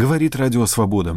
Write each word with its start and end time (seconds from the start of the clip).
говорит 0.00 0.34
Радио 0.34 0.64
Свобода. 0.64 1.14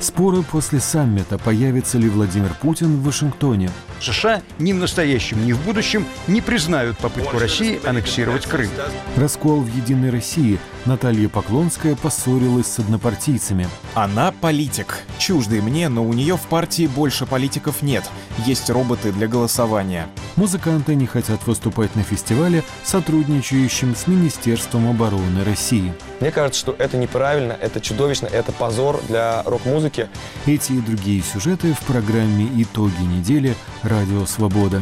Споры 0.00 0.42
после 0.42 0.80
саммита, 0.80 1.36
появится 1.36 1.98
ли 1.98 2.08
Владимир 2.08 2.54
Путин 2.62 2.96
в 2.96 3.04
Вашингтоне. 3.04 3.70
США 4.00 4.42
ни 4.58 4.72
в 4.72 4.76
настоящем, 4.76 5.44
ни 5.44 5.52
в 5.52 5.60
будущем 5.64 6.06
не 6.26 6.40
признают 6.40 6.98
попытку 6.98 7.38
России 7.38 7.80
аннексировать 7.86 8.46
Крым. 8.46 8.70
Раскол 9.16 9.60
в 9.60 9.68
«Единой 9.74 10.10
России». 10.10 10.58
Наталья 10.86 11.28
Поклонская 11.28 11.94
поссорилась 11.94 12.66
с 12.66 12.78
однопартийцами. 12.78 13.68
Она 13.94 14.32
политик. 14.32 15.00
Чуждый 15.18 15.60
мне, 15.60 15.90
но 15.90 16.02
у 16.02 16.12
нее 16.14 16.38
в 16.38 16.42
партии 16.42 16.86
больше 16.86 17.26
политиков 17.26 17.82
нет. 17.82 18.04
Есть 18.46 18.70
роботы 18.70 19.12
для 19.12 19.28
голосования. 19.28 20.08
Музыканты 20.36 20.94
не 20.94 21.06
хотят 21.06 21.46
выступать 21.46 21.94
на 21.96 22.02
фестивале, 22.02 22.64
сотрудничающем 22.82 23.94
с 23.94 24.06
Министерством 24.06 24.88
обороны 24.88 25.44
России. 25.44 25.92
Мне 26.20 26.30
кажется, 26.30 26.60
что 26.60 26.76
это 26.78 26.96
неправильно, 26.96 27.52
это 27.52 27.80
чудовищно, 27.80 28.26
это 28.26 28.50
позор 28.52 29.00
для 29.06 29.42
рок-музыки. 29.42 30.08
Эти 30.46 30.72
и 30.72 30.80
другие 30.80 31.22
сюжеты 31.22 31.74
в 31.74 31.80
программе 31.80 32.48
«Итоги 32.56 33.02
недели» 33.02 33.54
Радио 33.90 34.24
Свобода. 34.24 34.80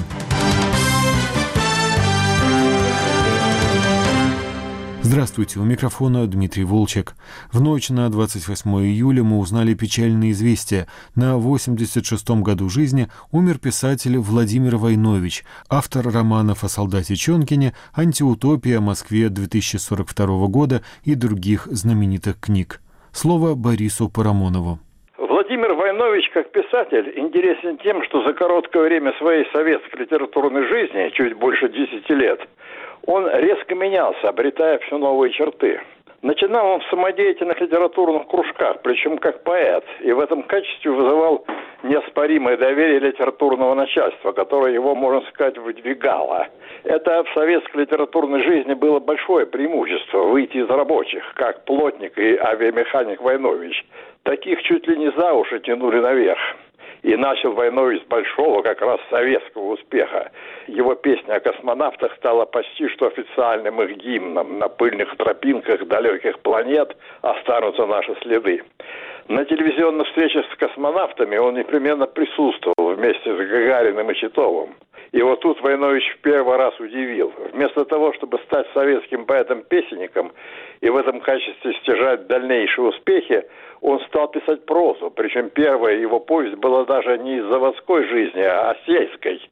Здравствуйте, 5.01 5.61
у 5.61 5.65
микрофона 5.65 6.27
Дмитрий 6.27 6.65
Волчек. 6.65 7.17
В 7.51 7.63
ночь 7.63 7.89
на 7.89 8.11
28 8.11 8.71
июля 8.71 9.25
мы 9.25 9.39
узнали 9.39 9.73
печальное 9.73 10.33
известие. 10.33 10.89
На 11.15 11.39
86-м 11.39 12.43
году 12.43 12.69
жизни 12.69 13.09
умер 13.31 13.57
писатель 13.57 14.19
Владимир 14.19 14.77
Войнович, 14.77 15.47
автор 15.71 16.07
романов 16.07 16.63
о 16.63 16.69
солдате 16.69 17.17
Чонкине, 17.17 17.73
антиутопия 17.95 18.79
Москве 18.79 19.31
2042 19.31 20.49
года 20.49 20.83
и 21.05 21.15
других 21.15 21.67
знаменитых 21.71 22.39
книг. 22.39 22.83
Слово 23.13 23.55
Борису 23.55 24.11
Парамонову. 24.11 24.81
Войнович, 26.29 26.31
как 26.33 26.51
писатель, 26.51 27.13
интересен 27.17 27.79
тем, 27.79 28.03
что 28.05 28.23
за 28.23 28.33
короткое 28.33 28.85
время 28.85 29.13
своей 29.19 29.47
советской 29.53 30.01
литературной 30.01 30.67
жизни, 30.67 31.11
чуть 31.11 31.35
больше 31.35 31.69
десяти 31.69 32.15
лет, 32.15 32.41
он 33.07 33.29
резко 33.33 33.75
менялся, 33.75 34.29
обретая 34.29 34.79
все 34.79 34.99
новые 34.99 35.33
черты. 35.33 35.81
Начинал 36.21 36.67
он 36.67 36.81
в 36.81 36.87
самодеятельных 36.91 37.61
литературных 37.61 38.27
кружках, 38.27 38.83
причем 38.83 39.19
как 39.19 39.45
поэт, 39.45 39.85
и 40.01 40.11
в 40.11 40.19
этом 40.19 40.43
качестве 40.43 40.91
вызывал 40.91 41.47
неоспоримое 41.85 42.57
доверие 42.57 42.99
литературного 42.99 43.75
начальства, 43.75 44.33
которое 44.33 44.75
его, 44.75 44.97
можно 44.97 45.21
сказать, 45.29 45.57
выдвигало. 45.59 46.49
Это 46.83 47.23
в 47.23 47.33
советской 47.35 47.83
литературной 47.83 48.43
жизни 48.43 48.75
было 48.75 48.99
большое 48.99 49.47
преимущество– 49.47 50.23
выйти 50.25 50.57
из 50.57 50.69
рабочих, 50.69 51.23
как 51.35 51.65
плотник 51.65 52.19
и 52.19 52.37
авиамеханик 52.37 53.21
Войнович. 53.21 53.85
Таких 54.23 54.63
чуть 54.63 54.87
ли 54.87 54.97
не 54.97 55.11
за 55.13 55.33
уши 55.33 55.61
тянули 55.61 56.01
наверх. 56.01 56.41
И 57.03 57.15
начал 57.17 57.53
Войнович 57.53 58.03
с 58.03 58.07
большого 58.07 58.63
как 58.63 58.81
раз 58.83 59.01
советского 59.09 59.75
успеха. 59.75 60.33
Его 60.67 60.95
песня 60.97 61.35
о 61.35 61.41
космонавтах 61.41 62.15
стала 62.17 62.45
почти 62.45 62.89
что 62.89 63.07
официальным 63.07 63.81
их 63.83 63.97
гимном. 63.99 64.59
На 64.59 64.69
пыльных 64.69 65.17
тропинках 65.17 65.87
далеких 65.87 66.41
планет 66.41 66.97
останутся 67.23 67.87
наши 67.87 68.17
следы. 68.23 68.63
На 69.29 69.45
телевизионных 69.45 70.09
встречах 70.09 70.47
с 70.51 70.57
космонавтами 70.57 71.37
он 71.37 71.55
непременно 71.55 72.07
присутствовал 72.07 72.95
вместе 72.95 73.35
с 73.35 73.37
Гагариным 73.37 74.11
и 74.11 74.15
Читовым. 74.15 74.75
И 75.13 75.21
вот 75.21 75.41
тут 75.41 75.61
Войнович 75.61 76.15
в 76.15 76.21
первый 76.23 76.57
раз 76.57 76.79
удивил. 76.81 77.33
Вместо 77.53 77.85
того, 77.85 78.15
чтобы 78.15 78.39
стать 78.47 78.67
советским 78.73 79.27
поэтом-песенником 79.27 80.33
и 80.81 80.89
в 80.89 80.97
этом 80.97 81.21
качестве 81.21 81.75
стяжать 81.83 82.27
дальнейшие 82.27 82.87
успехи, 82.87 83.45
он 83.83 84.01
стал 84.07 84.29
писать 84.29 84.65
прозу. 84.65 85.11
Причем 85.11 85.51
первая 85.51 85.97
его 85.97 86.21
повесть 86.21 86.57
была 86.57 86.87
даже 86.87 87.19
не 87.19 87.37
из 87.37 87.45
заводской 87.45 88.07
жизни, 88.09 88.41
а 88.41 88.75
сельской, 88.87 89.43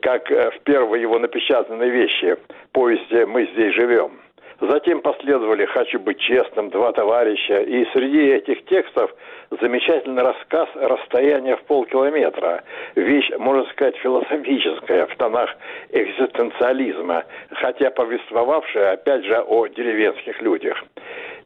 как 0.00 0.30
э, 0.30 0.50
в 0.50 0.60
первой 0.60 1.02
его 1.02 1.18
напечатанной 1.18 1.90
вещи 1.90 2.38
повести 2.72 3.26
«Мы 3.26 3.46
здесь 3.52 3.74
живем». 3.74 4.12
Затем 4.60 5.02
последовали 5.02 5.66
«Хочу 5.66 5.98
быть 5.98 6.18
честным», 6.18 6.70
«Два 6.70 6.92
товарища». 6.92 7.60
И 7.60 7.84
среди 7.92 8.30
этих 8.30 8.64
текстов 8.64 9.14
замечательный 9.60 10.22
рассказ 10.22 10.68
«Расстояние 10.74 11.56
в 11.56 11.62
полкилометра». 11.64 12.64
Вещь, 12.94 13.30
можно 13.38 13.64
сказать, 13.72 13.96
философическая, 13.96 15.06
в 15.06 15.16
тонах 15.16 15.54
экзистенциализма, 15.90 17.24
хотя 17.50 17.90
повествовавшая, 17.90 18.92
опять 18.92 19.24
же, 19.24 19.38
о 19.40 19.66
деревенских 19.66 20.40
людях. 20.40 20.82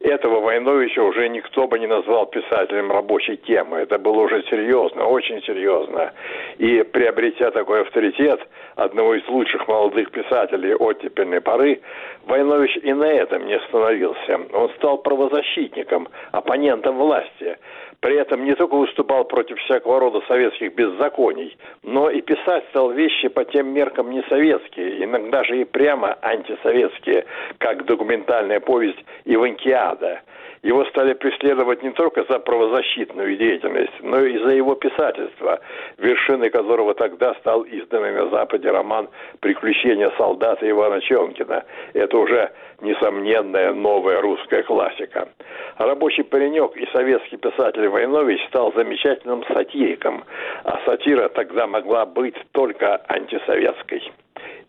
Этого 0.03 0.39
Войновича 0.39 1.03
уже 1.03 1.29
никто 1.29 1.67
бы 1.67 1.77
не 1.77 1.85
назвал 1.85 2.25
писателем 2.25 2.91
рабочей 2.91 3.37
темы. 3.37 3.77
Это 3.77 3.99
было 3.99 4.21
уже 4.21 4.41
серьезно, 4.49 5.05
очень 5.05 5.43
серьезно. 5.43 6.11
И 6.57 6.81
приобретя 6.81 7.51
такой 7.51 7.81
авторитет 7.81 8.41
одного 8.75 9.13
из 9.13 9.27
лучших 9.27 9.67
молодых 9.67 10.09
писателей 10.09 10.73
оттепельной 10.73 11.39
поры, 11.39 11.81
Войнович 12.25 12.77
и 12.77 12.93
на 12.93 13.11
этом 13.11 13.45
не 13.45 13.53
остановился. 13.53 14.39
Он 14.53 14.69
стал 14.77 14.97
правозащитником, 14.97 16.07
оппонентом 16.31 16.97
власти. 16.97 17.57
При 18.01 18.15
этом 18.15 18.43
не 18.45 18.55
только 18.55 18.75
выступал 18.75 19.25
против 19.25 19.59
всякого 19.59 19.99
рода 19.99 20.21
советских 20.27 20.73
беззаконий, 20.73 21.55
но 21.83 22.09
и 22.09 22.21
писать 22.21 22.65
стал 22.71 22.89
вещи 22.91 23.27
по 23.27 23.45
тем 23.45 23.67
меркам 23.67 24.09
не 24.09 24.23
советские, 24.23 25.05
иногда 25.05 25.43
же 25.43 25.61
и 25.61 25.65
прямо 25.65 26.17
антисоветские, 26.23 27.25
как 27.59 27.85
документальная 27.85 28.59
повесть 28.59 29.05
«Иванкиада». 29.25 30.21
Его 30.63 30.85
стали 30.85 31.13
преследовать 31.13 31.81
не 31.81 31.89
только 31.91 32.23
за 32.29 32.37
правозащитную 32.37 33.35
деятельность, 33.35 33.93
но 34.01 34.23
и 34.23 34.37
за 34.37 34.49
его 34.49 34.75
писательство, 34.75 35.59
вершиной 35.97 36.51
которого 36.51 36.93
тогда 36.93 37.33
стал 37.35 37.63
изданный 37.63 38.11
на 38.11 38.29
Западе 38.29 38.69
роман 38.69 39.09
«Приключения 39.39 40.11
солдата 40.17 40.69
Ивана 40.69 41.01
Чонкина». 41.01 41.63
Это 41.93 42.15
уже 42.15 42.51
несомненная 42.79 43.73
новая 43.73 44.21
русская 44.21 44.61
классика. 44.61 45.29
Рабочий 45.77 46.23
паренек 46.23 46.77
и 46.77 46.85
советский 46.91 47.37
писатель 47.37 47.87
Войнович 47.87 48.45
стал 48.49 48.71
замечательным 48.73 49.43
сатириком, 49.45 50.23
а 50.63 50.79
сатира 50.85 51.29
тогда 51.29 51.65
могла 51.65 52.05
быть 52.05 52.35
только 52.51 53.01
антисоветской. 53.07 54.11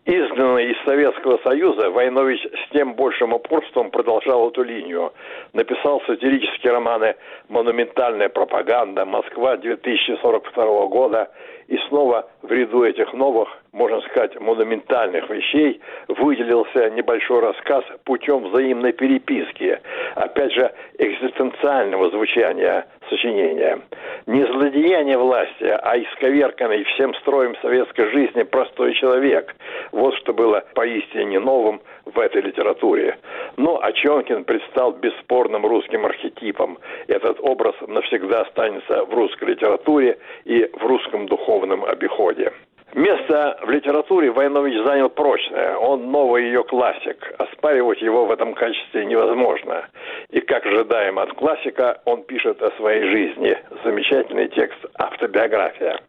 Изгнанный 0.05 0.69
из 0.69 0.83
Советского 0.83 1.37
Союза, 1.45 1.89
Войнович 1.89 2.41
с 2.43 2.73
тем 2.73 2.93
большим 2.93 3.31
упорством 3.31 3.89
продолжал 3.89 4.49
эту 4.49 4.61
линию. 4.61 5.13
Написал 5.53 6.01
сатирические 6.05 6.73
романы 6.73 7.15
«Монументальная 7.47 8.27
пропаганда», 8.27 9.05
«Москва 9.05 9.55
2042 9.55 10.87
года» 10.87 11.31
и 11.67 11.77
снова 11.89 12.27
в 12.41 12.51
ряду 12.51 12.83
этих 12.83 13.13
новых, 13.13 13.49
можно 13.71 14.01
сказать, 14.01 14.39
монументальных 14.39 15.29
вещей 15.29 15.81
выделился 16.07 16.89
небольшой 16.91 17.39
рассказ 17.39 17.83
путем 18.03 18.43
взаимной 18.43 18.93
переписки, 18.93 19.79
опять 20.15 20.53
же, 20.53 20.71
экзистенциального 20.97 22.09
звучания 22.09 22.85
сочинения. 23.09 23.79
Не 24.25 24.45
злодеяние 24.45 25.17
власти, 25.17 25.63
а 25.63 25.97
исковерканный 25.97 26.83
всем 26.83 27.13
строем 27.15 27.55
советской 27.61 28.11
жизни 28.11 28.43
простой 28.43 28.93
человек. 28.93 29.55
Вот 29.91 30.15
что 30.15 30.33
было 30.33 30.63
поистине 30.73 31.39
новым 31.39 31.81
в 32.05 32.19
этой 32.19 32.41
литературе. 32.41 33.17
Но 33.57 33.79
Очонкин 33.81 34.43
предстал 34.43 34.93
бесспорным 34.93 35.65
русским 35.65 36.05
архетипом. 36.05 36.77
Этот 37.07 37.39
образ 37.39 37.75
навсегда 37.87 38.41
останется 38.41 39.05
в 39.05 39.13
русской 39.13 39.45
литературе 39.45 40.17
и 40.45 40.69
в 40.73 40.85
русском 40.85 41.27
духовном 41.27 41.52
обиходе. 41.85 42.51
Место 42.93 43.57
в 43.63 43.69
литературе 43.71 44.29
Войнович 44.29 44.85
занял 44.85 45.09
прочное. 45.09 45.75
Он 45.77 46.11
новый 46.11 46.43
ее 46.43 46.63
классик. 46.63 47.33
Оспаривать 47.39 48.01
его 48.01 48.25
в 48.25 48.31
этом 48.31 48.53
качестве 48.53 49.05
невозможно. 49.05 49.87
И 50.29 50.39
как 50.41 50.63
ожидаем 50.65 51.17
от 51.17 51.33
классика, 51.33 52.01
он 52.05 52.23
пишет 52.23 52.61
о 52.61 52.69
своей 52.77 53.09
жизни. 53.09 53.57
Замечательный 53.83 54.47
текст 54.49 54.77
«Автобиография». 54.93 55.99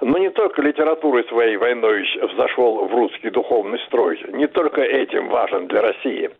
Но 0.00 0.18
не 0.18 0.30
только 0.30 0.60
литературой 0.60 1.24
своей 1.24 1.56
Войнович 1.56 2.16
взошел 2.34 2.86
в 2.86 2.94
русский 2.94 3.30
духовный 3.30 3.78
строй. 3.86 4.20
Не 4.32 4.46
только 4.46 4.82
этим 4.82 5.28
важен 5.28 5.66
для 5.68 5.80
России. 5.80 6.30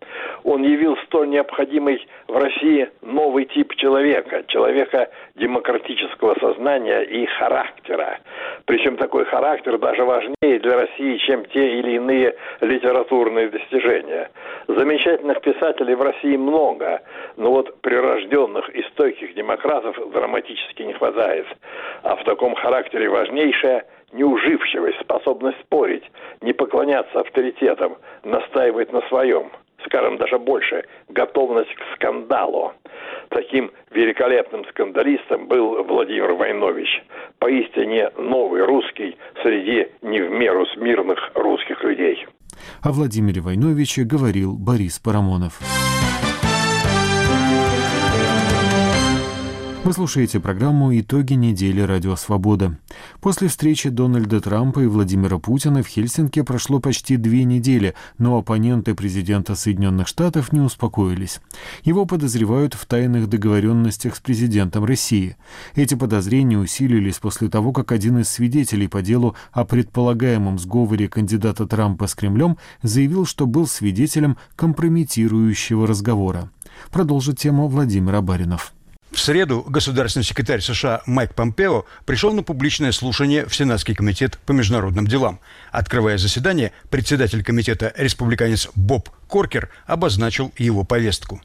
Он 0.44 0.62
явил 0.62 0.96
столь 1.06 1.30
необходимый 1.30 2.06
в 2.28 2.36
России 2.36 2.88
новый 3.02 3.46
тип 3.46 3.74
человека. 3.76 4.44
Человека 4.48 5.10
демократического 5.36 6.38
сознания 6.38 7.00
и 7.02 7.24
характера. 7.26 8.18
Причем 8.66 8.96
такой 8.96 9.24
характер 9.24 9.78
даже 9.78 10.04
важнее 10.04 10.58
для 10.60 10.76
России, 10.76 11.16
чем 11.18 11.44
те 11.46 11.78
или 11.78 11.92
иные 11.92 12.34
литературные 12.60 13.48
достижения. 13.48 14.30
Замечательных 14.68 15.40
писателей 15.40 15.94
в 15.94 16.02
России 16.02 16.36
много, 16.36 17.00
но 17.36 17.52
вот 17.52 17.80
прирожденных 17.80 18.68
и 18.70 18.82
стойких 18.90 19.34
демократов 19.34 19.96
драматически 20.12 20.82
не 20.82 20.92
хватает. 20.92 21.46
А 22.02 22.16
в 22.16 22.24
таком 22.24 22.54
характере 22.54 23.08
важнейшая 23.46 23.84
неуживчивость, 24.12 25.00
способность 25.00 25.58
спорить, 25.60 26.04
не 26.40 26.52
поклоняться 26.52 27.20
авторитетам, 27.20 27.96
настаивать 28.24 28.92
на 28.92 29.00
своем– 29.08 29.50
скажем, 29.84 30.16
даже 30.18 30.36
больше, 30.38 30.84
готовность 31.08 31.72
к 31.74 31.94
скандалу. 31.94 32.72
Таким 33.28 33.70
великолепным 33.92 34.64
скандалистом 34.70 35.46
был 35.46 35.84
Владимир 35.84 36.32
Войнович. 36.32 37.04
Поистине 37.38 38.10
новый 38.18 38.64
русский 38.64 39.16
среди 39.44 39.86
не 40.02 40.20
в 40.22 40.30
меру 40.30 40.66
смирных 40.74 41.18
русских 41.34 41.84
людей. 41.84 42.26
О 42.82 42.90
Владимире 42.90 43.40
Войновиче 43.42 44.02
говорил 44.02 44.56
Борис 44.58 44.98
Парамонов. 44.98 45.60
Вы 49.86 49.92
слушаете 49.92 50.40
программу 50.40 50.98
«Итоги 50.98 51.34
недели 51.34 51.80
Радио 51.80 52.16
Свобода». 52.16 52.76
После 53.20 53.46
встречи 53.46 53.88
Дональда 53.88 54.40
Трампа 54.40 54.80
и 54.80 54.86
Владимира 54.86 55.38
Путина 55.38 55.84
в 55.84 55.86
Хельсинки 55.86 56.42
прошло 56.42 56.80
почти 56.80 57.16
две 57.16 57.44
недели, 57.44 57.94
но 58.18 58.36
оппоненты 58.36 58.96
президента 58.96 59.54
Соединенных 59.54 60.08
Штатов 60.08 60.52
не 60.52 60.58
успокоились. 60.58 61.40
Его 61.84 62.04
подозревают 62.04 62.74
в 62.74 62.84
тайных 62.84 63.28
договоренностях 63.28 64.16
с 64.16 64.18
президентом 64.18 64.84
России. 64.84 65.36
Эти 65.76 65.94
подозрения 65.94 66.58
усилились 66.58 67.20
после 67.20 67.48
того, 67.48 67.72
как 67.72 67.92
один 67.92 68.18
из 68.18 68.28
свидетелей 68.28 68.88
по 68.88 69.02
делу 69.02 69.36
о 69.52 69.64
предполагаемом 69.64 70.58
сговоре 70.58 71.06
кандидата 71.06 71.64
Трампа 71.64 72.08
с 72.08 72.16
Кремлем 72.16 72.56
заявил, 72.82 73.24
что 73.24 73.46
был 73.46 73.68
свидетелем 73.68 74.36
компрометирующего 74.56 75.86
разговора. 75.86 76.50
Продолжит 76.90 77.38
тему 77.38 77.68
Владимир 77.68 78.16
Абаринов. 78.16 78.75
В 79.16 79.20
среду 79.20 79.64
государственный 79.66 80.24
секретарь 80.24 80.60
США 80.60 81.00
Майк 81.06 81.34
Помпео 81.34 81.86
пришел 82.04 82.34
на 82.34 82.42
публичное 82.42 82.92
слушание 82.92 83.46
в 83.46 83.56
Сенатский 83.56 83.94
комитет 83.94 84.38
по 84.44 84.52
международным 84.52 85.06
делам. 85.06 85.40
Открывая 85.72 86.18
заседание, 86.18 86.72
председатель 86.90 87.42
комитета 87.42 87.94
республиканец 87.96 88.68
Боб 88.74 89.08
Коркер 89.26 89.70
обозначил 89.86 90.52
его 90.58 90.84
повестку. 90.84 91.40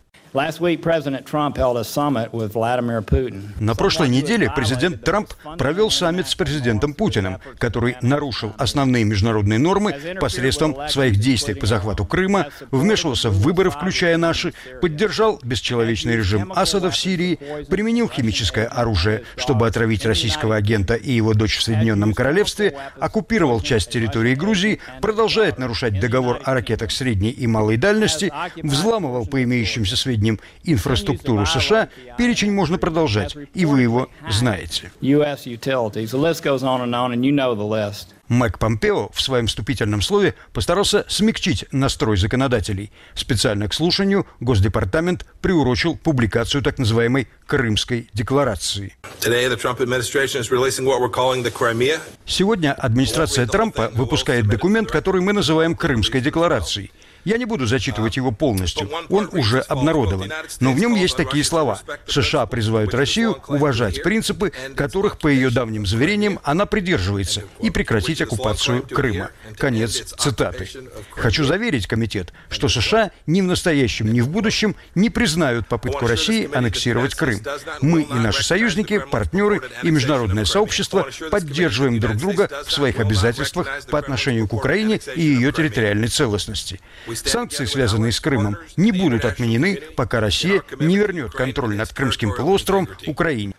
На 3.59 3.75
прошлой 3.75 4.07
неделе 4.07 4.49
президент 4.55 5.03
Трамп 5.03 5.33
провел 5.57 5.91
саммит 5.91 6.27
с 6.29 6.35
президентом 6.35 6.93
Путиным, 6.93 7.39
который 7.57 7.97
нарушил 8.01 8.53
основные 8.57 9.03
международные 9.03 9.59
нормы 9.59 9.93
посредством 10.21 10.77
своих 10.87 11.17
действий 11.17 11.53
по 11.53 11.65
захвату 11.65 12.05
Крыма, 12.05 12.47
вмешивался 12.71 13.29
в 13.29 13.41
выборы, 13.41 13.71
включая 13.71 14.15
наши, 14.15 14.53
поддержал 14.79 15.37
бесчеловечный 15.43 16.15
режим 16.15 16.53
Асада 16.55 16.91
в 16.91 16.97
Сирии, 16.97 17.37
применил 17.69 18.09
химическое 18.09 18.67
оружие, 18.67 19.23
чтобы 19.35 19.67
отравить 19.67 20.05
российского 20.05 20.55
агента 20.55 20.93
и 20.93 21.11
его 21.11 21.33
дочь 21.33 21.57
в 21.57 21.61
Соединенном 21.61 22.13
Королевстве, 22.13 22.77
оккупировал 23.01 23.59
часть 23.59 23.89
территории 23.89 24.35
Грузии, 24.35 24.79
продолжает 25.01 25.59
нарушать 25.59 25.99
договор 25.99 26.39
о 26.45 26.53
ракетах 26.53 26.91
средней 26.91 27.31
и 27.31 27.47
малой 27.47 27.75
дальности, 27.75 28.31
взламывал 28.63 29.25
по 29.25 29.43
имеющимся 29.43 29.97
сведениям 29.97 30.20
сведениям, 30.21 30.39
инфраструктуру 30.63 31.45
США, 31.45 31.89
перечень 32.17 32.51
можно 32.51 32.77
продолжать, 32.77 33.35
и 33.53 33.65
вы 33.65 33.81
его 33.81 34.09
знаете. 34.29 34.91
Майк 38.27 38.59
Помпео 38.59 39.09
в 39.13 39.21
своем 39.21 39.47
вступительном 39.47 40.01
слове 40.01 40.35
постарался 40.53 41.03
смягчить 41.09 41.65
настрой 41.73 42.15
законодателей. 42.15 42.89
Специально 43.13 43.67
к 43.67 43.73
слушанию 43.73 44.25
Госдепартамент 44.39 45.25
приурочил 45.41 45.97
публикацию 45.97 46.63
так 46.63 46.77
называемой 46.79 47.27
Крымской 47.45 48.09
декларации. 48.13 48.95
Сегодня 52.25 52.71
администрация 52.71 53.47
Трампа 53.47 53.91
выпускает 53.93 54.47
документ, 54.47 54.89
который 54.89 55.19
мы 55.19 55.33
называем 55.33 55.75
Крымской 55.75 56.21
декларацией. 56.21 56.91
Я 57.23 57.37
не 57.37 57.45
буду 57.45 57.67
зачитывать 57.67 58.17
его 58.17 58.31
полностью, 58.31 58.89
он 59.09 59.29
уже 59.31 59.59
обнародован. 59.59 60.31
Но 60.59 60.73
в 60.73 60.79
нем 60.79 60.95
есть 60.95 61.15
такие 61.15 61.43
слова. 61.43 61.79
США 62.07 62.45
призывают 62.45 62.93
Россию 62.93 63.41
уважать 63.47 64.03
принципы, 64.03 64.51
которых, 64.75 65.19
по 65.19 65.27
ее 65.27 65.49
давним 65.49 65.85
заверениям, 65.85 66.39
она 66.43 66.65
придерживается, 66.65 67.43
и 67.59 67.69
прекратить 67.69 68.21
оккупацию 68.21 68.83
Крыма. 68.83 69.29
Конец 69.57 70.13
цитаты. 70.17 70.69
Хочу 71.11 71.43
заверить 71.43 71.87
комитет, 71.87 72.33
что 72.49 72.69
США 72.69 73.11
ни 73.27 73.41
в 73.41 73.45
настоящем, 73.45 74.11
ни 74.11 74.21
в 74.21 74.29
будущем 74.29 74.75
не 74.95 75.09
признают 75.09 75.67
попытку 75.67 76.07
России 76.07 76.49
аннексировать 76.53 77.15
Крым. 77.15 77.41
Мы 77.81 78.03
и 78.03 78.13
наши 78.13 78.43
союзники, 78.43 78.99
партнеры 78.99 79.61
и 79.83 79.91
международное 79.91 80.45
сообщество 80.45 81.07
поддерживаем 81.29 81.99
друг 81.99 82.17
друга 82.17 82.49
в 82.65 82.71
своих 82.71 82.99
обязательствах 82.99 83.67
по 83.89 83.99
отношению 83.99 84.47
к 84.47 84.53
Украине 84.53 84.99
и 85.15 85.21
ее 85.21 85.51
территориальной 85.51 86.07
целостности. 86.07 86.79
Санкции, 87.15 87.65
связанные 87.65 88.11
с 88.11 88.19
Крымом, 88.19 88.57
не 88.77 88.91
будут 88.91 89.25
отменены, 89.25 89.79
пока 89.95 90.19
Россия 90.19 90.63
не 90.79 90.97
вернет 90.97 91.31
контроль 91.31 91.75
над 91.75 91.93
Крымским 91.93 92.33
полуостровом 92.35 92.89
Украине. 93.05 93.53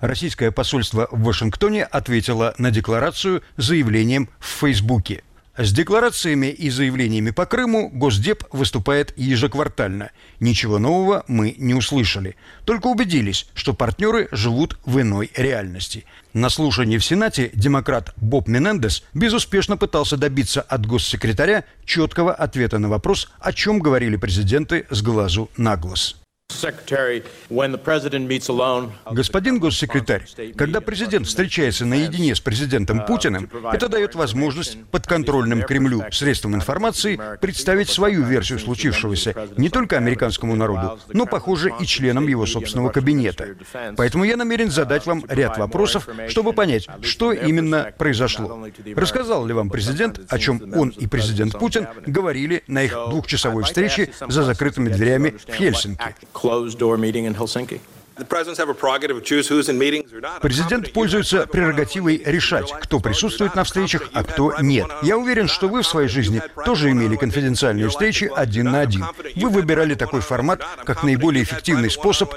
Российское 0.00 0.50
посольство 0.50 1.06
в 1.12 1.22
Вашингтоне 1.22 1.84
ответило 1.84 2.54
на 2.58 2.72
декларацию 2.72 3.42
заявлением 3.56 4.28
в 4.40 4.46
Фейсбуке. 4.46 5.22
С 5.56 5.70
декларациями 5.70 6.46
и 6.46 6.70
заявлениями 6.70 7.30
по 7.30 7.44
Крыму 7.44 7.90
Госдеп 7.90 8.44
выступает 8.52 9.12
ежеквартально. 9.18 10.10
Ничего 10.40 10.78
нового 10.78 11.24
мы 11.28 11.54
не 11.58 11.74
услышали. 11.74 12.36
Только 12.64 12.86
убедились, 12.86 13.46
что 13.52 13.74
партнеры 13.74 14.28
живут 14.32 14.78
в 14.86 14.98
иной 14.98 15.30
реальности. 15.36 16.06
На 16.32 16.48
слушании 16.48 16.96
в 16.96 17.04
Сенате 17.04 17.50
демократ 17.52 18.14
Боб 18.16 18.48
Менендес 18.48 19.04
безуспешно 19.12 19.76
пытался 19.76 20.16
добиться 20.16 20.62
от 20.62 20.86
госсекретаря 20.86 21.64
четкого 21.84 22.32
ответа 22.32 22.78
на 22.78 22.88
вопрос, 22.88 23.30
о 23.38 23.52
чем 23.52 23.80
говорили 23.80 24.16
президенты 24.16 24.86
с 24.88 25.02
глазу 25.02 25.50
на 25.58 25.76
глаз. 25.76 26.21
Господин 29.10 29.58
госсекретарь, 29.58 30.26
когда 30.56 30.80
президент 30.80 31.26
встречается 31.26 31.84
наедине 31.84 32.34
с 32.34 32.40
президентом 32.40 33.00
uh, 33.00 33.06
Путиным, 33.06 33.48
это 33.72 33.88
дает 33.88 34.14
возможность 34.14 34.78
подконтрольным 34.90 35.62
Кремлю 35.62 36.04
средствам 36.10 36.54
информации 36.54 37.20
представить 37.40 37.88
свою 37.88 38.22
версию 38.22 38.58
случившегося 38.58 39.34
не 39.56 39.68
только 39.68 39.96
американскому 39.96 40.54
народу, 40.54 40.98
но, 41.12 41.26
похоже, 41.26 41.72
и 41.80 41.86
членам 41.86 42.28
его 42.28 42.46
собственного 42.46 42.90
кабинета. 42.90 43.48
Поэтому 43.96 44.24
я 44.24 44.36
намерен 44.36 44.70
задать 44.70 45.06
вам 45.06 45.24
ряд 45.28 45.58
вопросов, 45.58 46.08
чтобы 46.28 46.52
понять, 46.52 46.86
что 47.02 47.32
именно 47.32 47.92
произошло. 47.96 48.66
Рассказал 48.94 49.46
ли 49.46 49.52
вам 49.52 49.70
президент, 49.70 50.20
о 50.28 50.38
чем 50.38 50.72
он 50.74 50.90
и 50.90 51.06
президент 51.06 51.58
Путин 51.58 51.86
говорили 52.06 52.62
на 52.66 52.82
их 52.82 52.92
двухчасовой 52.92 53.64
встрече 53.64 54.10
за 54.20 54.42
закрытыми 54.44 54.88
дверями 54.88 55.34
в 55.46 55.54
Хельсинки? 55.54 56.14
Президент 60.42 60.92
пользуется 60.92 61.46
прерогативой 61.46 62.22
решать, 62.24 62.70
кто 62.82 63.00
присутствует 63.00 63.54
на 63.54 63.64
встречах, 63.64 64.10
а 64.12 64.22
кто 64.22 64.54
нет. 64.60 64.86
Я 65.02 65.16
уверен, 65.16 65.48
что 65.48 65.68
вы 65.68 65.82
в 65.82 65.86
своей 65.86 66.08
жизни 66.08 66.42
тоже 66.64 66.90
имели 66.90 67.16
конфиденциальные 67.16 67.88
встречи 67.88 68.30
один 68.34 68.70
на 68.70 68.80
один. 68.80 69.06
Вы 69.36 69.48
выбирали 69.48 69.94
такой 69.94 70.20
формат 70.20 70.62
как 70.84 71.02
наиболее 71.02 71.42
эффективный 71.42 71.90
способ 71.90 72.34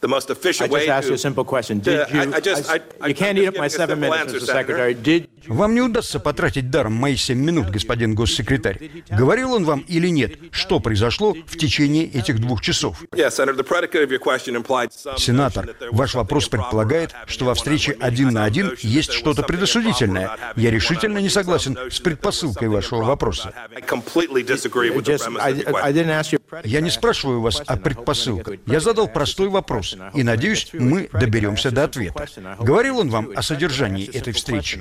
the 0.00 0.08
most 0.08 0.30
efficient 0.30 0.70
way. 0.70 0.80
I 0.80 0.86
just 0.86 0.96
asked 0.96 1.08
you 1.08 1.14
a 1.14 1.18
simple 1.18 1.44
question. 1.44 1.80
Did 1.80 2.08
you? 2.10 2.20
I, 2.20 2.36
I 2.36 2.40
just, 2.40 2.70
I, 2.70 3.08
you 3.08 3.14
can't 3.14 3.38
eat 3.38 3.46
up 3.46 3.56
my 3.56 3.68
seven 3.68 4.00
minutes, 4.00 4.32
Mr. 4.32 4.46
Secretary. 4.46 4.94
Did 4.94 5.28
вам 5.46 5.74
не 5.74 5.80
удастся 5.80 6.20
потратить 6.20 6.70
даром 6.70 6.92
мои 6.92 7.16
семь 7.16 7.38
минут, 7.38 7.70
господин 7.70 8.14
госсекретарь. 8.14 8.90
Говорил 9.08 9.54
он 9.54 9.64
вам 9.64 9.80
или 9.88 10.08
нет, 10.08 10.32
что 10.52 10.80
произошло 10.80 11.34
в 11.46 11.56
течение 11.56 12.04
этих 12.06 12.40
двух 12.40 12.60
часов? 12.60 13.02
Сенатор, 15.16 15.76
ваш 15.90 16.14
вопрос 16.14 16.48
предполагает, 16.48 17.14
что 17.26 17.46
во 17.46 17.54
встрече 17.54 17.96
один 18.00 18.30
на 18.30 18.44
один 18.44 18.72
есть 18.80 19.12
что-то 19.12 19.42
предосудительное. 19.42 20.36
Я 20.56 20.70
решительно 20.70 21.18
не 21.18 21.28
согласен 21.28 21.76
с 21.90 22.00
предпосылкой 22.00 22.68
вашего 22.68 23.02
вопроса. 23.02 23.52
Я 26.64 26.80
не 26.80 26.90
спрашиваю 26.90 27.40
вас 27.40 27.62
о 27.66 27.76
предпосылках. 27.76 28.58
Я 28.66 28.80
задал 28.80 29.08
простой 29.08 29.48
вопрос, 29.48 29.96
и 30.14 30.22
надеюсь, 30.22 30.70
мы 30.72 31.08
доберемся 31.12 31.70
до 31.70 31.84
ответа. 31.84 32.26
Говорил 32.58 32.98
он 32.98 33.10
вам 33.10 33.30
о 33.34 33.42
содержании 33.42 34.08
этой 34.10 34.32
встречи? 34.32 34.80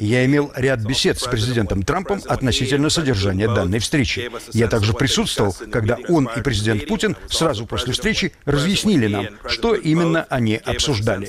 Я 0.00 0.24
имел 0.24 0.52
ряд 0.54 0.80
бесед 0.80 1.18
с 1.18 1.24
президентом 1.24 1.82
Трампом 1.82 2.20
относительно 2.26 2.90
содержания 2.90 3.48
данной 3.48 3.78
встречи. 3.78 4.30
Я 4.52 4.68
также 4.68 4.92
присутствовал, 4.92 5.54
когда 5.70 5.98
он 6.08 6.28
и 6.36 6.42
президент 6.42 6.86
Путин 6.86 7.16
сразу 7.28 7.66
после 7.66 7.92
встречи 7.92 8.32
разъяснили 8.44 9.06
нам, 9.06 9.26
что 9.46 9.74
именно 9.74 10.26
они 10.28 10.56
обсуждали. 10.56 11.28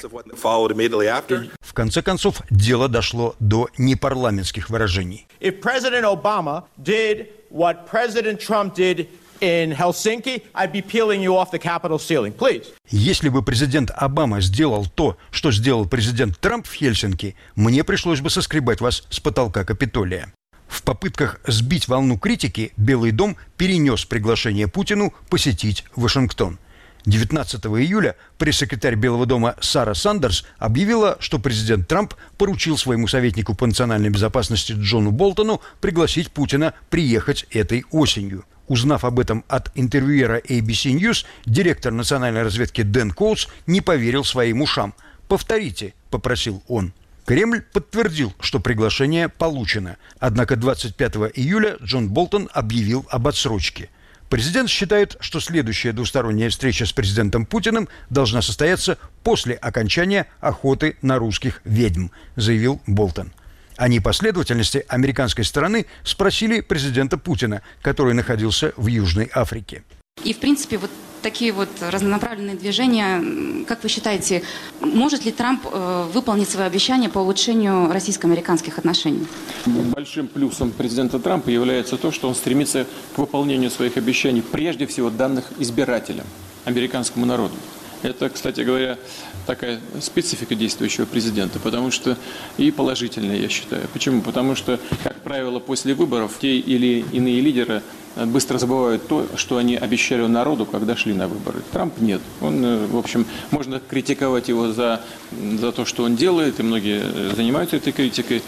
В 1.61 1.73
конце 1.73 2.01
концов, 2.01 2.41
дело 2.49 2.87
дошло 2.87 3.35
до 3.39 3.69
непарламентских 3.77 4.69
выражений. 4.69 5.27
If 5.45 5.61
President 5.61 6.05
Obama 6.05 6.63
did 6.81 7.27
what 7.49 7.85
President 7.85 8.39
Trump 8.39 8.73
did 8.73 9.07
in 9.41 9.71
Helsinki, 9.71 10.41
I'd 10.55 10.71
be 10.71 10.81
peeling 10.81 11.21
you 11.21 11.37
off 11.37 11.51
the 11.51 11.59
Capitol 11.59 11.99
ceiling. 11.99 12.33
Please. 12.33 12.73
Если 12.89 13.29
бы 13.29 13.43
президент 13.43 13.91
Обама 13.95 14.41
сделал 14.41 14.87
то, 14.87 15.17
что 15.29 15.51
сделал 15.51 15.87
президент 15.87 16.39
Трамп 16.39 16.65
в 16.65 16.73
Хельсинки, 16.73 17.35
мне 17.55 17.83
пришлось 17.83 18.21
бы 18.21 18.31
соскребать 18.31 18.81
вас 18.81 19.03
с 19.11 19.19
потолка 19.19 19.63
Капитолия. 19.63 20.33
В 20.67 20.81
попытках 20.81 21.39
сбить 21.45 21.87
волну 21.87 22.17
критики 22.17 22.73
Белый 22.75 23.11
дом 23.11 23.37
перенес 23.55 24.03
приглашение 24.03 24.67
Путину 24.67 25.13
посетить 25.29 25.85
Вашингтон. 25.95 26.57
19 27.05 27.65
июля 27.65 28.15
пресс-секретарь 28.37 28.95
Белого 28.95 29.25
дома 29.25 29.55
Сара 29.61 29.93
Сандерс 29.93 30.45
объявила, 30.57 31.17
что 31.19 31.39
президент 31.39 31.87
Трамп 31.87 32.13
поручил 32.37 32.77
своему 32.77 33.07
советнику 33.07 33.53
по 33.53 33.67
национальной 33.67 34.09
безопасности 34.09 34.73
Джону 34.73 35.11
Болтону 35.11 35.61
пригласить 35.81 36.31
Путина 36.31 36.73
приехать 36.89 37.45
этой 37.51 37.85
осенью. 37.91 38.45
Узнав 38.67 39.05
об 39.05 39.19
этом 39.19 39.43
от 39.47 39.71
интервьюера 39.75 40.39
ABC 40.39 40.93
News, 40.97 41.25
директор 41.45 41.91
национальной 41.91 42.41
разведки 42.41 42.81
Дэн 42.81 43.11
Коутс 43.11 43.47
не 43.67 43.81
поверил 43.81 44.23
своим 44.23 44.61
ушам. 44.61 44.95
«Повторите»,— 45.27 45.93
попросил 46.09 46.63
он. 46.67 46.93
Кремль 47.25 47.61
подтвердил, 47.61 48.33
что 48.39 48.59
приглашение 48.59 49.29
получено. 49.29 49.97
Однако 50.19 50.55
25 50.55 51.15
июля 51.35 51.77
Джон 51.81 52.09
Болтон 52.09 52.49
объявил 52.53 53.05
об 53.09 53.27
отсрочке. 53.27 53.89
Президент 54.35 54.69
считает, 54.69 55.15
что 55.21 55.39
следующая 55.39 55.93
двусторонняя 55.93 56.49
встреча 56.49 56.85
с 56.85 56.91
президентом 56.91 57.45
Путиным 57.45 57.87
должна 58.09 58.41
состояться 58.41 58.97
после 59.23 59.55
окончания 59.55 60.27
охоты 60.41 60.97
на 61.01 61.19
русских 61.19 61.61
ведьм, 61.63 62.07
заявил 62.35 62.81
Болтон. 62.85 63.31
О 63.77 63.87
непоследовательности 63.87 64.83
американской 64.89 65.45
стороны 65.45 65.85
спросили 66.03 66.59
президента 66.59 67.17
Путина, 67.17 67.61
который 67.81 68.13
находился 68.13 68.73
в 68.75 68.87
Южной 68.87 69.31
Африке. 69.33 69.83
И, 70.25 70.33
в 70.33 70.39
принципе, 70.39 70.79
вот 70.79 70.91
такие 71.25 71.51
вот 71.51 71.69
разнонаправленные 71.81 72.55
движения, 72.55 73.65
как 73.65 73.81
вы 73.81 73.89
считаете, 73.89 74.43
может 74.79 75.25
ли 75.25 75.31
Трамп 75.31 75.65
э, 75.65 76.05
выполнить 76.13 76.47
свои 76.49 76.67
обещания 76.67 77.09
по 77.09 77.17
улучшению 77.17 77.91
российско-американских 77.91 78.77
отношений? 78.77 79.25
Большим 79.65 80.27
плюсом 80.27 80.69
президента 80.69 81.17
Трампа 81.17 81.49
является 81.49 81.97
то, 81.97 82.11
что 82.11 82.27
он 82.27 82.35
стремится 82.35 82.85
к 83.15 83.17
выполнению 83.17 83.71
своих 83.71 83.97
обещаний, 83.97 84.43
прежде 84.43 84.85
всего 84.85 85.09
данных 85.09 85.45
избирателям, 85.57 86.27
американскому 86.63 87.25
народу. 87.25 87.55
Это, 88.03 88.29
кстати 88.29 88.61
говоря, 88.61 88.99
такая 89.45 89.79
специфика 90.01 90.55
действующего 90.55 91.05
президента, 91.05 91.59
потому 91.59 91.91
что 91.91 92.17
и 92.57 92.71
положительная, 92.71 93.37
я 93.37 93.49
считаю. 93.49 93.87
Почему? 93.93 94.21
Потому 94.21 94.55
что, 94.55 94.79
как 95.03 95.21
правило, 95.21 95.59
после 95.59 95.93
выборов 95.93 96.37
те 96.39 96.57
или 96.57 97.05
иные 97.11 97.41
лидеры 97.41 97.81
быстро 98.15 98.57
забывают 98.57 99.07
то, 99.07 99.27
что 99.35 99.57
они 99.57 99.75
обещали 99.75 100.25
народу, 100.25 100.65
когда 100.65 100.95
шли 100.95 101.13
на 101.13 101.27
выборы. 101.27 101.61
Трамп 101.71 101.99
нет. 101.99 102.21
Он, 102.41 102.63
э, 102.63 102.87
в 102.87 102.97
общем, 102.97 103.25
можно 103.51 103.81
критиковать 103.81 104.47
его 104.47 104.71
за, 104.71 105.01
за 105.31 105.71
то, 105.71 105.85
что 105.85 106.03
он 106.03 106.15
делает, 106.15 106.59
и 106.59 106.63
многие 106.63 107.01
э, 107.03 107.33
занимаются 107.35 107.75
этой 107.75 107.91
критикой, 107.91 108.41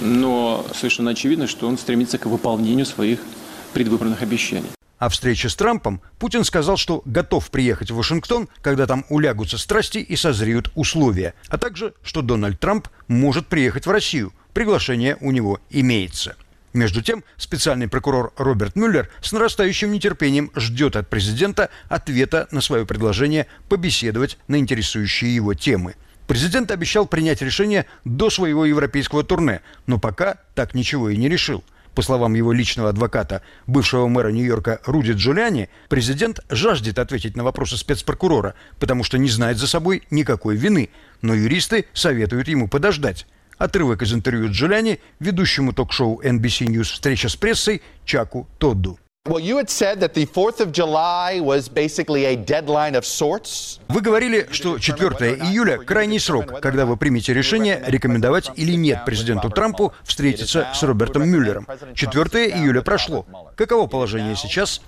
но 0.00 0.64
совершенно 0.74 1.12
очевидно, 1.12 1.46
что 1.46 1.66
он 1.66 1.78
стремится 1.78 2.18
к 2.18 2.26
выполнению 2.26 2.84
своих 2.84 3.20
предвыборных 3.72 4.22
обещаний. 4.22 4.68
О 4.98 5.08
встрече 5.08 5.48
с 5.48 5.56
Трампом 5.56 6.00
Путин 6.18 6.44
сказал, 6.44 6.76
что 6.76 7.02
готов 7.04 7.50
приехать 7.50 7.90
в 7.90 7.96
Вашингтон, 7.96 8.48
когда 8.62 8.86
там 8.86 9.04
улягутся 9.08 9.58
страсти 9.58 9.98
и 9.98 10.14
созреют 10.16 10.70
условия, 10.74 11.34
а 11.48 11.58
также, 11.58 11.94
что 12.02 12.22
Дональд 12.22 12.60
Трамп 12.60 12.88
может 13.08 13.48
приехать 13.48 13.86
в 13.86 13.90
Россию. 13.90 14.32
Приглашение 14.52 15.16
у 15.20 15.32
него 15.32 15.60
имеется. 15.70 16.36
Между 16.72 17.02
тем, 17.02 17.22
специальный 17.36 17.88
прокурор 17.88 18.32
Роберт 18.36 18.76
Мюллер 18.76 19.08
с 19.20 19.32
нарастающим 19.32 19.92
нетерпением 19.92 20.50
ждет 20.56 20.96
от 20.96 21.08
президента 21.08 21.70
ответа 21.88 22.48
на 22.50 22.60
свое 22.60 22.86
предложение 22.86 23.46
побеседовать 23.68 24.38
на 24.48 24.58
интересующие 24.58 25.34
его 25.34 25.54
темы. 25.54 25.94
Президент 26.26 26.70
обещал 26.70 27.06
принять 27.06 27.42
решение 27.42 27.86
до 28.04 28.30
своего 28.30 28.64
европейского 28.64 29.22
турне, 29.24 29.60
но 29.86 29.98
пока 29.98 30.38
так 30.54 30.74
ничего 30.74 31.10
и 31.10 31.16
не 31.16 31.28
решил. 31.28 31.62
По 31.94 32.02
словам 32.02 32.34
его 32.34 32.52
личного 32.52 32.88
адвоката, 32.88 33.42
бывшего 33.66 34.08
мэра 34.08 34.28
Нью-Йорка 34.28 34.80
Руди 34.84 35.12
Джулиани, 35.12 35.68
президент 35.88 36.40
жаждет 36.48 36.98
ответить 36.98 37.36
на 37.36 37.44
вопросы 37.44 37.76
спецпрокурора, 37.76 38.54
потому 38.80 39.04
что 39.04 39.16
не 39.16 39.28
знает 39.28 39.58
за 39.58 39.68
собой 39.68 40.02
никакой 40.10 40.56
вины, 40.56 40.90
но 41.22 41.34
юристы 41.34 41.86
советуют 41.92 42.48
ему 42.48 42.68
подождать. 42.68 43.26
Отрывок 43.58 44.02
из 44.02 44.12
интервью 44.12 44.50
Джулиани 44.50 44.98
ведущему 45.20 45.72
ток-шоу 45.72 46.20
NBC 46.20 46.66
News 46.66 46.92
«Встреча 46.92 47.28
с 47.28 47.36
прессой» 47.36 47.82
Чаку 48.04 48.48
Тодду. 48.58 48.98
Вы 53.88 54.02
говорили, 54.02 54.46
что 54.50 54.78
4 54.78 55.08
июля– 55.36 55.78
крайний 55.86 56.20
срок, 56.20 56.60
когда 56.60 56.84
вы 56.84 56.98
примете 56.98 57.32
решение, 57.32 57.82
рекомендовать 57.86 58.50
или 58.54 58.74
нет 58.74 59.06
президенту 59.06 59.48
Трампу 59.48 59.94
встретиться 60.02 60.68
с 60.74 60.82
Робертом 60.82 61.26
Мюллером. 61.26 61.66
4 61.94 62.50
июля 62.50 62.82
прошло. 62.82 63.24
Каково 63.56 63.86
положение 63.86 64.36
сейчас? 64.36 64.82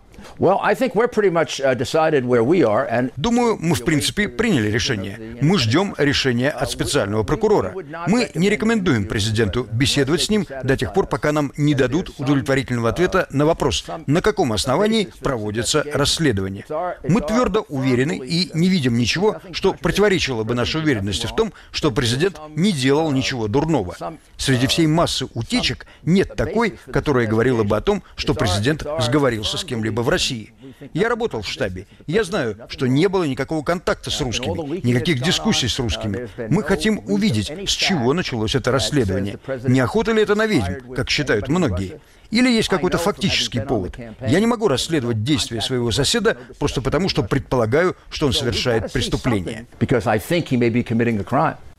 Думаю, 3.17 3.57
мы 3.61 3.75
в 3.75 3.85
принципе 3.85 4.29
приняли 4.29 4.71
решение. 4.71 5.39
Мы 5.41 5.59
ждем 5.59 5.95
решения 5.99 6.51
от 6.51 6.71
специального 6.71 7.23
прокурора. 7.23 7.75
Мы 8.07 8.31
не 8.35 8.51
рекомендуем 8.51 9.07
президенту 9.07 9.67
беседовать 9.73 10.23
с 10.23 10.31
ним 10.31 10.47
до 10.63 10.77
тех 10.77 10.93
пор, 10.93 11.07
пока 11.07 11.33
нам 11.33 11.53
не 11.57 11.75
дадут 11.75 12.13
удовлетворительного 12.19 12.91
ответа 12.91 13.27
на 13.31 13.47
вопрос, 13.47 13.85
на 14.07 14.23
каком 14.23 14.53
основании 14.53 15.09
проводится 15.21 15.85
расследование. 15.93 16.65
Мы 17.09 17.21
твердо 17.21 17.65
уверены 17.69 18.21
и 18.25 18.51
не 18.55 18.69
видим 18.69 18.97
ничего, 18.97 19.41
что 19.53 19.73
противоречило 19.73 20.45
бы 20.45 20.55
нашей 20.55 20.81
уверенности 20.81 21.27
в 21.27 21.35
том, 21.35 21.53
что 21.71 21.91
президент 21.91 22.41
не 22.55 22.73
делал 22.73 23.11
ничего 23.11 23.49
дурного. 23.49 23.97
Среди 24.37 24.67
всей 24.67 24.87
массы 24.87 25.27
утечек 25.35 25.87
нет 26.03 26.37
такой, 26.37 26.79
которая 26.93 27.27
говорила 27.27 27.63
бы 27.63 27.77
о 27.77 27.81
том, 27.81 28.03
что 28.17 28.35
президент 28.35 28.85
сговорился 29.01 29.59
с 29.59 29.65
кем-либо 29.65 30.01
в 30.07 30.09
России. 30.09 30.53
Я 30.95 31.09
работал 31.09 31.43
в 31.43 31.49
штабе. 31.49 31.87
Я 32.07 32.25
знаю, 32.25 32.57
что 32.69 32.87
не 32.87 33.09
было 33.09 33.25
никакого 33.25 33.63
контакта 33.63 34.11
с 34.11 34.21
русскими, 34.21 34.81
никаких 34.87 35.21
дискуссий 35.21 35.69
с 35.69 35.79
русскими. 35.79 36.29
Мы 36.49 36.63
хотим 36.63 37.03
увидеть, 37.07 37.53
с 37.69 37.73
чего 37.73 38.15
началось 38.15 38.55
это 38.55 38.71
расследование. 38.71 39.39
Не 39.65 39.81
охота 39.81 40.13
ли 40.13 40.23
это 40.23 40.35
на 40.35 40.47
ведьм, 40.47 40.95
как 40.95 41.11
считают 41.11 41.49
многие? 41.49 42.01
Или 42.31 42.51
есть 42.51 42.69
какой-то 42.69 42.99
фактический 42.99 43.61
повод. 43.61 43.99
Я 44.27 44.41
не 44.41 44.47
могу 44.47 44.69
расследовать 44.69 45.23
действия 45.23 45.61
своего 45.61 45.91
соседа 45.91 46.37
просто 46.59 46.81
потому, 46.81 47.09
что 47.09 47.23
предполагаю, 47.23 47.97
что 48.11 48.27
он 48.27 48.33
совершает 48.33 48.93
преступление. 48.93 49.67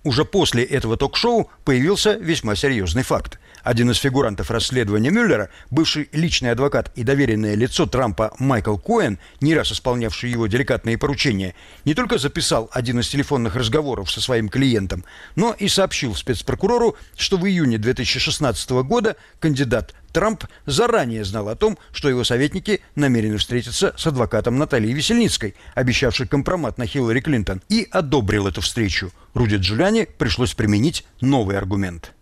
Уже 0.03 0.23
после 0.23 0.63
этого 0.63 0.95
ток-шоу 0.95 1.49
появился 1.65 2.13
весьма 2.13 2.55
серьезный 2.55 3.03
факт. 3.03 3.39
Один 3.67 3.91
из 3.91 3.97
фигурантов 3.97 4.49
расследования 4.49 5.09
Мюллера, 5.09 5.49
бывший 5.71 6.07
личный 6.13 6.51
адвокат 6.51 6.89
и 6.95 7.03
доверенное 7.03 7.53
лицо 7.53 7.85
Трампа 7.85 8.33
Майкл 8.39 8.77
Коэн, 8.77 9.19
не 9.41 9.53
раз 9.55 9.73
исполнявший 9.73 10.29
его 10.29 10.47
деликатные 10.47 10.97
поручения, 10.97 11.53
не 11.83 11.93
только 11.93 12.17
записал 12.17 12.69
один 12.71 13.01
из 13.01 13.09
телефонных 13.09 13.57
разговоров 13.57 14.09
со 14.09 14.21
своим 14.21 14.47
клиентом, 14.47 15.03
но 15.35 15.51
и 15.51 15.67
сообщил 15.67 16.15
спецпрокурору, 16.15 16.95
что 17.17 17.35
в 17.35 17.45
июне 17.45 17.77
2016 17.77 18.69
года 18.85 19.17
кандидат 19.41 19.93
Трамп 20.11 20.45
заранее 20.65 21.23
знал 21.23 21.49
о 21.49 21.55
том, 21.55 21.77
что 21.91 22.09
его 22.09 22.23
советники 22.23 22.81
намерены 22.95 23.37
встретиться 23.37 23.93
с 23.95 24.07
адвокатом 24.07 24.57
Натальей 24.57 24.93
Весельницкой, 24.93 25.55
обещавшей 25.75 26.27
компромат 26.27 26.77
на 26.77 26.85
Хиллари 26.85 27.19
Клинтон, 27.19 27.61
и 27.69 27.87
одобрил 27.91 28.47
эту 28.47 28.61
встречу. 28.61 29.11
Руди 29.33 29.55
Джулиани 29.57 30.07
пришлось 30.17 30.53
применить 30.53 31.05
новый 31.21 31.57
аргумент. 31.57 32.13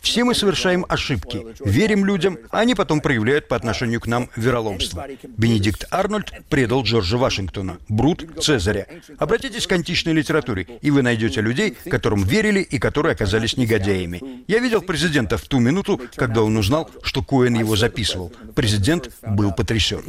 Все 0.00 0.24
мы 0.24 0.34
совершаем 0.34 0.86
ошибки, 0.88 1.46
верим 1.64 2.04
людям, 2.04 2.38
а 2.50 2.60
они 2.60 2.74
потом 2.74 3.00
проявляют 3.00 3.48
по 3.48 3.56
отношению 3.56 4.00
к 4.00 4.06
нам 4.06 4.30
вероломство. 4.36 5.06
Бенедикт 5.36 5.84
Арнольд 5.90 6.32
предал 6.48 6.82
Джорджа 6.82 7.16
Вашингтона, 7.16 7.78
Брут– 7.88 8.26
Цезаря. 8.40 8.86
Обратитесь 9.18 9.66
к 9.66 9.72
античной 9.72 10.12
литературе, 10.12 10.66
и 10.80 10.90
вы 10.90 11.02
найдете 11.02 11.40
людей, 11.40 11.76
которым 11.90 12.22
верили 12.22 12.60
и 12.60 12.78
которые 12.78 13.12
оказались 13.12 13.56
негодяями. 13.56 14.44
Я 14.48 14.58
видел 14.58 14.82
президента 14.82 15.36
в 15.36 15.42
ту 15.42 15.58
минуту, 15.58 16.00
когда 16.14 16.42
он 16.42 16.56
узнал, 16.56 16.90
что 17.02 17.22
Коэн 17.22 17.58
его 17.58 17.76
записывал. 17.76 18.32
Президент 18.54 19.10
был 19.26 19.52
потрясен. 19.52 20.02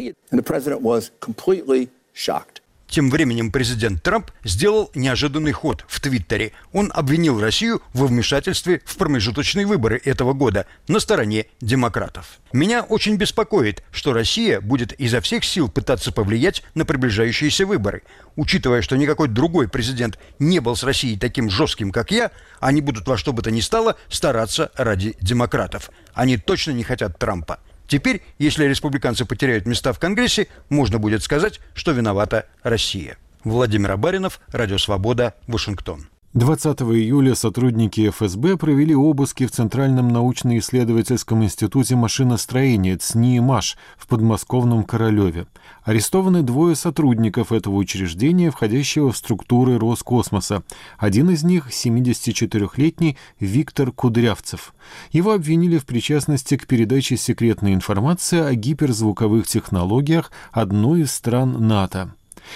Тем 2.91 3.09
временем 3.09 3.53
президент 3.53 4.03
Трамп 4.03 4.31
сделал 4.43 4.91
неожиданный 4.95 5.53
ход 5.53 5.85
в 5.87 6.01
Твиттере. 6.01 6.51
Он 6.73 6.91
обвинил 6.93 7.39
Россию 7.39 7.81
во 7.93 8.05
вмешательстве 8.05 8.81
в 8.83 8.97
промежуточные 8.97 9.65
выборы 9.65 10.01
этого 10.03 10.33
года 10.33 10.65
на 10.89 10.99
стороне 10.99 11.45
демократов. 11.61 12.41
Меня 12.51 12.83
очень 12.83 13.15
беспокоит, 13.15 13.81
что 13.93 14.11
Россия 14.11 14.59
будет 14.59 14.91
изо 14.99 15.21
всех 15.21 15.45
сил 15.45 15.69
пытаться 15.69 16.11
повлиять 16.11 16.63
на 16.75 16.83
приближающиеся 16.83 17.65
выборы. 17.65 18.03
Учитывая, 18.35 18.81
что 18.81 18.97
никакой 18.97 19.29
другой 19.29 19.69
президент 19.69 20.19
не 20.37 20.59
был 20.59 20.75
с 20.75 20.83
Россией 20.83 21.17
таким 21.17 21.49
жестким, 21.49 21.91
как 21.91 22.11
я, 22.11 22.31
они 22.59 22.81
будут 22.81 23.07
во 23.07 23.15
что 23.15 23.31
бы 23.31 23.41
то 23.41 23.51
ни 23.51 23.61
стало 23.61 23.95
стараться 24.09 24.69
ради 24.75 25.15
демократов. 25.21 25.91
Они 26.13 26.35
точно 26.35 26.71
не 26.71 26.83
хотят 26.83 27.17
Трампа. 27.17 27.59
Теперь, 27.91 28.21
если 28.39 28.63
республиканцы 28.63 29.25
потеряют 29.25 29.65
места 29.65 29.91
в 29.91 29.99
Конгрессе, 29.99 30.47
можно 30.69 30.97
будет 30.97 31.23
сказать, 31.23 31.59
что 31.73 31.91
виновата 31.91 32.45
Россия. 32.63 33.17
Владимир 33.43 33.91
Абаринов, 33.91 34.39
Радио 34.47 34.77
Свобода, 34.77 35.35
Вашингтон. 35.45 36.07
20 36.33 36.83
июля 36.83 37.35
сотрудники 37.35 38.09
ФСБ 38.09 38.55
провели 38.55 38.95
обыски 38.95 39.45
в 39.45 39.51
Центральном 39.51 40.07
научно-исследовательском 40.07 41.43
институте 41.43 41.97
машиностроения 41.97 42.97
ЦНИИМАШ 42.97 43.75
в 43.97 44.07
подмосковном 44.07 44.85
Королеве. 44.85 45.47
Арестованы 45.83 46.43
двое 46.43 46.75
сотрудников 46.75 47.51
этого 47.51 47.75
учреждения, 47.75 48.51
входящего 48.51 49.11
в 49.11 49.17
структуры 49.17 49.79
Роскосмоса. 49.79 50.63
Один 50.99 51.31
из 51.31 51.43
них— 51.43 51.69
74-летний 51.71 53.17
Виктор 53.39 53.91
Кудрявцев. 53.91 54.75
Его 55.11 55.33
обвинили 55.33 55.79
в 55.79 55.85
причастности 55.85 56.55
к 56.55 56.67
передаче 56.67 57.17
секретной 57.17 57.73
информации 57.73 58.39
о 58.39 58.53
гиперзвуковых 58.53 59.47
технологиях 59.47 60.31
одной 60.51 61.01
из 61.01 61.11
стран 61.11 61.67
НАТО. 61.67 62.13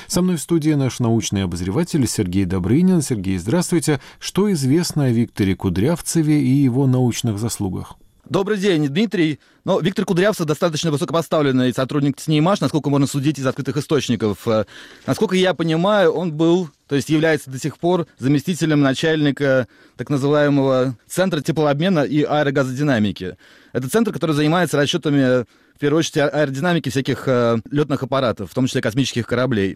Со 0.08 0.22
мной 0.22 0.36
в 0.36 0.42
студии 0.42 0.72
наш 0.72 1.00
научный 1.00 1.44
обозреватель 1.44 2.08
Сергей 2.08 2.46
Добрынин. 2.46 3.02
Сергей, 3.02 3.38
здравствуйте. 3.38 4.00
Что 4.20 4.52
известно 4.52 5.06
о 5.06 5.10
Викторе 5.10 5.56
Кудрявцеве 5.56 6.42
и 6.42 6.50
его 6.50 6.86
научных 6.86 7.40
заслугах? 7.40 7.96
Добрый 8.30 8.58
день, 8.58 8.88
Дмитрий. 8.88 9.40
Но 9.66 9.80
Виктор 9.80 10.04
Кудрявцев 10.04 10.48
достаточно 10.48 10.90
высокопоставленный 10.90 11.72
сотрудник 11.72 12.20
СНИИМАШ, 12.20 12.60
насколько 12.60 12.90
можно 12.90 13.06
судить 13.06 13.38
из 13.38 13.46
открытых 13.46 13.78
источников. 13.78 14.48
Э, 14.48 14.66
насколько 15.06 15.36
я 15.36 15.54
понимаю, 15.54 16.12
он 16.12 16.34
был, 16.34 16.70
то 16.88 16.96
есть 16.96 17.10
является 17.10 17.52
до 17.52 17.60
сих 17.60 17.78
пор 17.78 18.08
заместителем 18.18 18.82
начальника 18.82 19.68
так 19.96 20.10
называемого 20.10 20.98
Центра 21.08 21.42
теплообмена 21.42 22.00
и 22.00 22.24
аэрогазодинамики. 22.24 23.38
Это 23.76 23.90
центр, 23.90 24.14
который 24.14 24.32
занимается 24.32 24.78
расчетами 24.78 25.44
в 25.76 25.80
первую 25.80 26.00
очередь, 26.00 26.18
аэродинамики 26.18 26.88
всяких 26.88 27.28
э, 27.28 27.58
летных 27.70 28.02
аппаратов, 28.02 28.50
в 28.50 28.54
том 28.54 28.68
числе 28.68 28.80
космических 28.80 29.28
кораблей. 29.28 29.76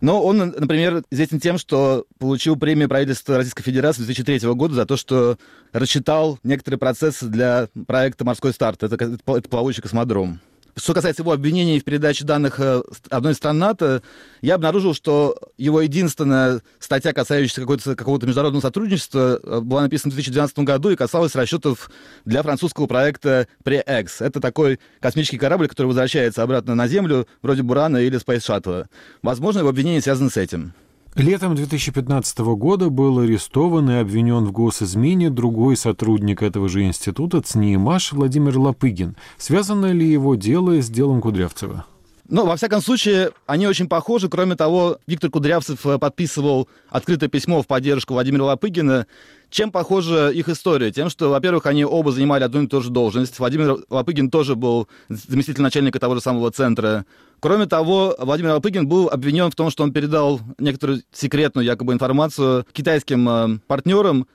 Но 0.00 0.20
он, 0.24 0.38
например, 0.38 1.04
известен 1.12 1.38
тем, 1.38 1.58
что 1.58 2.04
получил 2.18 2.56
премию 2.56 2.88
правительства 2.88 3.36
Российской 3.36 3.62
Федерации 3.62 4.02
2003 4.02 4.40
года 4.54 4.74
за 4.74 4.86
то, 4.86 4.96
что 4.96 5.38
рассчитал 5.72 6.40
некоторые 6.42 6.80
процессы 6.80 7.26
для 7.26 7.68
проекта 7.86 8.24
«Морской 8.24 8.52
старт». 8.52 8.82
Это, 8.82 8.96
это 8.96 9.48
плавучий 9.48 9.82
космодром. 9.82 10.40
Что 10.78 10.94
касается 10.94 11.22
его 11.22 11.32
обвинений 11.32 11.80
в 11.80 11.84
передаче 11.84 12.24
данных 12.24 12.60
э, 12.60 12.82
одной 13.10 13.32
из 13.32 13.36
стран 13.36 13.58
НАТО, 13.58 14.02
я 14.42 14.54
обнаружил, 14.54 14.94
что 14.94 15.36
его 15.56 15.80
единственная 15.80 16.62
статья, 16.78 17.12
касающаяся 17.12 17.64
какого-то 17.96 18.26
международного 18.26 18.62
сотрудничества, 18.62 19.40
э, 19.42 19.60
была 19.60 19.82
написана 19.82 20.12
в 20.12 20.14
2012 20.14 20.60
году 20.60 20.90
и 20.90 20.96
касалась 20.96 21.34
расчетов 21.34 21.90
для 22.24 22.42
французского 22.42 22.86
проекта 22.86 23.48
PreX. 23.64 24.08
Это 24.20 24.40
такой 24.40 24.78
космический 25.00 25.38
корабль, 25.38 25.68
который 25.68 25.88
возвращается 25.88 26.42
обратно 26.42 26.74
на 26.74 26.86
Землю, 26.86 27.26
вроде 27.42 27.62
Бурана 27.62 27.96
или 27.96 28.18
Space 28.20 28.46
Shuttle. 28.46 28.86
Возможно, 29.22 29.60
его 29.60 29.70
обвинения 29.70 30.00
связаны 30.00 30.30
с 30.30 30.36
этим. 30.36 30.74
Летом 31.18 31.56
2015 31.56 32.38
года 32.38 32.90
был 32.90 33.18
арестован 33.18 33.90
и 33.90 33.94
обвинен 33.94 34.44
в 34.44 34.52
госизмене 34.52 35.30
другой 35.30 35.76
сотрудник 35.76 36.44
этого 36.44 36.68
же 36.68 36.84
института 36.84 37.42
ЦНИИМАШ 37.42 38.12
Владимир 38.12 38.56
Лопыгин. 38.56 39.16
Связано 39.36 39.90
ли 39.90 40.08
его 40.08 40.36
дело 40.36 40.80
с 40.80 40.88
делом 40.88 41.20
Кудрявцева? 41.20 41.86
Ну, 42.30 42.44
во 42.44 42.56
всяком 42.56 42.82
случае, 42.82 43.30
они 43.46 43.66
очень 43.66 43.88
похожи. 43.88 44.28
Кроме 44.28 44.54
того, 44.54 44.98
Виктор 45.06 45.30
Кудрявцев 45.30 45.84
э, 45.86 45.98
подписывал 45.98 46.68
открытое 46.90 47.28
письмо 47.28 47.62
в 47.62 47.66
поддержку 47.66 48.12
Владимира 48.12 48.44
Лопыгина. 48.44 49.06
Чем 49.48 49.72
похожа 49.72 50.28
их 50.28 50.50
история? 50.50 50.92
Тем, 50.92 51.08
что, 51.08 51.30
во-первых, 51.30 51.64
они 51.64 51.86
оба 51.86 52.12
занимали 52.12 52.44
одну 52.44 52.64
и 52.64 52.66
ту 52.66 52.82
же 52.82 52.90
должность. 52.90 53.38
Владимир 53.38 53.78
Лопыгин 53.88 54.30
тоже 54.30 54.56
был 54.56 54.88
заместитель 55.08 55.62
начальника 55.62 55.98
того 55.98 56.16
же 56.16 56.20
самого 56.20 56.50
центра. 56.50 57.06
Кроме 57.40 57.64
того, 57.64 58.14
Владимир 58.18 58.50
Лопыгин 58.50 58.86
был 58.86 59.08
обвинен 59.08 59.50
в 59.50 59.54
том, 59.54 59.70
что 59.70 59.82
он 59.82 59.94
передал 59.94 60.40
некоторую 60.58 61.00
секретную 61.10 61.64
якобы 61.64 61.94
информацию 61.94 62.66
китайским 62.74 63.26
э, 63.26 63.58
партнерам, 63.66 64.26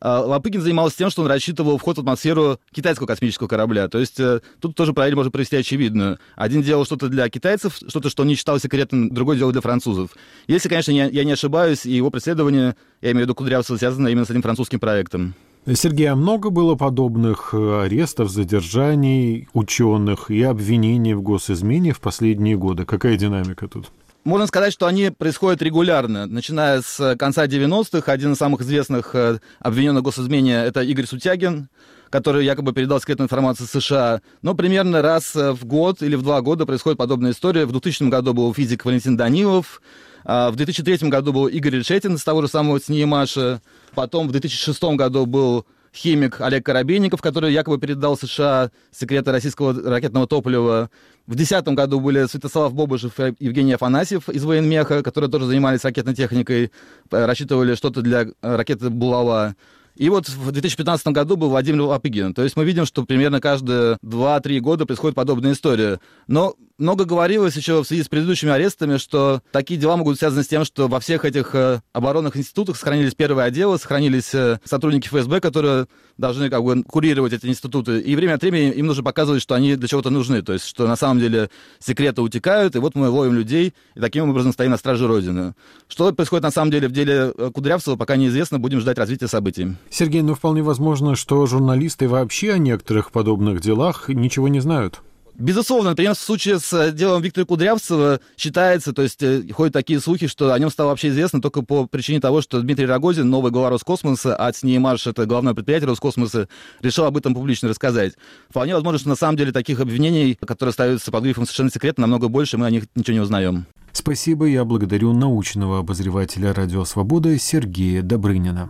а, 0.00 0.20
Лопыгин 0.20 0.60
занимался 0.60 0.96
тем, 0.98 1.10
что 1.10 1.22
он 1.22 1.28
рассчитывал 1.28 1.78
вход 1.78 1.96
в 1.96 2.00
атмосферу 2.00 2.58
китайского 2.72 3.06
космического 3.06 3.48
корабля. 3.48 3.88
То 3.88 3.98
есть 3.98 4.20
э, 4.20 4.40
тут 4.60 4.74
тоже 4.74 4.92
параллель 4.92 5.16
можно 5.16 5.30
провести 5.30 5.56
очевидную. 5.56 6.18
Один 6.34 6.62
делал 6.62 6.84
что-то 6.84 7.08
для 7.08 7.28
китайцев, 7.28 7.76
что-то, 7.76 8.10
что 8.10 8.24
не 8.24 8.34
считал 8.34 8.58
секретным, 8.58 9.10
другой 9.10 9.36
делал 9.36 9.52
для 9.52 9.60
французов. 9.60 10.10
Если, 10.46 10.68
конечно, 10.68 10.92
я, 10.92 11.06
я 11.06 11.24
не 11.24 11.32
ошибаюсь, 11.32 11.86
и 11.86 11.92
его 11.92 12.10
преследование, 12.10 12.76
я 13.00 13.12
имею 13.12 13.24
в 13.24 13.26
виду 13.26 13.34
Кудрявцева, 13.34 13.78
связано 13.78 14.08
именно 14.08 14.26
с 14.26 14.30
этим 14.30 14.42
французским 14.42 14.80
проектом. 14.80 15.34
Сергей, 15.74 16.06
а 16.06 16.14
много 16.14 16.50
было 16.50 16.76
подобных 16.76 17.50
э, 17.52 17.82
арестов, 17.82 18.30
задержаний 18.30 19.48
ученых 19.52 20.30
и 20.30 20.42
обвинений 20.42 21.14
в 21.14 21.22
госизмене 21.22 21.92
в 21.92 22.00
последние 22.00 22.56
годы? 22.56 22.84
Какая 22.84 23.16
динамика 23.16 23.66
тут? 23.66 23.90
Можно 24.26 24.48
сказать, 24.48 24.72
что 24.72 24.86
они 24.86 25.10
происходят 25.10 25.62
регулярно. 25.62 26.26
Начиная 26.26 26.82
с 26.82 27.14
конца 27.16 27.46
90-х, 27.46 28.10
один 28.10 28.32
из 28.32 28.38
самых 28.38 28.60
известных 28.62 29.14
э, 29.14 29.38
обвиненных 29.60 30.02
в 30.02 30.06
госизмене— 30.06 30.52
это 30.66 30.82
Игорь 30.82 31.06
Сутягин, 31.06 31.68
который 32.10 32.44
якобы 32.44 32.72
передал 32.72 32.98
секретную 32.98 33.26
информацию 33.26 33.68
США. 33.68 34.22
Но 34.42 34.56
примерно 34.56 35.00
раз 35.00 35.36
э, 35.36 35.52
в 35.52 35.64
год 35.64 36.02
или 36.02 36.16
в 36.16 36.22
два 36.22 36.40
года 36.40 36.66
происходит 36.66 36.98
подобная 36.98 37.30
история. 37.30 37.66
В 37.66 37.70
2000 37.70 38.08
году 38.08 38.34
был 38.34 38.52
физик 38.52 38.84
Валентин 38.84 39.16
Данилов, 39.16 39.80
а 40.24 40.50
в 40.50 40.56
2003 40.56 41.08
году 41.08 41.32
был 41.32 41.46
Игорь 41.46 41.76
Решетин 41.76 42.18
с 42.18 42.24
того 42.24 42.42
же 42.42 42.48
самого 42.48 42.80
СНИИМАШа, 42.80 43.60
потом 43.94 44.26
в 44.26 44.32
2006 44.32 44.82
году 44.96 45.24
был 45.26 45.66
химик 45.96 46.40
Олег 46.40 46.64
Коробейников, 46.64 47.22
который 47.22 47.52
якобы 47.52 47.78
передал 47.78 48.16
США 48.16 48.70
секреты 48.92 49.32
российского 49.32 49.74
ракетного 49.88 50.26
топлива. 50.26 50.90
В 51.26 51.34
2010 51.34 51.68
году 51.74 52.00
были 52.00 52.26
Святослав 52.26 52.72
Бобышев 52.74 53.18
и 53.18 53.34
Евгений 53.40 53.72
Афанасьев 53.72 54.28
из 54.28 54.44
военмеха, 54.44 55.02
которые 55.02 55.30
тоже 55.30 55.46
занимались 55.46 55.84
ракетной 55.84 56.14
техникой, 56.14 56.70
э, 57.10 57.24
рассчитывали 57.26 57.74
что-то 57.74 58.02
для 58.02 58.22
э, 58.22 58.56
ракеты 58.56 58.90
«Булава». 58.90 59.56
И 59.96 60.10
вот 60.10 60.28
в 60.28 60.52
2015 60.52 61.06
году 61.08 61.36
был 61.36 61.48
Владимир 61.48 61.80
Лапыгин. 61.82 62.34
То 62.34 62.42
есть 62.42 62.54
мы 62.54 62.64
видим, 62.66 62.84
что 62.84 63.04
примерно 63.04 63.40
каждые 63.40 63.96
2-3 64.04 64.60
года 64.60 64.84
происходит 64.84 65.16
подобная 65.16 65.52
история. 65.52 66.00
Но 66.26 66.54
много 66.78 67.04
говорилось 67.04 67.56
еще 67.56 67.82
в 67.82 67.86
связи 67.86 68.02
с 68.02 68.08
предыдущими 68.08 68.52
арестами, 68.52 68.98
что 68.98 69.40
такие 69.50 69.78
дела 69.78 69.96
могут 69.96 70.12
быть 70.12 70.18
связаны 70.18 70.42
с 70.42 70.48
тем, 70.48 70.64
что 70.64 70.88
во 70.88 71.00
всех 71.00 71.24
этих 71.24 71.54
э, 71.54 71.80
оборонных 71.92 72.36
институтах 72.36 72.76
сохранились 72.76 73.14
первые 73.14 73.46
отделы, 73.46 73.78
сохранились 73.78 74.34
э, 74.34 74.60
сотрудники 74.64 75.08
ФСБ, 75.08 75.40
которые 75.40 75.86
должны 76.18 76.50
как 76.50 76.62
бы 76.62 76.82
курировать 76.82 77.32
эти 77.32 77.46
институты. 77.46 78.00
И 78.00 78.14
время 78.14 78.34
от 78.34 78.42
времени 78.42 78.70
им 78.72 78.86
нужно 78.86 79.02
показывать, 79.02 79.42
что 79.42 79.54
они 79.54 79.76
для 79.76 79.88
чего-то 79.88 80.10
нужны. 80.10 80.42
То 80.42 80.52
есть, 80.52 80.66
что 80.66 80.86
на 80.86 80.96
самом 80.96 81.20
деле 81.20 81.50
секреты 81.78 82.20
утекают, 82.22 82.76
и 82.76 82.78
вот 82.78 82.94
мы 82.94 83.08
ловим 83.08 83.34
людей, 83.34 83.74
и 83.94 84.00
таким 84.00 84.28
образом 84.28 84.52
стоим 84.52 84.70
на 84.70 84.76
страже 84.76 85.06
Родины. 85.06 85.54
Что 85.88 86.12
происходит 86.12 86.42
на 86.42 86.50
самом 86.50 86.70
деле 86.70 86.88
в 86.88 86.92
деле 86.92 87.32
э, 87.36 87.50
Кудрявцева, 87.52 87.96
пока 87.96 88.16
неизвестно, 88.16 88.58
будем 88.58 88.80
ждать 88.80 88.98
развития 88.98 89.28
событий. 89.28 89.76
Сергей, 89.90 90.22
ну 90.22 90.34
вполне 90.34 90.62
возможно, 90.62 91.16
что 91.16 91.46
журналисты 91.46 92.08
вообще 92.08 92.52
о 92.52 92.58
некоторых 92.58 93.12
подобных 93.12 93.60
делах 93.60 94.08
ничего 94.08 94.48
не 94.48 94.60
знают. 94.60 95.00
Безусловно, 95.38 95.90
например, 95.90 96.14
в 96.14 96.18
случае 96.18 96.58
с 96.58 96.72
э, 96.72 96.92
делом 96.92 97.20
Виктора 97.20 97.44
Кудрявцева 97.44 98.20
считается, 98.38 98.92
то 98.92 99.02
есть 99.02 99.22
э, 99.22 99.42
ходят 99.52 99.74
такие 99.74 100.00
слухи, 100.00 100.28
что 100.28 100.52
о 100.52 100.58
нем 100.58 100.70
стало 100.70 100.88
вообще 100.88 101.08
известно 101.08 101.42
только 101.42 101.60
по 101.62 101.86
причине 101.86 102.20
того, 102.20 102.40
что 102.40 102.60
Дмитрий 102.60 102.86
Рогозин, 102.86 103.28
новый 103.28 103.52
глава 103.52 103.70
Роскосмоса, 103.70 104.34
а 104.34 104.50
СНИИМАРШ, 104.52 105.08
это 105.08 105.26
главное 105.26 105.52
предприятие 105.52 105.88
Роскосмоса, 105.88 106.48
решил 106.80 107.04
об 107.04 107.16
этом 107.18 107.34
публично 107.34 107.68
рассказать. 107.68 108.14
Вполне 108.48 108.74
возможно, 108.74 108.98
что 108.98 109.08
на 109.10 109.16
самом 109.16 109.36
деле 109.36 109.52
таких 109.52 109.80
обвинений, 109.80 110.36
которые 110.36 110.72
ставятся 110.72 111.10
под 111.10 111.24
грифом 111.24 111.44
совершенно 111.44 111.70
секретно, 111.70 112.02
намного 112.02 112.28
больше, 112.28 112.56
мы 112.56 112.66
о 112.66 112.70
них 112.70 112.84
ничего 112.94 113.14
не 113.14 113.20
узнаем. 113.20 113.66
Спасибо, 113.92 114.46
я 114.46 114.64
благодарю 114.64 115.12
научного 115.12 115.80
обозревателя 115.80 116.54
«Радио 116.54 116.84
Свобода» 116.84 117.38
Сергея 117.38 118.02
Добрынина. 118.02 118.68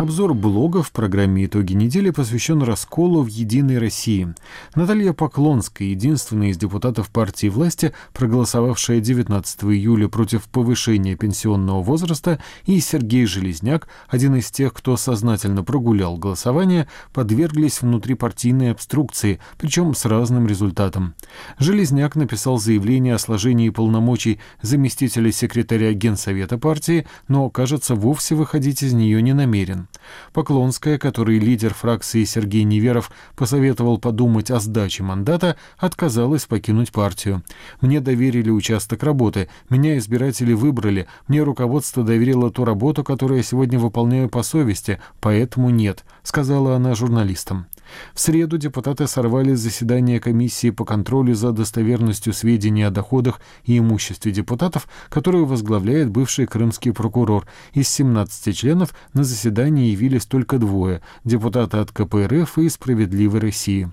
Обзор 0.00 0.32
блога 0.32 0.82
в 0.82 0.92
программе 0.92 1.44
«Итоги 1.44 1.74
недели» 1.74 2.08
посвящен 2.08 2.62
расколу 2.62 3.20
в 3.20 3.26
«Единой 3.26 3.76
России». 3.76 4.32
Наталья 4.74 5.12
Поклонская, 5.12 5.88
единственная 5.88 6.48
из 6.48 6.56
депутатов 6.56 7.10
партии 7.10 7.48
власти, 7.48 7.92
проголосовавшая 8.14 9.00
19 9.00 9.64
июля 9.64 10.08
против 10.08 10.44
повышения 10.44 11.16
пенсионного 11.16 11.82
возраста, 11.82 12.40
и 12.64 12.80
Сергей 12.80 13.26
Железняк, 13.26 13.88
один 14.08 14.36
из 14.36 14.50
тех, 14.50 14.72
кто 14.72 14.96
сознательно 14.96 15.64
прогулял 15.64 16.16
голосование, 16.16 16.88
подверглись 17.12 17.82
внутрипартийной 17.82 18.72
обструкции, 18.72 19.38
причем 19.58 19.94
с 19.94 20.06
разным 20.06 20.46
результатом. 20.46 21.12
Железняк 21.58 22.16
написал 22.16 22.56
заявление 22.56 23.16
о 23.16 23.18
сложении 23.18 23.68
полномочий 23.68 24.40
заместителя 24.62 25.30
секретаря 25.30 25.92
Генсовета 25.92 26.56
партии, 26.56 27.06
но, 27.28 27.50
кажется, 27.50 27.94
вовсе 27.94 28.34
выходить 28.34 28.82
из 28.82 28.94
нее 28.94 29.20
не 29.20 29.34
намерен. 29.34 29.89
Поклонская, 30.32 30.98
который 30.98 31.38
лидер 31.38 31.74
фракции 31.74 32.24
Сергей 32.24 32.64
Неверов 32.64 33.10
посоветовал 33.36 33.98
подумать 33.98 34.50
о 34.50 34.60
сдаче 34.60 35.02
мандата, 35.02 35.56
отказалась 35.78 36.46
покинуть 36.46 36.92
партию. 36.92 37.42
«Мне 37.80 38.00
доверили 38.00 38.50
участок 38.50 39.02
работы, 39.02 39.48
меня 39.68 39.98
избиратели 39.98 40.52
выбрали, 40.52 41.06
мне 41.28 41.42
руководство 41.42 42.04
доверило 42.04 42.50
ту 42.50 42.64
работу, 42.64 43.04
которую 43.04 43.38
я 43.38 43.44
сегодня 43.44 43.78
выполняю 43.78 44.28
по 44.28 44.42
совести, 44.42 45.00
поэтому 45.20 45.70
нет»,— 45.70 46.04
сказала 46.22 46.76
она 46.76 46.94
журналистам. 46.94 47.66
В 48.14 48.20
среду 48.20 48.58
депутаты 48.58 49.06
сорвали 49.06 49.54
заседание 49.54 50.20
комиссии 50.20 50.70
по 50.70 50.84
контролю 50.84 51.34
за 51.34 51.52
достоверностью 51.52 52.32
сведений 52.32 52.82
о 52.82 52.90
доходах 52.90 53.40
и 53.64 53.78
имуществе 53.78 54.32
депутатов, 54.32 54.88
которую 55.08 55.46
возглавляет 55.46 56.10
бывший 56.10 56.46
крымский 56.46 56.92
прокурор. 56.92 57.46
Из 57.72 57.88
17 57.88 58.56
членов 58.56 58.94
на 59.12 59.24
заседании 59.24 59.90
явились 59.90 60.26
только 60.26 60.58
двое– 60.58 61.02
депутаты 61.24 61.78
от 61.78 61.92
КПРФ 61.92 62.58
и 62.58 62.68
«Справедливой 62.68 63.40
России». 63.40 63.90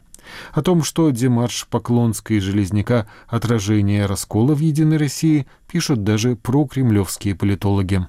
О 0.54 0.62
том, 0.62 0.84
что 0.84 1.10
демарш 1.10 1.68
Поклонской 1.70 2.38
и 2.38 2.40
Железняка– 2.40 3.08
отражение 3.28 4.06
раскола 4.06 4.54
в 4.54 4.60
«Единой 4.60 4.98
России», 4.98 5.48
пишут 5.68 6.04
даже 6.04 6.36
прокремлевские 6.36 7.36
политологи. 7.36 8.06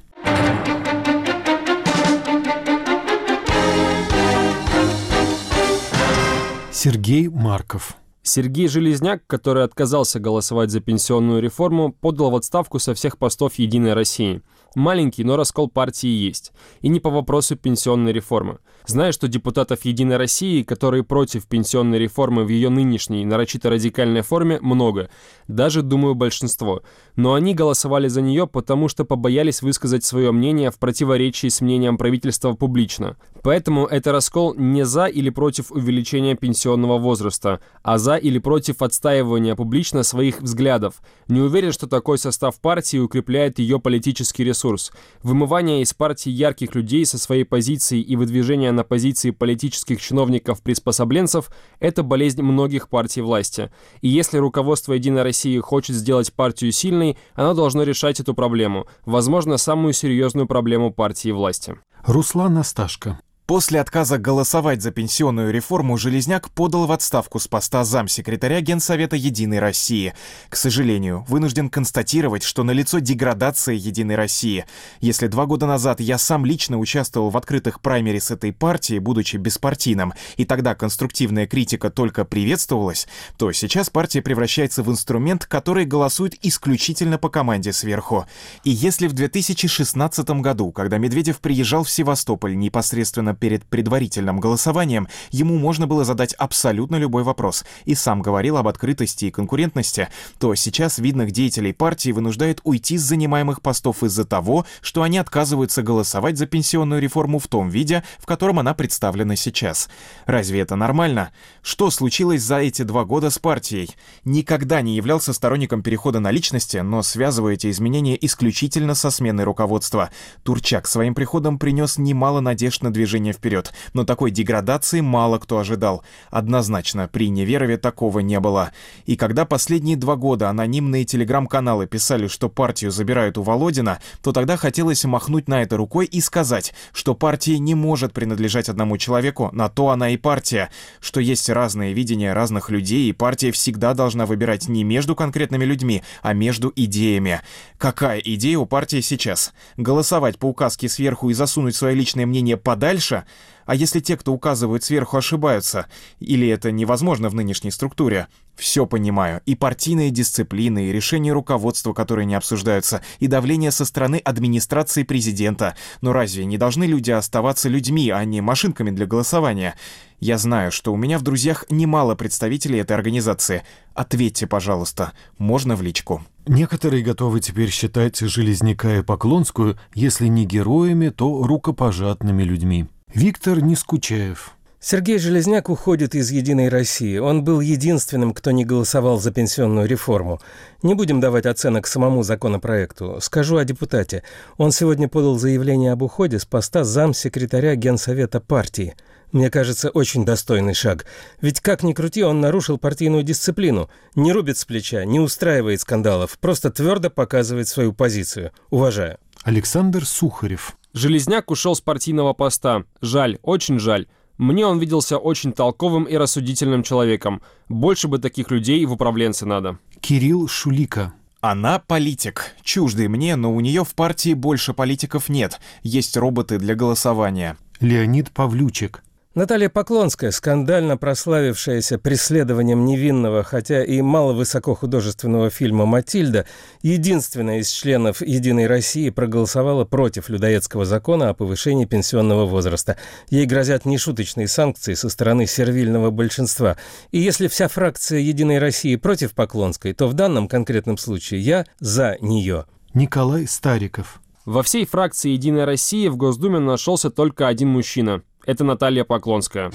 Сергей 6.81 7.29
Марков 7.29 7.97
Сергей 8.29 8.69
Железняк, 8.69 9.27
который 9.27 9.65
отказался 9.65 10.21
голосовать 10.21 10.71
за 10.71 10.81
пенсионную 10.81 11.41
реформу, 11.41 11.93
подал 11.93 12.31
в 12.31 12.37
отставку 12.37 12.79
со 12.79 12.95
всех 12.95 13.19
постов 13.19 13.55
«Единой 13.55 13.95
России». 13.95 14.43
Маленький, 14.75 15.25
но 15.25 15.37
раскол 15.37 15.69
партии 15.69 16.09
есть. 16.09 16.53
И 16.83 16.89
не 16.89 17.01
по 17.01 17.09
вопросу 17.09 17.57
пенсионной 17.57 18.13
реформы. 18.13 18.59
Зная, 18.87 19.13
что 19.13 19.27
депутатов 19.27 19.85
«Единой 19.85 20.19
России», 20.19 20.63
которые 20.63 21.05
против 21.05 21.47
пенсионной 21.47 21.99
реформы 21.99 22.45
в 22.45 22.49
ее 22.49 22.69
нынешней, 22.69 23.25
нарочито 23.25 23.71
радикальной 23.71 24.21
форме, 24.21 24.61
много. 24.61 25.09
Даже, 25.47 25.83
думаю, 25.83 26.15
большинство. 26.15 26.83
Но 27.17 27.33
они 27.33 27.55
голосовали 27.55 28.09
за 28.09 28.21
нее, 28.21 28.47
потому 28.47 28.89
что 28.89 29.05
побоялись 29.05 29.63
высказать 29.63 30.05
свое 30.05 30.33
мнение 30.33 30.71
в 30.71 30.79
противоречии 30.79 31.49
с 31.49 31.63
мнением 31.63 31.97
правительства 31.97 32.53
публично. 32.53 33.17
Поэтому 33.43 33.87
это 33.87 34.13
раскол 34.13 34.55
не 34.55 34.85
за 34.85 35.07
или 35.07 35.31
против 35.31 35.73
увеличения 35.73 36.35
пенсионного 36.35 36.99
возраста, 36.99 37.61
а 37.83 37.99
за 37.99 38.17
или 38.19 38.39
против 38.39 38.83
отстаивания 38.83 39.55
публично 39.55 40.03
своих 40.03 40.43
взглядов. 40.43 40.97
Не 41.29 41.41
уверен, 41.41 41.73
что 41.73 41.87
такой 41.87 42.19
состав 42.19 42.61
партии 42.61 42.99
укрепляет 42.99 43.59
ее 43.59 43.81
политический 43.81 44.45
ресурс. 44.45 44.93
Вымывание 45.23 45.81
из 45.81 45.95
партии 45.95 46.31
ярких 46.31 46.75
людей 46.75 47.07
со 47.07 47.19
своей 47.19 47.45
позиции 47.45 48.01
и 48.01 48.17
выдвижение 48.17 48.73
на 48.73 48.85
позиции 48.85 49.31
политических 49.31 50.01
чиновников-приспособленцев– 50.01 51.51
это 51.81 52.03
болезнь 52.03 52.43
многих 52.43 52.89
партий 52.89 53.23
власти. 53.23 53.71
И 54.03 54.09
если 54.09 54.39
руководство 54.39 54.93
«Единой 54.93 55.23
России» 55.23 55.59
хочет 55.59 55.97
сделать 55.97 56.33
партию 56.33 56.73
сильной, 56.73 57.17
оно 57.35 57.55
должно 57.55 57.85
решать 57.85 58.21
эту 58.21 58.35
проблему, 58.35 58.87
возможно, 59.07 59.57
самую 59.57 59.93
серьезную 59.93 60.47
проблему 60.47 60.93
партии 60.93 61.31
власти. 61.31 61.79
Руслан 62.05 62.59
Асташко 62.59 63.19
После 63.49 63.81
отказа 63.81 64.19
голосовать 64.19 64.83
за 64.83 64.91
пенсионную 64.91 65.51
реформу 65.51 65.97
Железняк 65.97 66.51
подал 66.51 66.85
в 66.85 66.93
отставку 66.93 67.39
с 67.39 67.49
поста 67.49 67.83
замсекретаря 67.83 68.61
Генсовета 68.61 69.17
«Единой 69.17 69.59
России». 69.59 70.13
К 70.51 70.57
сожалению, 70.57 71.25
вынужден 71.29 71.71
констатировать, 71.71 72.43
что 72.43 72.63
налицо 72.63 72.99
деградация 72.99 73.75
«Единой 73.75 74.17
России». 74.17 74.67
Если 75.01 75.29
два 75.29 75.47
года 75.47 75.67
назад 75.67 75.99
я 76.01 76.19
сам 76.19 76.45
лично 76.45 76.79
участвовал 76.79 77.31
в 77.31 77.39
открытых 77.39 77.81
праймерис 77.81 78.31
этой 78.31 78.53
партии, 78.53 78.99
будучи 78.99 79.39
беспартийным, 79.39 80.13
и 80.37 80.45
тогда 80.45 80.75
конструктивная 80.75 81.47
критика 81.47 81.89
только 81.89 82.27
приветствовалась, 82.27 83.09
то 83.39 83.51
сейчас 83.53 83.89
партия 83.89 84.21
превращается 84.21 84.83
в 84.83 84.91
инструмент, 84.91 85.47
который 85.47 85.87
голосует 85.87 86.35
исключительно 86.43 87.17
по 87.17 87.31
команде 87.31 87.73
сверху. 87.73 88.27
И 88.65 88.69
если 88.69 89.07
в 89.07 89.15
2016 89.15 90.29
году, 90.43 90.71
когда 90.71 90.99
Медведев 90.99 91.39
приезжал 91.39 91.85
в 91.85 91.89
Севастополь 91.89 92.55
непосредственно 92.55 93.38
перед 93.39 93.65
предварительным 93.65 94.41
голосованием 94.41 95.09
ему 95.31 95.59
можно 95.59 95.87
было 95.87 96.05
задать 96.05 96.35
абсолютно 96.35 96.97
любой 96.97 97.23
вопрос 97.23 97.65
и 97.85 97.95
сам 97.95 98.23
говорил 98.23 98.57
об 98.57 98.69
открытости 98.69 99.27
и 99.27 99.31
конкурентности, 99.31 100.09
то 100.39 100.55
сейчас 100.55 100.99
видных 100.99 101.31
деятелей 101.31 101.73
партии 101.73 102.11
вынуждает 102.11 102.61
уйти 102.65 102.99
с 102.99 103.03
занимаемых 103.03 103.63
постов 103.63 104.03
из-за 104.03 104.25
того, 104.25 104.67
что 104.81 105.03
они 105.03 105.19
отказываются 105.19 105.83
голосовать 105.83 106.39
за 106.39 106.47
пенсионную 106.47 107.01
реформу 107.01 107.39
в 107.39 107.49
том 107.49 107.69
виде, 107.69 108.05
в 108.19 108.27
котором 108.27 108.59
она 108.59 108.75
представлена 108.75 109.37
сейчас. 109.37 109.89
Разве 110.27 110.61
это 110.61 110.77
нормально? 110.77 111.31
Что 111.63 111.91
случилось 111.91 112.43
за 112.43 112.59
эти 112.59 112.83
два 112.83 113.05
года 113.05 113.31
с 113.31 113.39
партией? 113.39 113.91
Никогда 114.25 114.81
не 114.83 114.97
являлся 114.97 115.33
сторонником 115.33 115.83
перехода 115.83 116.21
на 116.21 116.31
личности, 116.31 116.79
но 116.79 117.03
связываю 117.03 117.55
эти 117.55 117.71
изменения 117.71 118.19
исключительно 118.25 118.95
со 118.95 119.11
сменой 119.11 119.45
руководства. 119.45 120.11
Турчак 120.43 120.87
своим 120.87 121.15
приходом 121.15 121.59
принес 121.59 121.99
немало 121.99 122.41
надежд 122.41 122.83
на 122.83 122.93
движение 122.93 123.28
движение 123.29 123.33
вперед, 123.33 123.73
но 123.95 124.05
такой 124.05 124.31
деградации 124.31 125.01
мало 125.01 125.39
кто 125.39 125.59
ожидал. 125.59 126.03
Однозначно, 126.31 127.09
при 127.09 127.29
Неверове 127.29 127.77
такого 127.77 128.21
не 128.21 128.41
было. 128.41 128.71
И 129.07 129.17
когда 129.17 129.45
последние 129.45 129.97
два 129.97 130.17
года 130.17 130.49
анонимные 130.51 131.05
телеграм-каналы 131.05 131.87
писали, 131.87 132.29
что 132.29 132.49
партию 132.49 132.91
забирают 132.91 133.39
у 133.39 133.43
Володина, 133.43 133.99
то 134.23 134.33
тогда 134.33 134.57
хотелось 134.57 135.05
махнуть 135.05 135.49
на 135.49 135.63
это 135.63 135.77
рукой 135.77 136.07
и 136.07 136.21
сказать, 136.21 136.75
что 136.93 137.15
партия 137.15 137.59
не 137.59 137.75
может 137.75 138.13
принадлежать 138.13 138.69
одному 138.69 138.99
человеку, 138.99 139.51
на 139.53 139.69
то 139.69 139.89
она 139.89 140.11
и 140.11 140.17
партия, 140.17 140.71
что 141.01 141.21
есть 141.21 141.49
разные 141.51 141.93
видения 141.93 142.33
разных 142.33 142.71
людей, 142.71 143.09
и 143.09 143.13
партия 143.13 143.51
всегда 143.53 143.95
должна 143.95 144.27
выбирать 144.27 144.69
не 144.69 144.85
между 144.85 145.15
конкретными 145.15 145.65
людьми, 145.65 146.03
а 146.23 146.33
между 146.33 146.73
идеями. 146.75 147.41
Какая 147.79 148.19
идея 148.19 148.59
у 148.59 148.67
партии 148.67 149.01
сейчас? 149.01 149.53
Голосовать 149.77 150.39
по 150.39 150.47
указке 150.47 150.89
сверху 150.89 151.31
и 151.31 151.35
засунуть 151.35 151.77
свое 151.77 151.95
личное 151.95 152.27
мнение 152.27 152.57
подальше 152.57 153.18
дальше, 153.19 153.27
а 153.69 153.75
если 153.75 154.01
те, 154.01 154.17
кто 154.17 154.33
указывают 154.33 154.83
сверху, 154.83 155.19
ошибаются, 155.19 155.87
или 156.21 156.49
это 156.49 156.73
невозможно 156.73 157.29
в 157.29 157.35
нынешней 157.35 157.71
структуре, 157.71 158.29
все 158.57 158.87
понимаю. 158.87 159.43
И 159.45 159.55
партийные 159.55 160.11
дисциплины, 160.11 160.87
и 160.87 160.93
решения 160.93 161.35
руководства, 161.35 161.93
которые 161.93 162.25
не 162.25 162.35
обсуждаются, 162.35 163.03
и 163.19 163.27
давление 163.27 163.71
со 163.71 163.85
стороны 163.85 164.23
администрации 164.25 165.03
президента. 165.03 165.77
Но 166.01 166.15
разве 166.15 166.47
не 166.47 166.57
должны 166.57 166.85
люди 166.85 167.11
оставаться 167.11 167.69
людьми, 167.69 168.09
а 168.09 168.25
не 168.25 168.41
машинками 168.41 168.91
для 168.91 169.05
голосования? 169.05 169.75
Я 170.19 170.39
знаю, 170.39 170.73
что 170.73 170.95
у 170.95 170.97
меня 170.97 171.19
в 171.19 171.23
друзьях 171.23 171.67
немало 171.69 172.15
представителей 172.15 172.79
этой 172.79 172.97
организации. 172.97 173.65
Ответьте, 173.93 174.47
пожалуйста. 174.47 175.13
Можно 175.37 175.77
в 175.77 175.83
личку. 175.83 176.25
Некоторые 176.47 177.05
готовы 177.05 177.41
теперь 177.41 177.69
считать 177.69 178.19
Железняка 178.19 178.97
и 178.97 179.03
Поклонскую, 179.03 179.79
если 179.93 180.27
не 180.27 180.47
героями, 180.47 181.11
то 181.11 181.47
рукопожатными 181.47 182.43
людьми. 182.43 182.87
Виктор 183.15 183.63
Нескучаев. 183.63 184.53
Сергей 184.81 185.19
Железняк 185.19 185.71
уходит 185.71 186.15
из 186.15 186.31
«Единой 186.31 186.69
России». 186.69 187.17
Он 187.17 187.43
был 187.43 187.61
единственным, 187.61 188.35
кто 188.35 188.51
не 188.51 188.67
голосовал 188.67 189.19
за 189.19 189.33
пенсионную 189.33 189.89
реформу. 189.89 190.41
Не 190.83 190.95
будем 190.95 191.19
давать 191.19 191.47
оценок 191.47 191.87
самому 191.87 192.23
законопроекту. 192.23 193.19
Скажу 193.21 193.57
о 193.57 193.65
депутате. 193.65 194.25
Он 194.59 194.73
сегодня 194.73 195.09
подал 195.09 195.39
заявление 195.39 195.93
об 195.93 196.03
уходе 196.03 196.39
с 196.39 196.45
поста 196.45 196.85
замсекретаря 196.85 197.77
Генсовета 197.77 198.41
партии. 198.41 198.95
Мне 199.33 199.51
кажется, 199.51 199.89
очень 199.89 200.27
достойный 200.27 200.75
шаг. 200.75 201.07
Ведь 201.41 201.61
как 201.61 201.83
ни 201.83 201.95
крути, 201.95 202.23
он 202.23 202.41
нарушил 202.41 202.77
партийную 202.77 203.23
дисциплину. 203.23 203.89
Не 204.15 204.33
рубит 204.33 204.59
с 204.59 204.67
плеча, 204.67 205.05
не 205.07 205.19
устраивает 205.19 205.81
скандалов, 205.81 206.39
просто 206.39 206.71
твердо 206.71 207.09
показывает 207.09 207.69
свою 207.69 207.95
позицию. 207.95 208.53
Уважаю. 208.71 209.19
Александр 209.45 210.05
Сухарев. 210.05 210.77
Железняк 210.93 211.51
ушел 211.51 211.75
с 211.75 211.81
партийного 211.81 212.33
поста. 212.33 212.85
Жаль, 213.01 213.39
очень 213.43 213.79
жаль. 213.79 214.07
Мне 214.39 214.67
он 214.67 214.79
виделся 214.79 215.19
очень 215.19 215.53
толковым 215.53 216.05
и 216.05 216.17
рассудительным 216.17 216.83
человеком. 216.83 217.43
Больше 217.69 218.09
бы 218.09 218.19
таких 218.19 218.51
людей 218.51 218.85
в 218.87 218.93
управленцы 218.93 219.45
надо. 219.47 219.79
Кирилл 220.01 220.47
Шулика. 220.49 221.13
Она 221.41 221.79
политик. 221.79 222.55
Чуждый 222.63 223.09
мне, 223.09 223.37
но 223.37 223.53
у 223.53 223.61
нее 223.61 223.85
в 223.85 223.95
партии 223.95 224.35
больше 224.35 224.75
политиков 224.75 225.29
нет. 225.29 225.61
Есть 225.83 226.17
роботы 226.17 226.59
для 226.59 226.75
голосования. 226.75 227.57
Леонид 227.81 228.31
Павлючек. 228.31 229.03
Наталья 229.35 229.69
Поклонская, 229.69 230.31
скандально 230.31 230.97
прославившаяся 230.97 231.99
преследованием 231.99 232.87
невинного, 232.87 233.43
хотя 233.43 233.85
и 233.85 234.01
мало 234.01 234.33
высокохудожественного 234.33 235.51
фильма 235.51 235.85
«Матильда», 235.85 236.47
единственная 236.81 237.59
из 237.59 237.69
членов 237.69 238.23
«Единой 238.23 238.67
России» 238.67 239.11
проголосовала 239.11 239.85
против 239.85 240.31
людоедского 240.31 240.87
закона 240.87 241.29
о 241.29 241.35
повышении 241.35 241.85
пенсионного 241.85 242.47
возраста. 242.47 242.97
Ей 243.29 243.45
грозят 243.45 243.85
нешуточные 243.85 244.49
санкции 244.49 244.95
со 244.95 245.11
стороны 245.11 245.47
сервильного 245.47 246.11
большинства. 246.11 246.79
И 247.13 247.19
если 247.19 247.49
вся 247.49 247.69
фракция 247.69 248.21
«Единой 248.21 248.59
России» 248.59 248.97
против 248.97 249.35
Поклонской, 249.35 249.93
то 249.93 250.09
в 250.09 250.15
данном 250.15 250.49
конкретном 250.49 250.97
случае 250.97 251.43
я 251.43 251.67
за 251.81 252.17
нее. 252.23 252.65
Николай 252.95 253.47
Стариков. 253.47 254.21
Во 254.47 254.63
всей 254.63 254.87
фракции 254.87 255.33
«Единая 255.33 255.67
Россия» 255.67 256.11
в 256.11 256.17
Госдуме 256.17 256.59
нашелся 256.59 257.11
только 257.11 257.47
один 257.47 257.69
мужчина– 257.69 258.23
это 258.49 258.65
Наталья 258.65 259.05
Поклонская. 259.05 259.71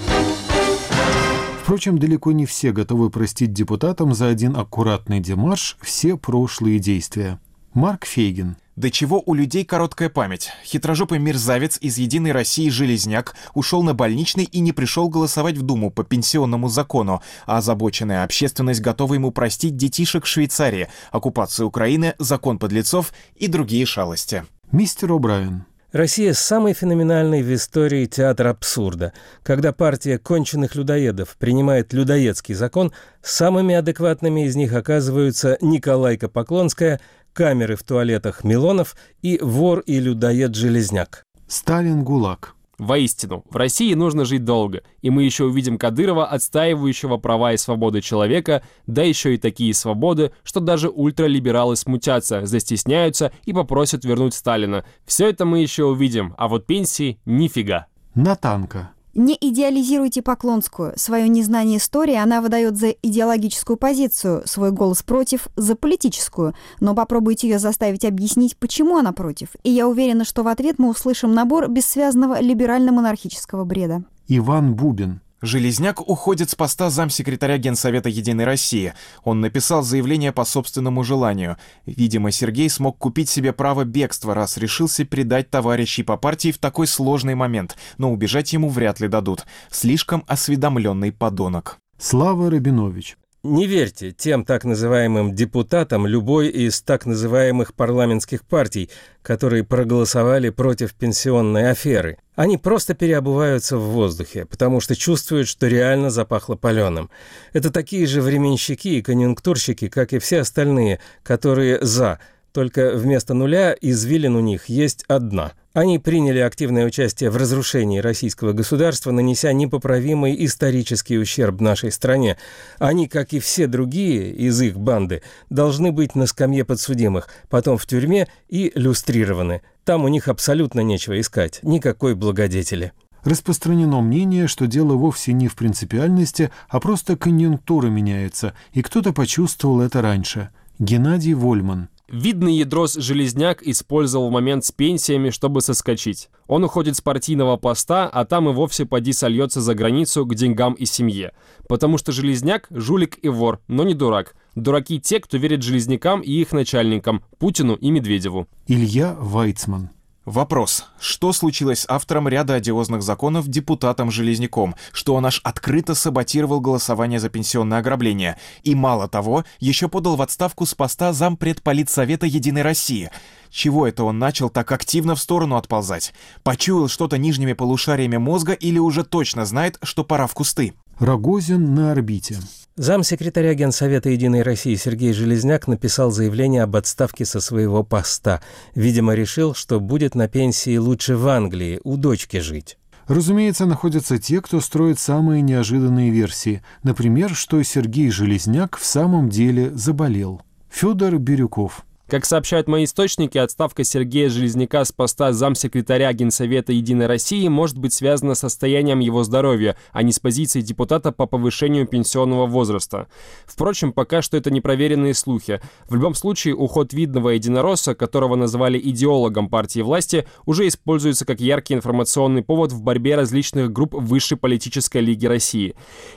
Впрочем, 1.62 1.96
далеко 1.96 2.32
не 2.32 2.44
все 2.44 2.72
готовы 2.72 3.08
простить 3.08 3.52
депутатам 3.52 4.12
за 4.14 4.26
один 4.26 4.56
аккуратный 4.56 5.20
демарш 5.20 5.78
все 5.80 6.16
прошлые 6.16 6.80
действия. 6.80 7.38
Марк 7.72 8.04
Фейгин. 8.04 8.56
До 8.74 8.90
чего 8.90 9.22
у 9.24 9.34
людей 9.34 9.64
короткая 9.64 10.08
память. 10.08 10.50
Хитрожопый 10.64 11.20
мерзавец 11.20 11.78
из 11.80 11.98
«Единой 11.98 12.32
России» 12.32 12.68
Железняк 12.68 13.36
ушел 13.54 13.84
на 13.84 13.94
больничный 13.94 14.44
и 14.44 14.58
не 14.58 14.72
пришел 14.72 15.08
голосовать 15.08 15.56
в 15.56 15.62
Думу 15.62 15.92
по 15.92 16.02
пенсионному 16.02 16.68
закону, 16.68 17.22
а 17.46 17.58
озабоченная 17.58 18.24
общественность 18.24 18.80
готова 18.80 19.14
ему 19.14 19.30
простить 19.30 19.76
детишек 19.76 20.26
Швейцарии, 20.26 20.88
оккупацию 21.12 21.68
Украины, 21.68 22.14
закон 22.18 22.58
подлецов 22.58 23.12
и 23.36 23.46
другие 23.46 23.86
шалости. 23.86 24.44
Мистер 24.72 25.12
О'Брайен. 25.12 25.62
Россия– 25.94 26.32
самый 26.34 26.72
феноменальный 26.72 27.40
в 27.40 27.54
истории 27.54 28.06
театр 28.06 28.48
абсурда. 28.48 29.12
Когда 29.44 29.72
партия 29.72 30.18
конченых 30.18 30.74
людоедов 30.74 31.36
принимает 31.38 31.92
людоедский 31.92 32.56
закон, 32.56 32.92
самыми 33.22 33.76
адекватными 33.76 34.44
из 34.44 34.56
них 34.56 34.72
оказываются 34.72 35.56
Николайка 35.60 36.28
Поклонская, 36.28 37.00
камеры 37.32 37.76
в 37.76 37.84
туалетах 37.84 38.42
Милонов 38.42 38.96
и 39.22 39.38
вор 39.40 39.84
и 39.86 40.00
людоед 40.00 40.56
Железняк. 40.56 41.22
Сталин 41.46 42.02
ГУЛАГ. 42.02 42.53
Воистину, 42.78 43.44
в 43.48 43.56
России 43.56 43.94
нужно 43.94 44.24
жить 44.24 44.44
долго, 44.44 44.82
и 45.02 45.10
мы 45.10 45.24
еще 45.24 45.44
увидим 45.44 45.78
Кадырова, 45.78 46.26
отстаивающего 46.26 47.16
права 47.16 47.52
и 47.52 47.56
свободы 47.56 48.00
человека, 48.00 48.62
да 48.86 49.02
еще 49.02 49.34
и 49.34 49.38
такие 49.38 49.74
свободы, 49.74 50.32
что 50.42 50.60
даже 50.60 50.88
ультралибералы 50.88 51.76
смутятся, 51.76 52.46
застесняются 52.46 53.32
и 53.44 53.52
попросят 53.52 54.04
вернуть 54.04 54.34
Сталина. 54.34 54.84
Все 55.06 55.28
это 55.28 55.44
мы 55.44 55.60
еще 55.60 55.84
увидим, 55.84 56.34
а 56.36 56.48
вот 56.48 56.66
пенсии– 56.66 57.18
нифига. 57.24 57.86
Натанка. 58.14 58.90
Не 59.14 59.36
идеализируйте 59.40 60.22
Поклонскую. 60.22 60.92
Свое 60.96 61.28
незнание 61.28 61.78
истории 61.78 62.16
она 62.16 62.40
выдает 62.40 62.76
за 62.76 62.90
идеологическую 62.90 63.76
позицию, 63.76 64.42
свой 64.44 64.72
голос 64.72 65.02
против– 65.02 65.48
за 65.56 65.76
политическую. 65.76 66.54
Но 66.80 66.94
попробуйте 66.94 67.48
ее 67.48 67.58
заставить 67.58 68.04
объяснить, 68.04 68.56
почему 68.56 68.96
она 68.96 69.12
против. 69.12 69.48
И 69.62 69.70
я 69.70 69.86
уверена, 69.86 70.24
что 70.24 70.42
в 70.42 70.48
ответ 70.48 70.78
мы 70.78 70.88
услышим 70.88 71.32
набор 71.32 71.68
бессвязного 71.68 72.40
либерально-монархического 72.40 73.64
бреда. 73.64 74.04
Иван 74.26 74.74
Бубин. 74.74 75.20
Железняк 75.44 76.00
уходит 76.00 76.48
с 76.48 76.54
поста 76.54 76.88
замсекретаря 76.88 77.58
Генсовета 77.58 78.08
Единой 78.08 78.44
России. 78.44 78.94
Он 79.24 79.42
написал 79.42 79.82
заявление 79.82 80.32
по 80.32 80.46
собственному 80.46 81.04
желанию. 81.04 81.58
Видимо, 81.84 82.30
Сергей 82.30 82.70
смог 82.70 82.96
купить 82.96 83.28
себе 83.28 83.52
право 83.52 83.84
бегства, 83.84 84.34
раз 84.34 84.56
решился 84.56 85.04
предать 85.04 85.50
товарищей 85.50 86.02
по 86.02 86.16
партии 86.16 86.50
в 86.50 86.56
такой 86.56 86.86
сложный 86.86 87.34
момент, 87.34 87.76
но 87.98 88.10
убежать 88.10 88.54
ему 88.54 88.70
вряд 88.70 89.00
ли 89.00 89.08
дадут. 89.08 89.44
Слишком 89.70 90.24
осведомленный 90.26 91.12
подонок. 91.12 91.76
Слава 91.98 92.50
Рабинович. 92.50 93.18
Не 93.44 93.66
верьте 93.66 94.10
тем 94.10 94.42
так 94.42 94.64
называемым 94.64 95.34
депутатам 95.34 96.06
любой 96.06 96.48
из 96.48 96.80
так 96.80 97.04
называемых 97.04 97.74
парламентских 97.74 98.42
партий, 98.42 98.88
которые 99.20 99.64
проголосовали 99.64 100.48
против 100.48 100.94
пенсионной 100.94 101.70
аферы. 101.70 102.16
Они 102.36 102.56
просто 102.56 102.94
переобуваются 102.94 103.76
в 103.76 103.82
воздухе, 103.82 104.46
потому 104.46 104.80
что 104.80 104.96
чувствуют, 104.96 105.46
что 105.46 105.66
реально 105.66 106.08
запахло 106.08 106.54
паленым. 106.54 107.10
Это 107.52 107.70
такие 107.70 108.06
же 108.06 108.22
временщики 108.22 108.88
и 108.88 109.02
конъюнктурщики, 109.02 109.88
как 109.88 110.14
и 110.14 110.18
все 110.20 110.40
остальные, 110.40 111.00
которые 111.22 111.84
«за», 111.84 112.20
только 112.50 112.92
вместо 112.94 113.34
нуля 113.34 113.76
извилин 113.78 114.36
у 114.36 114.40
них 114.40 114.70
есть 114.70 115.04
одна– 115.06 115.52
они 115.74 115.98
приняли 115.98 116.38
активное 116.38 116.86
участие 116.86 117.30
в 117.30 117.36
разрушении 117.36 117.98
российского 117.98 118.52
государства, 118.52 119.10
нанеся 119.10 119.52
непоправимый 119.52 120.34
исторический 120.46 121.18
ущерб 121.18 121.60
нашей 121.60 121.90
стране. 121.90 122.38
Они, 122.78 123.08
как 123.08 123.32
и 123.32 123.40
все 123.40 123.66
другие 123.66 124.32
из 124.32 124.60
их 124.62 124.78
банды, 124.78 125.22
должны 125.50 125.90
быть 125.90 126.14
на 126.14 126.26
скамье 126.26 126.64
подсудимых, 126.64 127.28
потом 127.50 127.76
в 127.76 127.86
тюрьме 127.86 128.28
и 128.48 128.70
люстрированы. 128.76 129.62
Там 129.84 130.04
у 130.04 130.08
них 130.08 130.28
абсолютно 130.28 130.80
нечего 130.80 131.20
искать, 131.20 131.58
никакой 131.62 132.14
благодетели. 132.14 132.92
Распространено 133.24 134.00
мнение, 134.00 134.46
что 134.46 134.68
дело 134.68 134.94
вовсе 134.94 135.32
не 135.32 135.48
в 135.48 135.56
принципиальности, 135.56 136.52
а 136.68 136.78
просто 136.78 137.16
конъюнктура 137.16 137.88
меняется, 137.88 138.54
и 138.72 138.82
кто-то 138.82 139.12
почувствовал 139.12 139.80
это 139.80 140.02
раньше. 140.02 140.50
Геннадий 140.78 141.34
Вольман. 141.34 141.88
Видный 142.08 142.56
ядрос 142.56 142.94
Железняк 142.94 143.62
использовал 143.62 144.30
момент 144.30 144.64
с 144.64 144.72
пенсиями, 144.72 145.30
чтобы 145.30 145.62
соскочить. 145.62 146.28
Он 146.46 146.62
уходит 146.62 146.96
с 146.96 147.00
партийного 147.00 147.56
поста, 147.56 148.08
а 148.12 148.26
там 148.26 148.48
и 148.48 148.52
вовсе 148.52 148.84
поди 148.84 149.14
сольется 149.14 149.62
за 149.62 149.74
границу 149.74 150.26
к 150.26 150.34
деньгам 150.34 150.74
и 150.74 150.84
семье. 150.84 151.32
Потому 151.66 151.96
что 151.96 152.12
Железняк– 152.12 152.66
жулик 152.70 153.18
и 153.22 153.28
вор, 153.28 153.60
но 153.68 153.84
не 153.84 153.94
дурак. 153.94 154.36
Дураки 154.54 155.00
те, 155.00 155.18
кто 155.18 155.38
верит 155.38 155.62
Железнякам 155.62 156.20
и 156.20 156.30
их 156.30 156.52
начальникам, 156.52 157.24
Путину 157.38 157.74
и 157.74 157.90
Медведеву. 157.90 158.48
Илья 158.66 159.16
Вайцман. 159.18 159.90
Вопрос. 160.24 160.86
Что 160.98 161.34
случилось 161.34 161.80
с 161.80 161.86
автором 161.86 162.28
ряда 162.28 162.54
одиозных 162.54 163.02
законов 163.02 163.46
депутатом 163.46 164.10
Железняком, 164.10 164.74
что 164.90 165.14
он 165.14 165.26
аж 165.26 165.40
открыто 165.44 165.94
саботировал 165.94 166.60
голосование 166.60 167.20
за 167.20 167.28
пенсионное 167.28 167.80
ограбление? 167.80 168.38
И 168.62 168.74
мало 168.74 169.06
того, 169.06 169.44
еще 169.60 169.88
подал 169.88 170.16
в 170.16 170.22
отставку 170.22 170.64
с 170.64 170.74
поста 170.74 171.12
зампредполитсовета 171.12 172.24
Единой 172.24 172.62
России. 172.62 173.10
Чего 173.50 173.86
это 173.86 174.04
он 174.04 174.18
начал 174.18 174.48
так 174.48 174.72
активно 174.72 175.14
в 175.14 175.20
сторону 175.20 175.56
отползать? 175.56 176.14
Почуял 176.42 176.88
что-то 176.88 177.18
нижними 177.18 177.52
полушариями 177.52 178.16
мозга 178.16 178.54
или 178.54 178.78
уже 178.78 179.04
точно 179.04 179.44
знает, 179.44 179.78
что 179.82 180.04
пора 180.04 180.26
в 180.26 180.32
кусты? 180.32 180.72
Рогозин 180.98 181.74
на 181.74 181.92
орбите. 181.92 182.36
Замсекретаря 182.76 183.54
Генсовета 183.54 184.10
«Единой 184.10 184.42
России» 184.42 184.74
Сергей 184.74 185.12
Железняк 185.12 185.68
написал 185.68 186.10
заявление 186.10 186.62
об 186.62 186.76
отставке 186.76 187.24
со 187.24 187.40
своего 187.40 187.82
поста. 187.84 188.40
Видимо, 188.74 189.14
решил, 189.14 189.54
что 189.54 189.80
будет 189.80 190.14
на 190.14 190.28
пенсии 190.28 190.76
лучше 190.76 191.16
в 191.16 191.26
Англии, 191.28 191.80
у 191.84 191.96
дочки 191.96 192.38
жить. 192.38 192.78
Разумеется, 193.06 193.66
находятся 193.66 194.18
те, 194.18 194.40
кто 194.40 194.60
строит 194.60 194.98
самые 194.98 195.42
неожиданные 195.42 196.10
версии. 196.10 196.62
Например, 196.82 197.34
что 197.34 197.62
Сергей 197.62 198.10
Железняк 198.10 198.76
в 198.76 198.84
самом 198.84 199.28
деле 199.28 199.70
заболел. 199.74 200.42
Федор 200.70 201.18
Бирюков. 201.18 201.84
Как 202.06 202.26
сообщают 202.26 202.68
мои 202.68 202.84
источники, 202.84 203.38
отставка 203.38 203.82
Сергея 203.82 204.28
Железняка 204.28 204.84
с 204.84 204.92
поста 204.92 205.32
замсекретаря 205.32 206.12
Генсовета 206.12 206.70
Единой 206.70 207.06
России 207.06 207.48
может 207.48 207.78
быть 207.78 207.94
связана 207.94 208.34
с 208.34 208.40
состоянием 208.40 208.98
его 208.98 209.24
здоровья, 209.24 209.74
а 209.90 210.02
не 210.02 210.12
с 210.12 210.18
позицией 210.18 210.62
депутата 210.62 211.12
по 211.12 211.24
повышению 211.24 211.86
пенсионного 211.86 212.44
возраста. 212.44 213.08
Впрочем, 213.46 213.90
пока 213.94 214.20
что 214.20 214.36
это 214.36 214.50
непроверенные 214.50 215.14
слухи. 215.14 215.62
В 215.88 215.94
любом 215.94 216.14
случае, 216.14 216.54
уход 216.54 216.92
видного 216.92 217.30
единоросса, 217.30 217.94
которого 217.94 218.36
называли 218.36 218.78
идеологом 218.78 219.48
партии 219.48 219.80
власти, 219.80 220.26
уже 220.44 220.68
используется 220.68 221.24
как 221.24 221.40
яркий 221.40 221.72
информационный 221.72 222.42
повод 222.42 222.72
в 222.72 222.82
борьбе 222.82 223.16
различных 223.16 223.72
групп 223.72 223.94
высшей 223.94 224.36
политической 224.36 224.98
лиги 224.98 225.24
России. 225.24 225.74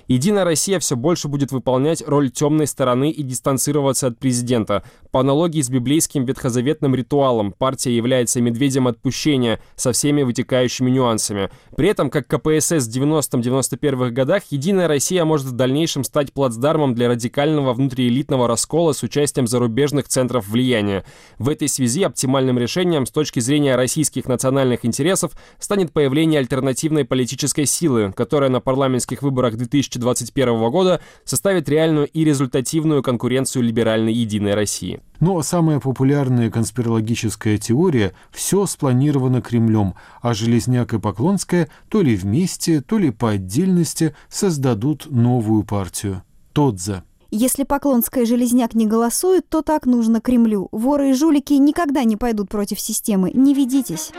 Единая 0.09 0.43
Россия 0.43 0.79
все 0.79 0.97
больше 0.97 1.29
будет 1.29 1.53
выполнять 1.53 2.03
роль 2.05 2.29
темной 2.29 2.67
стороны 2.67 3.09
и 3.09 3.23
дистанцироваться 3.23 4.07
от 4.07 4.19
президента. 4.19 4.83
По 5.11 5.21
аналогии 5.21 5.61
с 5.61 5.76
библейским 5.77 6.25
ветхозаветным 6.25 6.95
ритуалом 6.95 7.51
партия 7.51 7.95
является 7.95 8.41
медведем 8.41 8.87
отпущения 8.87 9.59
со 9.75 9.91
всеми 9.91 10.23
вытекающими 10.23 10.89
нюансами. 10.89 11.51
При 11.75 11.89
этом, 11.89 12.09
как 12.09 12.27
КПСС 12.27 12.87
в 12.87 12.97
90-91 12.97 14.09
годах, 14.09 14.43
Единая 14.49 14.87
Россия 14.87 15.23
может 15.23 15.45
в 15.45 15.51
дальнейшем 15.51 16.03
стать 16.03 16.33
плацдармом 16.33 16.95
для 16.95 17.09
радикального 17.09 17.73
внутриэлитного 17.73 18.47
раскола 18.47 18.93
с 18.93 19.03
участием 19.03 19.45
зарубежных 19.45 20.07
центров 20.07 20.47
влияния. 20.47 21.05
В 21.37 21.49
этой 21.49 21.67
связи 21.67 22.01
оптимальным 22.03 22.57
решением 22.57 23.05
с 23.05 23.11
точки 23.11 23.39
зрения 23.39 23.75
российских 23.75 24.25
национальных 24.25 24.83
интересов 24.83 25.33
станет 25.59 25.93
появление 25.93 26.39
альтернативной 26.39 27.05
политической 27.05 27.65
силы, 27.65 28.11
которая 28.15 28.49
на 28.49 28.61
парламентских 28.61 29.21
выборах 29.21 29.57
2021 29.57 30.71
года 30.71 31.01
составит 31.23 31.69
реальную 31.69 32.07
и 32.07 32.23
результативную 32.23 33.03
конкуренцию 33.03 33.63
либеральной 33.63 34.13
Единой 34.13 34.55
России. 34.55 35.01
Но 35.19 35.41
самая 35.41 35.79
популярная 35.79 36.51
конспирологическая 36.51 37.57
теория– 37.57 38.13
все 38.31 38.65
спланировано 38.65 39.41
Кремлем, 39.41 39.95
а 40.21 40.33
Железняк 40.33 40.93
и 40.93 40.99
Поклонская 40.99 41.69
то 41.89 42.01
ли 42.01 42.15
вместе, 42.15 42.81
то 42.81 42.97
ли 42.97 43.11
по 43.11 43.31
отдельности 43.31 44.15
создадут 44.29 45.07
новую 45.09 45.63
партию– 45.63 46.23
Тодза. 46.53 47.03
Если 47.29 47.63
Поклонская 47.63 48.23
и 48.23 48.25
Железняк 48.27 48.73
не 48.73 48.87
голосуют, 48.87 49.49
то 49.49 49.61
так 49.61 49.85
нужно 49.85 50.21
Кремлю. 50.21 50.69
Воры 50.71 51.09
и 51.09 51.13
жулики 51.13 51.53
никогда 51.53 52.05
не 52.05 52.15
пойдут 52.15 52.49
против 52.49 52.79
системы. 52.79 53.31
Не 53.33 53.53
ведитесь. 53.53 54.11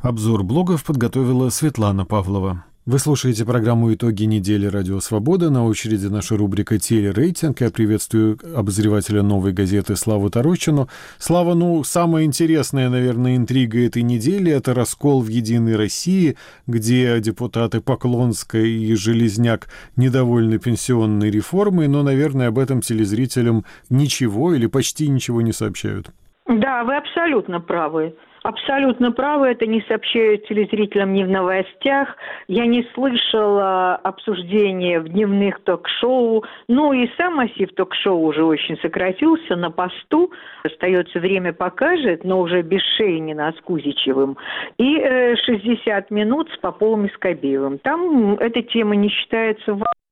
Обзор 0.00 0.42
блогов 0.42 0.84
подготовила 0.84 1.50
Светлана 1.50 2.04
Павлова. 2.04 2.64
Вы 2.86 2.98
слушаете 2.98 3.46
программу 3.46 3.94
«Итоги 3.94 4.24
недели. 4.24 4.66
Радио 4.66 5.00
Свобода». 5.00 5.48
На 5.48 5.64
очереди 5.64 6.04
наша 6.04 6.36
рубрика 6.36 6.78
«Телерейтинг». 6.78 7.62
Я 7.62 7.70
приветствую 7.70 8.38
обозревателя 8.54 9.22
«Новой 9.22 9.54
газеты» 9.54 9.96
Славу 9.96 10.28
Тарощину. 10.28 10.90
Слава, 11.16 11.54
ну, 11.54 11.82
самая 11.82 12.24
интересная, 12.24 12.90
наверное, 12.90 13.36
интрига 13.36 13.78
этой 13.86 14.02
недели– 14.02 14.52
это 14.52 14.74
раскол 14.74 15.22
в 15.22 15.28
«Единой 15.28 15.76
России», 15.76 16.36
где 16.66 17.18
депутаты 17.20 17.80
Поклонская 17.80 18.66
и 18.66 18.94
Железняк 18.94 19.68
недовольны 19.96 20.58
пенсионной 20.58 21.30
реформой, 21.30 21.88
но, 21.88 22.02
наверное, 22.02 22.48
об 22.48 22.58
этом 22.58 22.82
телезрителям 22.82 23.64
ничего 23.88 24.52
или 24.52 24.66
почти 24.66 25.08
ничего 25.08 25.40
не 25.40 25.52
сообщают. 25.52 26.10
Да, 26.46 26.84
вы 26.84 26.98
абсолютно 26.98 27.60
правы. 27.60 28.14
Абсолютно 28.44 29.10
правы, 29.10 29.46
это 29.46 29.64
не 29.64 29.80
сообщают 29.88 30.46
телезрителям 30.46 31.14
ни 31.14 31.24
в 31.24 31.28
новостях. 31.30 32.14
Я 32.46 32.66
не 32.66 32.86
слышала 32.92 33.96
обсуждения 33.96 35.00
в 35.00 35.08
дневных 35.08 35.60
ток-шоу. 35.64 36.44
Ну 36.68 36.92
и 36.92 37.08
сам 37.16 37.36
массив 37.36 37.72
ток-шоу 37.74 38.20
уже 38.20 38.44
очень 38.44 38.76
сократился 38.82 39.56
на 39.56 39.70
посту. 39.70 40.30
Остается 40.62 41.20
время 41.20 41.54
покажет, 41.54 42.22
но 42.24 42.38
уже 42.38 42.60
без 42.60 42.82
Шейнина, 42.98 43.50
с 43.56 43.60
Кузичевым. 43.62 44.36
И 44.76 44.98
э, 44.98 45.36
60 45.36 46.10
минут 46.10 46.50
с 46.50 46.58
Поповым 46.58 47.06
и 47.06 47.12
Скобеевым. 47.14 47.78
Там 47.78 48.34
эта 48.34 48.60
тема 48.60 48.94
не 48.94 49.08
считается 49.08 49.72
важной 49.72 50.03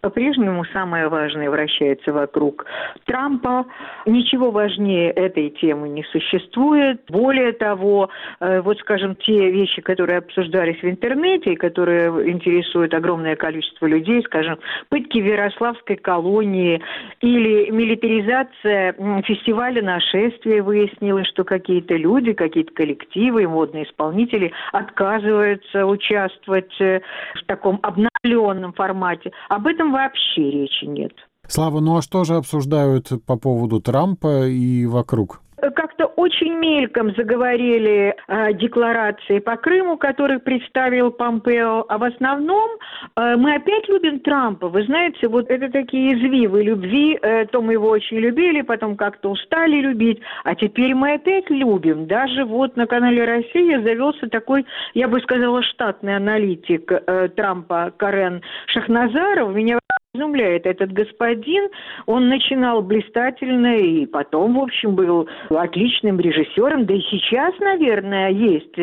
по-прежнему 0.00 0.64
самое 0.72 1.08
важное 1.08 1.48
вращается 1.48 2.12
вокруг 2.12 2.66
Трампа. 3.04 3.64
Ничего 4.04 4.50
важнее 4.50 5.12
этой 5.12 5.50
темы 5.50 5.88
не 5.88 6.02
существует. 6.10 7.02
Более 7.08 7.52
того, 7.52 8.10
э, 8.40 8.60
вот, 8.62 8.78
скажем, 8.80 9.14
те 9.14 9.52
вещи, 9.52 9.80
которые 9.80 10.18
обсуждались 10.18 10.82
в 10.82 10.84
интернете 10.84 11.52
и 11.52 11.56
которые 11.56 12.08
интересуют 12.32 12.94
огромное 12.94 13.36
количество 13.36 13.86
людей, 13.86 14.24
скажем, 14.24 14.58
пытки 14.88 15.20
в 15.20 15.24
Ярославской 15.24 15.96
колонии 15.96 16.82
или 17.20 17.70
милитаризация 17.70 18.94
фестиваля 19.22 19.82
нашествия, 19.82 20.64
выяснилось, 20.64 21.28
что 21.28 21.44
какие-то 21.44 21.94
люди, 21.94 22.32
какие-то 22.32 22.72
коллективы, 22.74 23.46
модные 23.46 23.84
исполнители 23.84 24.52
отказываются 24.72 25.86
участвовать 25.86 26.74
э, 26.80 27.02
в 27.36 27.44
таком 27.46 27.78
обновленном 27.82 28.72
формате. 28.72 29.30
Об 29.48 29.66
этом 29.66 29.92
вообще 29.92 30.50
речи 30.50 30.84
нет. 30.84 31.12
Слава, 31.46 31.80
ну 31.80 31.98
а 31.98 32.02
что 32.02 32.24
же 32.24 32.36
обсуждают 32.36 33.10
по 33.26 33.36
поводу 33.36 33.80
Трампа 33.80 34.46
и 34.46 34.86
вокруг? 34.86 35.42
Как-то 35.70 36.06
очень 36.06 36.54
мельком 36.54 37.14
заговорили 37.14 38.14
э, 38.28 38.52
декларации 38.54 39.38
по 39.38 39.56
Крыму, 39.56 39.96
которые 39.96 40.38
представил 40.38 41.10
Помпео, 41.10 41.84
а 41.88 41.98
в 41.98 42.04
основном 42.04 42.70
э, 43.16 43.36
мы 43.36 43.54
опять 43.54 43.88
любим 43.88 44.20
Трампа. 44.20 44.68
Вы 44.68 44.84
знаете, 44.84 45.28
вот 45.28 45.50
это 45.50 45.70
такие 45.70 46.14
извивы 46.14 46.62
любви, 46.62 47.18
э, 47.20 47.46
то 47.46 47.62
мы 47.62 47.72
его 47.74 47.88
очень 47.88 48.18
любили, 48.18 48.62
потом 48.62 48.96
как-то 48.96 49.30
устали 49.30 49.80
любить, 49.80 50.20
а 50.44 50.54
теперь 50.54 50.94
мы 50.94 51.14
опять 51.14 51.48
любим. 51.50 52.06
Даже 52.06 52.44
вот 52.44 52.76
на 52.76 52.86
канале 52.86 53.24
«Россия» 53.24 53.80
завелся 53.80 54.28
такой, 54.28 54.66
я 54.94 55.08
бы 55.08 55.20
сказала, 55.20 55.62
штатный 55.62 56.16
аналитик 56.16 56.90
э, 56.90 57.28
Трампа 57.28 57.92
Карен 57.96 58.42
Шахназаров. 58.66 59.54
Меня 59.54 59.78
изумляет 60.14 60.64
этот 60.64 60.92
господин. 60.92 61.68
Он 62.06 62.28
начинал 62.28 62.82
блистательно 62.82 63.78
и 63.78 64.06
потом, 64.06 64.54
в 64.54 64.62
общем, 64.62 64.94
был 64.94 65.28
отличным 65.50 66.20
режиссером, 66.20 66.86
да 66.86 66.94
и 66.94 67.00
сейчас, 67.00 67.52
наверное, 67.58 68.30
есть, 68.30 68.76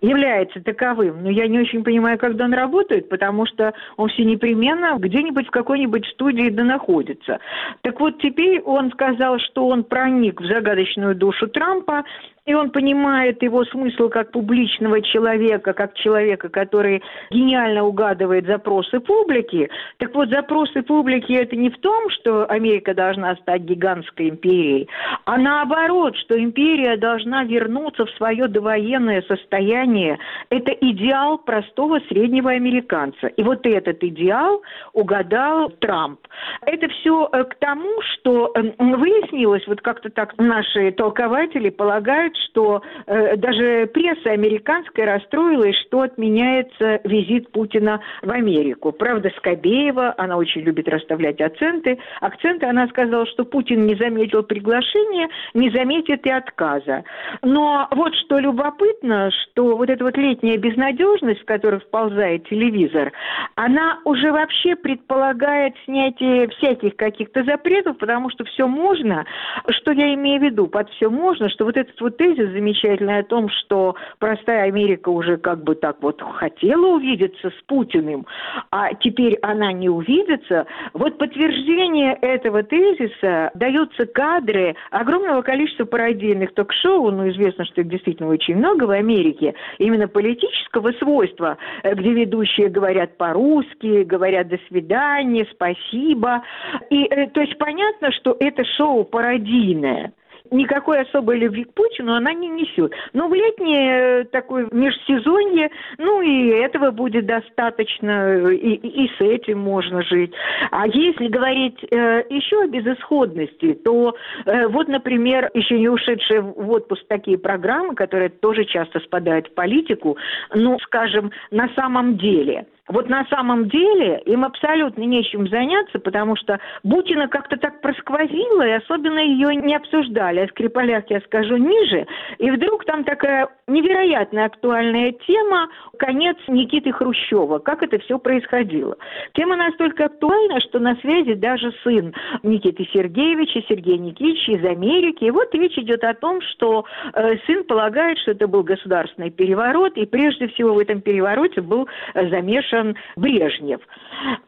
является 0.00 0.62
таковым. 0.62 1.22
Но 1.22 1.30
я 1.30 1.46
не 1.46 1.60
очень 1.60 1.84
понимаю, 1.84 2.18
когда 2.18 2.46
он 2.46 2.54
работает, 2.54 3.08
потому 3.08 3.46
что 3.46 3.74
он 3.96 4.08
все 4.08 4.24
непременно 4.24 4.96
где-нибудь 4.98 5.48
в 5.48 5.50
какой-нибудь 5.50 6.06
студии 6.06 6.48
да 6.48 6.64
находится. 6.64 7.38
Так 7.82 8.00
вот, 8.00 8.18
теперь 8.20 8.60
он 8.62 8.90
сказал, 8.92 9.38
что 9.38 9.68
он 9.68 9.84
проник 9.84 10.40
в 10.40 10.46
загадочную 10.46 11.14
душу 11.14 11.48
Трампа 11.48 12.04
и 12.48 12.54
он 12.54 12.70
понимает 12.70 13.42
его 13.42 13.62
смысл 13.66 14.08
как 14.08 14.32
публичного 14.32 15.02
человека, 15.02 15.74
как 15.74 15.92
человека, 15.94 16.48
который 16.48 17.02
гениально 17.30 17.84
угадывает 17.84 18.46
запросы 18.46 19.00
публики. 19.00 19.68
Так 19.98 20.14
вот, 20.14 20.30
запросы 20.30 20.82
публики 20.82 21.32
это 21.32 21.54
не 21.56 21.68
в 21.68 21.76
том, 21.76 22.08
что 22.08 22.46
Америка 22.46 22.94
должна 22.94 23.36
стать 23.36 23.62
гигантской 23.62 24.30
империей, 24.30 24.88
а 25.26 25.36
наоборот, 25.36 26.16
что 26.16 26.42
империя 26.42 26.96
должна 26.96 27.44
вернуться 27.44 28.06
в 28.06 28.10
свое 28.12 28.48
довоенное 28.48 29.20
состояние. 29.28 30.18
Это 30.48 30.72
идеал 30.72 31.36
простого 31.36 32.00
среднего 32.08 32.52
американца. 32.52 33.26
И 33.26 33.42
вот 33.42 33.66
этот 33.66 34.02
идеал 34.02 34.62
угадал 34.94 35.68
Трамп. 35.80 36.20
Это 36.64 36.88
все 36.88 37.28
э, 37.30 37.44
к 37.44 37.56
тому, 37.56 38.00
что 38.00 38.52
эм, 38.54 38.72
выяснилось, 38.78 39.66
вот 39.66 39.82
как-то 39.82 40.08
так 40.08 40.32
наши 40.38 40.92
толкователи 40.92 41.68
полагают, 41.68 42.37
что 42.46 42.82
э, 43.06 43.36
даже 43.36 43.86
пресса 43.86 44.30
американская 44.30 45.06
расстроилась, 45.06 45.76
что 45.86 46.02
отменяется 46.02 47.00
визит 47.04 47.50
Путина 47.52 48.00
в 48.22 48.30
Америку. 48.30 48.92
Правда, 48.92 49.30
Скобеева, 49.36 50.14
она 50.18 50.36
очень 50.36 50.62
любит 50.62 50.88
расставлять 50.88 51.40
акценты. 51.40 51.98
Акценты 52.20 52.66
она 52.66 52.88
сказала, 52.88 53.26
что 53.26 53.44
Путин 53.44 53.86
не 53.86 53.94
заметил 53.94 54.42
приглашения, 54.42 55.28
не 55.54 55.70
заметит 55.70 56.26
и 56.26 56.30
отказа. 56.30 57.04
Но 57.42 57.88
вот 57.92 58.14
что 58.14 58.38
любопытно, 58.38 59.30
что 59.30 59.76
вот 59.76 59.90
эта 59.90 60.04
вот 60.04 60.16
летняя 60.16 60.56
безнадежность, 60.56 61.42
в 61.42 61.44
которую 61.44 61.80
вползает 61.80 62.48
телевизор, 62.48 63.12
она 63.54 64.00
уже 64.04 64.32
вообще 64.32 64.76
предполагает 64.76 65.74
снятие 65.84 66.48
всяких 66.48 66.96
каких-то 66.96 67.44
запретов, 67.44 67.98
потому 67.98 68.30
что 68.30 68.44
все 68.44 68.66
можно. 68.66 69.24
Что 69.68 69.92
я 69.92 70.14
имею 70.14 70.40
в 70.40 70.44
виду 70.44 70.66
под 70.66 70.90
все 70.90 71.08
можно, 71.10 71.48
что 71.48 71.64
вот 71.64 71.76
этот 71.76 72.00
вот 72.00 72.16
тезис 72.34 72.52
замечательный 72.52 73.18
о 73.18 73.24
том, 73.24 73.48
что 73.48 73.94
простая 74.18 74.64
Америка 74.64 75.08
уже 75.08 75.36
как 75.36 75.62
бы 75.62 75.74
так 75.74 75.96
вот 76.00 76.20
хотела 76.20 76.94
увидеться 76.96 77.50
с 77.50 77.62
Путиным, 77.66 78.26
а 78.70 78.94
теперь 78.94 79.38
она 79.42 79.72
не 79.72 79.88
увидится. 79.88 80.66
Вот 80.92 81.18
подтверждение 81.18 82.14
этого 82.20 82.62
тезиса 82.62 83.50
даются 83.54 84.06
кадры 84.06 84.76
огромного 84.90 85.42
количества 85.42 85.84
пародийных 85.84 86.54
ток-шоу, 86.54 87.10
ну 87.10 87.28
известно, 87.30 87.64
что 87.64 87.80
их 87.80 87.88
действительно 87.88 88.28
очень 88.28 88.56
много 88.56 88.84
в 88.84 88.90
Америке, 88.90 89.54
именно 89.78 90.08
политического 90.08 90.92
свойства, 90.92 91.58
э, 91.82 91.94
где 91.94 92.12
ведущие 92.12 92.68
говорят 92.68 93.16
по-русски, 93.16 94.04
говорят 94.04 94.48
«до 94.48 94.58
свидания», 94.68 95.46
«спасибо». 95.52 96.42
И 96.90 97.04
э, 97.04 97.28
то 97.28 97.40
есть 97.40 97.56
понятно, 97.58 98.12
что 98.12 98.36
это 98.38 98.64
шоу 98.76 99.04
пародийное 99.04 100.12
никакой 100.50 101.00
особой 101.00 101.38
любви 101.38 101.64
к 101.64 101.74
Путину 101.74 102.14
она 102.14 102.32
не 102.32 102.48
несет. 102.48 102.92
Но 103.12 103.28
в 103.28 103.34
летнее 103.34 104.22
э, 104.22 104.24
такое 104.24 104.68
межсезонье, 104.70 105.70
ну 105.98 106.20
и 106.20 106.48
этого 106.48 106.90
будет 106.90 107.26
достаточно, 107.26 108.48
и, 108.50 108.74
и 108.74 109.10
с 109.16 109.20
этим 109.20 109.58
можно 109.58 110.02
жить. 110.02 110.32
А 110.70 110.86
если 110.86 111.28
говорить 111.28 111.78
э, 111.90 112.24
еще 112.30 112.62
о 112.62 112.66
безысходности, 112.66 113.74
то 113.74 114.14
э, 114.46 114.66
вот, 114.68 114.88
например, 114.88 115.50
еще 115.54 115.78
не 115.78 115.88
ушедшие 115.88 116.40
в 116.40 116.70
отпуск 116.70 117.04
такие 117.08 117.38
программы, 117.38 117.94
которые 117.94 118.28
тоже 118.28 118.64
часто 118.64 119.00
спадают 119.00 119.48
в 119.48 119.54
политику, 119.54 120.16
ну, 120.54 120.78
скажем, 120.80 121.30
на 121.50 121.68
самом 121.74 122.16
деле– 122.16 122.66
вот 122.88 123.08
на 123.08 123.24
самом 123.26 123.68
деле 123.68 124.22
им 124.24 124.44
абсолютно 124.44 125.02
нечем 125.02 125.46
заняться, 125.48 125.98
потому 125.98 126.36
что 126.36 126.58
Бутина 126.82 127.28
как-то 127.28 127.56
так 127.56 127.80
просквозила, 127.80 128.66
и 128.66 128.72
особенно 128.72 129.18
ее 129.18 129.54
не 129.56 129.76
обсуждали. 129.76 130.40
О 130.40 130.48
Скрипалях 130.48 131.04
я 131.08 131.20
скажу 131.20 131.56
ниже. 131.56 132.06
И 132.38 132.50
вдруг 132.50 132.84
там 132.84 133.04
такая 133.04 133.48
невероятно 133.66 134.46
актуальная 134.46 135.12
тема 135.26 135.68
«Конец 135.98 136.36
Никиты 136.48 136.92
Хрущева». 136.92 137.58
Как 137.58 137.82
это 137.82 137.98
все 137.98 138.18
происходило? 138.18 138.96
Тема 139.34 139.56
настолько 139.56 140.06
актуальна, 140.06 140.60
что 140.60 140.78
на 140.78 140.96
связи 140.96 141.34
даже 141.34 141.72
сын 141.84 142.14
Никиты 142.42 142.88
Сергеевича, 142.92 143.62
Сергей 143.68 143.98
Никитич 143.98 144.48
из 144.48 144.64
Америки. 144.64 145.24
И 145.24 145.30
вот 145.30 145.54
речь 145.54 145.76
идет 145.76 146.04
о 146.04 146.14
том, 146.14 146.40
что 146.40 146.86
э, 147.12 147.36
сын 147.46 147.64
полагает, 147.64 148.18
что 148.18 148.30
это 148.30 148.46
был 148.46 148.62
государственный 148.62 149.30
переворот, 149.30 149.96
и 149.96 150.06
прежде 150.06 150.48
всего 150.48 150.74
в 150.74 150.78
этом 150.78 151.00
перевороте 151.00 151.60
был 151.60 151.86
замешан 152.14 152.77
замешан 152.78 152.96
Брежнев. 153.16 153.80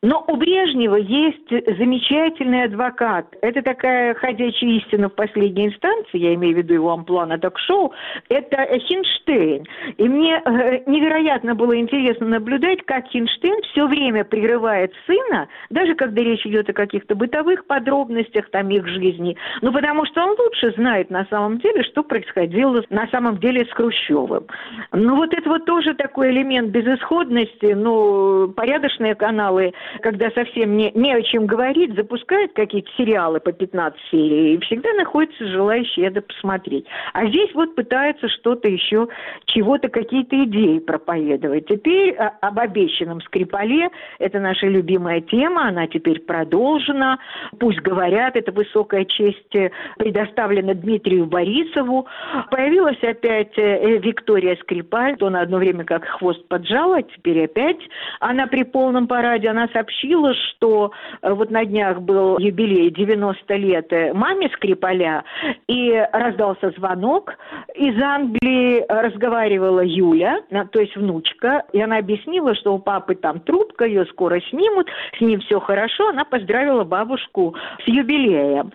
Но 0.02 0.24
у 0.26 0.36
Брежнева 0.36 0.96
есть 0.96 1.50
замечательный 1.50 2.64
адвокат. 2.64 3.26
Это 3.42 3.62
такая 3.62 4.14
ходячая 4.14 4.70
истина 4.70 5.09
в 5.09 5.14
последней 5.14 5.66
инстанции, 5.66 6.18
я 6.18 6.34
имею 6.34 6.55
в 6.55 6.59
виду 6.59 6.74
его 6.74 6.92
амплуа 6.92 7.26
на 7.26 7.38
ток-шоу, 7.38 7.92
это 8.28 8.66
Хинштейн. 8.78 9.64
И 9.96 10.09
мне 10.09 10.42
э, 10.44 10.82
невероятно 10.86 11.55
было 11.55 11.78
интересно 11.78 12.26
наблюдать, 12.26 12.82
как 12.84 13.07
Хинштейн 13.09 13.62
все 13.72 13.86
время 13.86 14.24
прерывает 14.24 14.92
сына, 15.07 15.48
даже 15.70 15.94
когда 15.94 16.22
речь 16.22 16.46
идет 16.46 16.68
о 16.68 16.72
каких-то 16.72 17.14
бытовых 17.14 17.66
подробностях 17.66 18.50
там 18.50 18.70
их 18.70 18.86
жизни, 18.88 19.36
ну 19.62 19.72
потому 19.72 20.05
что 20.07 20.22
он 20.22 20.36
лучше 20.38 20.72
знает 20.76 21.11
на 21.11 21.26
самом 21.26 21.59
деле, 21.59 21.82
что 21.84 22.02
происходило 22.02 22.82
на 22.90 23.07
самом 23.09 23.38
деле 23.38 23.64
с 23.66 23.70
Хрущевым. 23.70 24.46
Ну 24.92 25.16
вот 25.16 25.32
это 25.32 25.48
вот 25.48 25.64
тоже 25.64 25.94
такой 25.94 26.30
элемент 26.30 26.70
безысходности, 26.70 27.72
ну 27.72 28.19
порядочные 28.56 29.14
каналы, 29.14 29.72
когда 30.00 30.30
совсем 30.30 30.76
не, 30.76 30.90
не 30.94 31.12
о 31.12 31.22
чем 31.22 31.46
говорить, 31.46 31.94
запускают 31.94 32.52
какие-то 32.52 32.90
сериалы 32.96 33.40
по 33.40 33.52
15 33.52 34.00
серий, 34.10 34.54
и 34.54 34.60
всегда 34.60 34.92
находятся 34.94 35.46
желающие 35.46 36.06
это 36.06 36.22
посмотреть. 36.22 36.86
А 37.12 37.26
здесь 37.26 37.52
вот 37.54 37.74
пытаются 37.74 38.28
что-то 38.28 38.68
еще, 38.68 39.08
чего-то, 39.46 39.88
какие-то 39.88 40.44
идеи 40.44 40.78
проповедовать. 40.78 41.66
Теперь 41.66 42.14
а, 42.16 42.32
об 42.40 42.58
обещанном 42.58 43.20
Скрипале, 43.22 43.90
это 44.18 44.38
наша 44.38 44.66
любимая 44.66 45.20
тема, 45.20 45.68
она 45.68 45.86
теперь 45.86 46.20
продолжена. 46.20 47.18
Пусть 47.58 47.80
говорят, 47.80 48.36
это 48.36 48.52
высокая 48.52 49.04
честь 49.04 49.54
э, 49.54 49.70
предоставлена 49.98 50.74
Дмитрию 50.74 51.26
Борисову. 51.26 52.06
Появилась 52.50 53.02
опять 53.02 53.56
э, 53.56 53.98
Виктория 53.98 54.56
Скрипаль, 54.56 55.16
то 55.16 55.30
на 55.30 55.42
одно 55.42 55.58
время 55.58 55.84
как 55.84 56.04
хвост 56.04 56.46
поджала, 56.48 57.02
теперь 57.02 57.44
опять 57.44 57.78
она 58.18 58.46
при 58.46 58.64
полном 58.64 59.06
параде, 59.06 59.48
она 59.48 59.68
сообщила, 59.72 60.34
что 60.34 60.92
э, 61.22 61.32
вот 61.32 61.50
на 61.50 61.64
днях 61.64 62.00
был 62.00 62.38
юбилей 62.38 62.90
90 62.90 63.54
лет 63.56 63.92
маме 64.14 64.50
Скрипаля, 64.54 65.24
и 65.68 65.92
раздался 66.12 66.70
звонок. 66.76 67.34
Из 67.74 68.00
Англии 68.02 68.84
разговаривала 68.88 69.84
Юля, 69.84 70.40
то 70.72 70.80
есть 70.80 70.96
внучка, 70.96 71.64
и 71.72 71.80
она 71.80 71.98
объяснила, 71.98 72.54
что 72.54 72.74
у 72.74 72.78
папы 72.78 73.14
там 73.14 73.40
трубка, 73.40 73.84
ее 73.84 74.04
скоро 74.06 74.40
снимут, 74.40 74.88
с 75.16 75.20
ним 75.20 75.40
все 75.40 75.61
хорошо. 75.61 76.08
Она 76.08 76.24
поздравила 76.24 76.84
бабушку 76.84 77.54
с 77.84 77.88
юбилеем. 77.88 78.72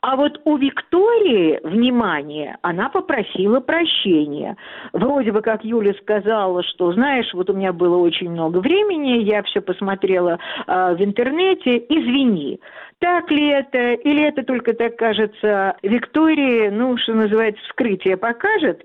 А 0.00 0.16
вот 0.16 0.40
у 0.44 0.56
Виктории, 0.56 1.60
внимание, 1.62 2.58
она 2.62 2.88
попросила 2.88 3.60
прощения. 3.60 4.56
Вроде 4.92 5.32
бы 5.32 5.40
как 5.42 5.64
Юля 5.64 5.94
сказала, 5.94 6.62
что, 6.62 6.92
знаешь, 6.92 7.32
вот 7.34 7.50
у 7.50 7.54
меня 7.54 7.72
было 7.72 7.96
очень 7.96 8.30
много 8.30 8.58
времени, 8.66 9.22
я 9.22 9.42
все 9.42 9.60
посмотрела 9.60 10.38
э, 10.66 10.94
в 10.98 11.02
интернете, 11.02 11.78
извини. 11.88 12.60
Так 12.98 13.30
ли 13.30 13.48
это, 13.48 13.92
или 13.92 14.22
это 14.22 14.42
только 14.42 14.72
так 14.72 14.96
кажется 14.96 15.76
Виктории, 15.82 16.70
ну, 16.70 16.96
что 16.96 17.12
называется, 17.12 17.62
вскрытие 17.64 18.16
покажет. 18.16 18.82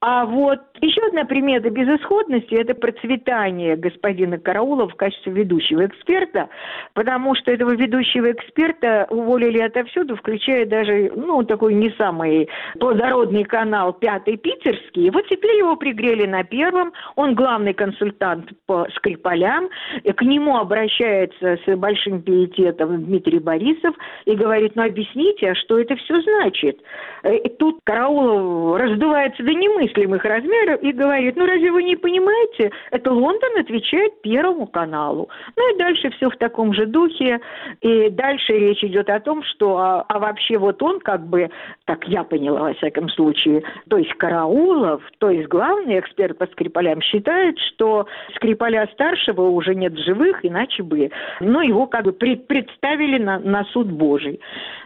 А 0.00 0.26
вот 0.26 0.58
еще 0.80 1.00
одна 1.06 1.24
примета 1.24 1.70
безысходности– 1.70 2.54
это 2.60 2.74
процветание 2.74 3.76
господина 3.76 4.38
Караулова 4.38 4.88
в 4.88 4.96
качестве 4.96 5.32
ведущего 5.32 5.86
эксперта, 5.86 6.48
потому 6.92 7.36
что 7.36 7.52
этого 7.52 7.76
ведущего 7.76 8.32
эксперта 8.32 9.06
уволили 9.10 9.60
отовсюду, 9.60 10.16
включая 10.16 10.66
даже, 10.66 11.12
ну, 11.14 11.44
такой 11.44 11.74
не 11.74 11.90
самый 11.90 12.48
плодородный 12.80 13.44
канал 13.44 13.92
«Пятый 13.92 14.38
Питерский». 14.38 15.10
Вот 15.10 15.28
теперь 15.28 15.58
его 15.58 15.76
пригрели 15.76 16.26
на 16.26 16.42
первом, 16.42 16.92
он 17.14 17.36
главный 17.36 17.74
консультант 17.74 18.50
по 18.66 18.88
Скрипалям, 18.96 19.68
к 20.02 20.22
нему 20.22 20.56
обращается 20.58 21.58
с 21.64 21.76
большим 21.76 22.22
пиететом 22.22 23.04
Дмитрий 23.04 23.38
Борисов 23.52 23.94
и 24.24 24.34
говорит, 24.34 24.72
ну, 24.76 24.84
объясните, 24.84 25.50
а 25.50 25.54
что 25.54 25.78
это 25.78 25.94
все 25.96 26.20
значит? 26.22 26.80
Э, 27.22 27.36
и 27.36 27.48
тут 27.48 27.80
Караулов 27.84 28.80
раздувается 28.80 29.42
до 29.42 29.52
немыслимых 29.52 30.24
размеров 30.24 30.82
и 30.82 30.92
говорит, 30.92 31.36
ну, 31.36 31.46
разве 31.46 31.70
вы 31.70 31.82
не 31.82 31.96
понимаете, 31.96 32.70
это 32.90 33.12
Лондон 33.12 33.58
отвечает 33.58 34.22
Первому 34.22 34.66
каналу. 34.66 35.28
Ну, 35.56 35.74
и 35.74 35.78
дальше 35.78 36.10
все 36.10 36.30
в 36.30 36.36
таком 36.36 36.72
же 36.72 36.86
духе, 36.86 37.40
и 37.80 38.08
дальше 38.10 38.52
речь 38.52 38.82
идет 38.84 39.10
о 39.10 39.20
том, 39.20 39.42
что, 39.42 39.76
а, 39.76 40.04
а 40.08 40.18
вообще 40.18 40.56
вот 40.58 40.82
он 40.82 41.00
как 41.00 41.26
бы, 41.26 41.50
так 41.84 42.06
я 42.08 42.24
поняла, 42.24 42.60
во 42.60 42.74
всяком 42.74 43.08
случае, 43.10 43.62
то 43.88 43.98
есть 43.98 44.12
Караулов, 44.14 45.02
то 45.18 45.30
есть 45.30 45.48
главный 45.48 45.98
эксперт 45.98 46.38
по 46.38 46.46
Скрипалям 46.46 47.02
считает, 47.02 47.58
что 47.58 48.06
Скрипаля 48.36 48.88
старшего 48.92 49.42
уже 49.42 49.74
нет 49.74 49.96
живых, 49.98 50.44
иначе 50.44 50.82
бы, 50.82 51.10
ну, 51.40 51.60
его 51.60 51.86
как 51.86 52.04
бы 52.04 52.12
представили 52.12 53.18
на, 53.18 53.41
на 53.44 53.64
суд 53.64 53.90
Божий. 53.90 54.40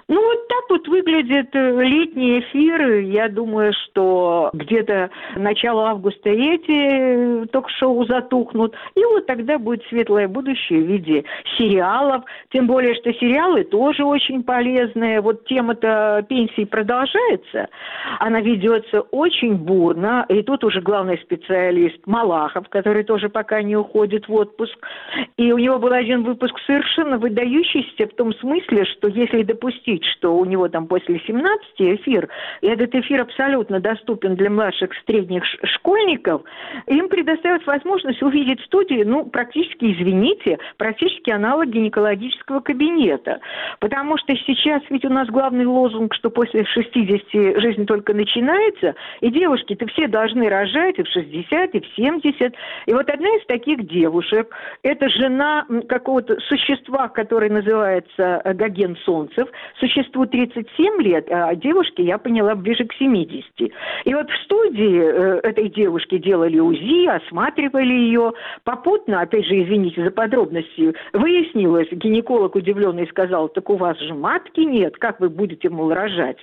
Ну, 0.09 0.23
вот 0.23 0.47
так 0.47 0.71
вот 0.71 0.87
выглядит 0.87 1.49
э, 1.53 1.83
летний 1.83 2.39
эфир. 2.39 3.01
Я 3.01 3.29
думаю, 3.29 3.73
что 3.73 4.51
где-то 4.53 5.11
начало 5.35 5.89
августа 5.89 6.31
эти 6.31 7.43
э, 7.43 7.47
ток-шоу 7.47 8.07
затухнут. 8.07 8.73
И 8.95 9.05
вот 9.05 9.27
тогда 9.27 9.59
будет 9.59 9.83
светлое 9.89 10.29
будущее 10.29 10.81
в 10.83 10.87
виде 10.87 11.25
сериалов. 11.59 12.23
Тем 12.53 12.69
более, 12.69 12.95
что 12.95 13.13
сериалы 13.15 13.65
тоже 13.65 14.05
очень 14.05 14.45
полезные. 14.45 15.21
Вот 15.21 15.45
тема-то 15.47 16.25
пенсии 16.29 16.65
продолжается. 16.65 17.69
Она 18.21 18.41
ведется 18.41 19.01
очень 19.01 19.57
бурно. 19.57 20.25
И 20.29 20.41
тут 20.43 20.63
уже 20.63 20.81
главный 20.81 21.19
специалист 21.19 21.99
Малахов, 22.07 22.69
который 22.69 23.03
тоже 23.03 23.29
пока 23.29 23.61
не 23.61 23.77
уходит 23.77 24.29
в 24.29 24.35
отпуск. 24.35 24.77
И 25.37 25.51
у 25.51 25.59
него 25.59 25.81
был 25.81 25.93
один 25.93 26.23
выпуск 26.23 26.55
совершенно 26.65 27.19
выдающийся 27.19 28.07
в 28.07 28.15
том 28.15 28.33
смысле, 28.35 28.46
что 28.97 29.09
если 29.09 29.43
допустить 29.43 30.05
что 30.05 30.37
у 30.37 30.45
него 30.45 30.69
там 30.69 30.87
после 30.87 31.21
17 31.27 31.65
эфир, 31.79 32.29
и 32.61 32.67
этот 32.67 32.95
эфир 32.95 33.21
абсолютно 33.21 33.81
доступен 33.81 34.37
для 34.37 34.51
младших 34.51 34.91
средних 35.07 35.45
школьников, 35.45 36.43
им 36.87 37.09
предоставят 37.09 37.67
возможность 37.67 38.23
увидеть 38.23 38.61
студии, 38.63 39.03
ну, 39.05 39.25
практически, 39.25 39.93
извините, 39.93 40.59
практически 40.77 41.31
аналог 41.31 41.69
гинекологического 41.69 42.61
кабинета. 42.61 43.41
Потому 43.81 44.19
что 44.19 44.35
сейчас 44.37 44.83
ведь 44.91 45.05
у 45.05 45.11
нас 45.11 45.29
главный 45.29 45.67
лозунг, 45.67 46.15
что 46.15 46.31
после 46.31 46.65
60 46.65 47.61
жизнь 47.61 47.87
только 47.87 48.15
начинается, 48.15 48.95
и 49.21 49.31
девушки-то 49.31 49.87
все 49.89 50.09
должны 50.09 50.49
рожать 50.49 50.99
и 50.99 51.03
в 51.03 51.09
60, 51.09 51.75
и 51.75 51.81
в 51.81 51.87
70. 51.97 52.55
И 52.87 52.93
вот 52.93 53.09
одна 53.09 53.29
из 53.29 53.47
таких 53.47 53.87
девушек, 53.87 54.55
это 54.83 55.09
жена 55.09 55.67
какого-то 55.89 56.39
существа, 56.41 57.09
который 57.09 57.51
называется 57.51 58.36
Гоген 58.45 58.97
Солнцев, 59.05 59.49
существу 59.79 60.27
37 60.27 61.03
лет, 61.03 61.27
а 61.31 61.55
девушке, 61.55 62.03
я 62.03 62.19
поняла, 62.19 62.55
ближе 62.55 62.85
к 62.85 62.93
70. 62.95 63.45
И 64.05 64.15
вот 64.15 64.31
в 64.31 64.45
студии 64.45 65.01
э, 65.01 65.41
этой 65.43 65.69
девушки 65.69 66.19
делали 66.19 66.59
УЗИ, 66.59 67.07
осматривали 67.07 67.93
ее. 67.93 68.33
Попутно, 68.65 69.21
опять 69.21 69.47
же, 69.47 69.63
извините 69.63 70.05
за 70.05 70.11
подробности, 70.11 70.95
выяснилось, 71.13 71.89
гинеколог 71.91 72.55
удивленный 72.55 73.07
сказал, 73.09 73.49
так 73.49 73.69
у 73.71 73.77
вас 73.77 73.99
же 74.01 74.15
матки 74.15 74.61
нет, 74.61 74.97
как 74.99 75.21
вы 75.21 75.29
будете, 75.29 75.69
мол, 75.69 75.93
рожать? 75.93 76.39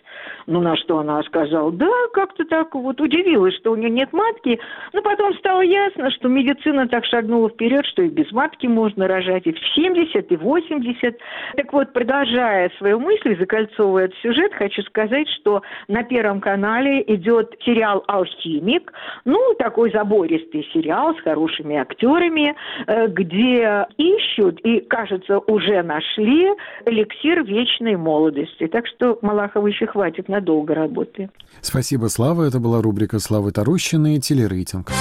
Ну, 0.48 0.62
на 0.62 0.76
что 0.76 1.00
она 1.00 1.22
сказала, 1.24 1.72
да, 1.72 1.91
как-то 2.14 2.46
так 2.46 2.76
вот 2.76 3.00
удивилась, 3.02 3.56
что 3.56 3.72
у 3.72 3.76
нее 3.76 3.89
нет 3.89 4.14
матки. 4.14 4.60
Но 4.94 5.02
потом 5.02 5.34
стало 5.36 5.62
ясно, 5.62 6.12
что 6.12 6.28
медицина 6.28 6.88
так 6.88 7.06
шагнула 7.06 7.50
вперед, 7.50 7.86
что 7.86 8.02
и 8.04 8.10
без 8.10 8.32
матки 8.32 8.68
можно 8.68 9.08
рожать, 9.08 9.46
и 9.48 9.54
в 9.54 9.60
70, 9.76 10.32
и 10.32 10.36
80. 10.36 11.18
Так 11.56 11.74
вот, 11.74 11.82
продолжая 11.91 12.71
свою 12.77 12.99
мысль, 12.99 13.38
закольцовывая 13.38 14.05
этот 14.05 14.17
сюжет, 14.19 14.53
хочу 14.53 14.81
сказать, 14.84 15.27
что 15.41 15.61
на 15.88 16.03
Первом 16.03 16.39
канале 16.39 17.03
идет 17.07 17.55
сериал 17.65 18.03
«Алхимик», 18.07 18.93
ну, 19.25 19.53
такой 19.59 19.91
забористый 19.91 20.67
сериал 20.73 21.15
с 21.15 21.21
хорошими 21.21 21.75
актерами, 21.75 22.55
э, 22.88 23.07
где 23.07 23.86
ищут 23.97 24.59
и, 24.61 24.79
кажется, 24.81 25.39
уже 25.39 25.81
нашли 25.84 26.49
эликсир 26.86 27.43
вечной 27.43 27.95
молодости. 27.95 28.67
Так 28.67 28.88
что 28.88 29.19
Малахова 29.21 29.67
еще 29.67 29.88
хватит 29.88 30.29
надолго 30.29 30.75
работы. 30.75 31.29
Спасибо, 31.61 32.07
Слава. 32.07 32.43
Это 32.43 32.59
была 32.59 32.81
рубрика 32.81 33.19
«Славы 33.19 33.51
Тарущины» 33.51 34.15
и 34.15 34.19
телерейтинг. 34.19 34.91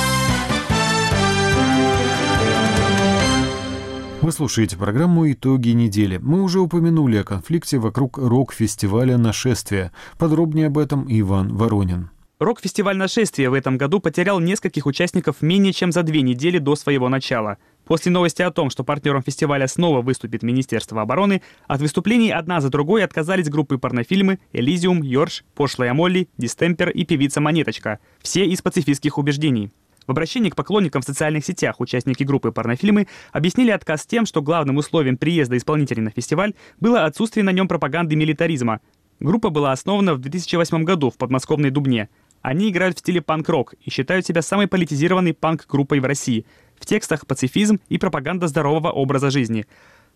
Вы 4.22 4.30
слушаете 4.30 4.76
программу 4.76 5.32
«Итоги 5.32 5.70
недели». 5.70 6.16
Мы 6.16 6.42
уже 6.42 6.60
упомянули 6.60 7.16
о 7.16 7.24
конфликте 7.24 7.78
вокруг 7.78 8.18
рок-фестиваля 8.18 9.18
«Нашествие». 9.18 9.90
Подробнее 10.16 10.68
об 10.68 10.78
этом 10.78 11.06
Иван 11.08 11.52
Воронин. 11.56 12.10
Рок-фестиваль 12.38 12.96
«Нашествие» 12.96 13.50
в 13.50 13.54
этом 13.54 13.78
году 13.78 13.98
потерял 13.98 14.38
нескольких 14.38 14.86
участников 14.86 15.42
менее 15.42 15.72
чем 15.72 15.90
за 15.90 16.04
две 16.04 16.22
недели 16.22 16.58
до 16.58 16.76
своего 16.76 17.08
начала. 17.08 17.58
После 17.84 18.12
новости 18.12 18.42
о 18.42 18.52
том, 18.52 18.70
что 18.70 18.84
партнером 18.84 19.24
фестиваля 19.24 19.66
снова 19.66 20.02
выступит 20.02 20.44
Министерство 20.44 21.02
обороны, 21.02 21.42
от 21.66 21.80
выступлений 21.80 22.30
одна 22.30 22.60
за 22.60 22.70
другой 22.70 23.02
отказались 23.02 23.48
группы 23.48 23.76
порнофильмы 23.76 24.38
«Элизиум», 24.52 25.02
«Йорш», 25.02 25.44
«Пошлая 25.56 25.94
Молли», 25.94 26.28
«Дистемпер» 26.38 26.90
и 26.90 27.04
певица 27.04 27.40
«Монеточка». 27.40 27.98
Все 28.20 28.46
из 28.46 28.62
пацифистских 28.62 29.18
убеждений. 29.18 29.72
В 30.07 30.11
обращении 30.11 30.50
к 30.50 30.57
поклонникам 30.57 31.03
в 31.03 31.05
социальных 31.05 31.44
сетях 31.44 31.80
участники 31.80 32.24
группы 32.24 32.50
«Порнофильмы» 32.50 33.07
объяснили 33.30 33.70
отказ 33.70 34.05
тем, 34.07 34.26
что 34.26 34.42
главным 34.42 34.76
условием 34.78 35.16
приезда 35.16 35.57
исполнителей 35.57 36.03
на 36.03 36.11
фестиваль 36.11 36.55
было 36.80 37.05
отсутствие 37.05 37.44
на 37.44 37.50
нем 37.50 37.68
пропаганды 37.68 38.16
милитаризма. 38.16 38.80
Группа 39.20 39.50
была 39.50 39.72
основана 39.72 40.14
в 40.14 40.18
2008 40.18 40.82
году 40.82 41.11
в 41.11 41.16
подмосковной 41.16 41.70
Дубне. 41.70 42.09
Они 42.40 42.70
играют 42.70 42.96
в 42.96 42.98
стиле 42.98 43.22
панк-рок 43.22 43.74
и 43.80 43.90
считают 43.90 44.26
себя 44.26 44.42
самой 44.42 44.66
политизированной 44.66 45.32
панк-группой 45.32 46.00
в 46.00 46.05
России. 46.05 46.44
В 46.80 46.86
текстах 46.86 47.24
пацифизм 47.24 47.78
и 47.88 47.98
пропаганда 47.98 48.48
здорового 48.48 48.90
образа 48.90 49.30
жизни. 49.30 49.66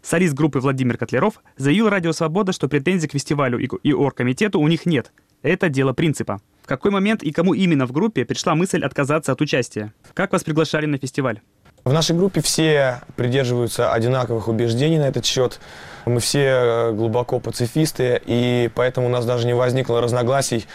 Солист 0.02 0.34
группы 0.34 0.58
Владимир 0.58 0.98
Котляров 0.98 1.40
заявил 1.56 1.88
Радио 1.88 2.12
Свобода, 2.12 2.52
что 2.52 2.68
претензий 2.68 3.06
к 3.06 3.12
фестивалю 3.12 3.58
и 3.58 3.92
оргкомитету 3.92 4.58
у 4.58 4.66
них 4.66 4.86
нет. 4.86 5.12
Это 5.42 5.68
дело 5.68 5.92
принципа. 5.92 6.40
В 6.66 6.68
какой 6.68 6.90
момент 6.90 7.22
и 7.22 7.30
кому 7.30 7.54
именно 7.54 7.86
в 7.86 7.92
группе 7.92 8.24
пришла 8.24 8.56
мысль 8.56 8.84
отказаться 8.84 9.30
от 9.30 9.40
участия? 9.40 9.92
Как 10.14 10.32
вас 10.32 10.42
приглашали 10.42 10.86
на 10.86 10.98
фестиваль? 10.98 11.40
В 11.84 11.92
нашей 11.92 12.16
группе 12.16 12.40
все 12.40 13.02
придерживаются 13.14 13.92
одинаковых 13.92 14.48
убеждений 14.48 14.98
на 14.98 15.04
этот 15.04 15.24
счет. 15.24 15.60
Мы 16.06 16.18
все 16.18 16.40
э, 16.40 16.92
глубоко 16.92 17.38
пацифисты, 17.38 18.20
и 18.26 18.68
поэтому 18.74 19.06
у 19.06 19.10
нас 19.10 19.24
даже 19.24 19.46
не 19.46 19.54
возникло 19.54 20.00
разногласий, 20.00 20.66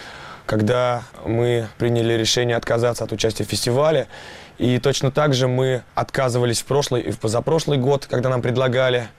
когда 0.45 1.03
мы 1.25 1.67
приняли 1.77 2.13
решение 2.13 2.55
отказаться 2.55 3.03
от 3.03 3.11
участия 3.11 3.43
в 3.43 3.47
фестивале. 3.47 4.07
И 4.59 4.79
точно 4.79 5.11
так 5.11 5.33
же 5.33 5.49
мы 5.49 5.83
отказывались 5.93 6.61
в 6.61 6.67
прошлый 6.67 7.01
и 7.01 7.11
в 7.11 7.19
позапрошлый 7.19 7.77
год, 7.77 8.05
когда 8.09 8.29
нам 8.29 8.41
предлагали 8.41 9.09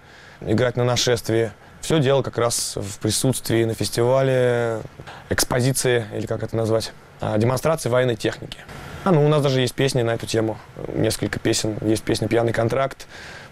играть 0.41 0.79
на 0.79 0.85
нашествии. 0.85 1.53
Все 1.83 2.01
дело 2.01 2.23
как 2.23 2.39
раз 2.39 2.77
в 2.77 2.99
присутствии 3.01 3.65
на 3.65 3.75
фестивале 3.75 4.81
экспозиции, 5.29 6.07
или 6.17 6.27
как 6.27 6.43
это 6.43 6.57
назвать, 6.57 6.93
а, 7.21 7.37
демонстрации 7.37 7.89
военной 7.91 8.17
техники. 8.17 8.59
А, 9.05 9.11
ну, 9.11 9.25
у 9.25 9.29
нас 9.29 9.43
даже 9.43 9.61
есть 9.61 9.75
песни 9.75 10.03
на 10.03 10.13
эту 10.13 10.27
тему, 10.27 10.57
несколько 10.95 11.39
песен. 11.39 11.77
Есть 11.83 12.05
песня 12.05 12.29
«Пьяный 12.29 12.53
контракт», 12.53 13.07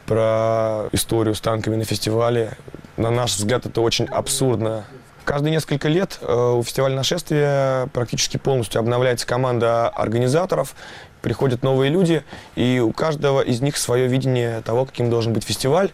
про 0.06 0.88
историю 0.90 1.36
с 1.36 1.40
танками 1.40 1.76
на 1.76 1.84
фестивале. 1.84 2.52
На 2.96 3.10
наш 3.10 3.36
взгляд, 3.36 3.66
это 3.66 3.80
очень 3.80 4.06
абсурдно. 4.06 4.84
Каждые 5.24 5.52
несколько 5.52 5.88
лет 5.88 6.18
э, 6.20 6.54
у 6.58 6.62
фестиваля 6.64 6.96
нашествия 6.96 7.86
практически 7.92 8.36
полностью 8.36 8.80
обновляется 8.80 9.26
команда 9.26 9.88
организаторов, 9.88 10.74
приходят 11.22 11.62
новые 11.62 11.92
люди, 11.92 12.24
и 12.56 12.80
у 12.84 12.92
каждого 12.92 13.40
из 13.40 13.60
них 13.60 13.76
свое 13.76 14.08
видение 14.08 14.62
того, 14.62 14.84
каким 14.84 15.10
должен 15.10 15.32
быть 15.32 15.44
фестиваль. 15.44 15.90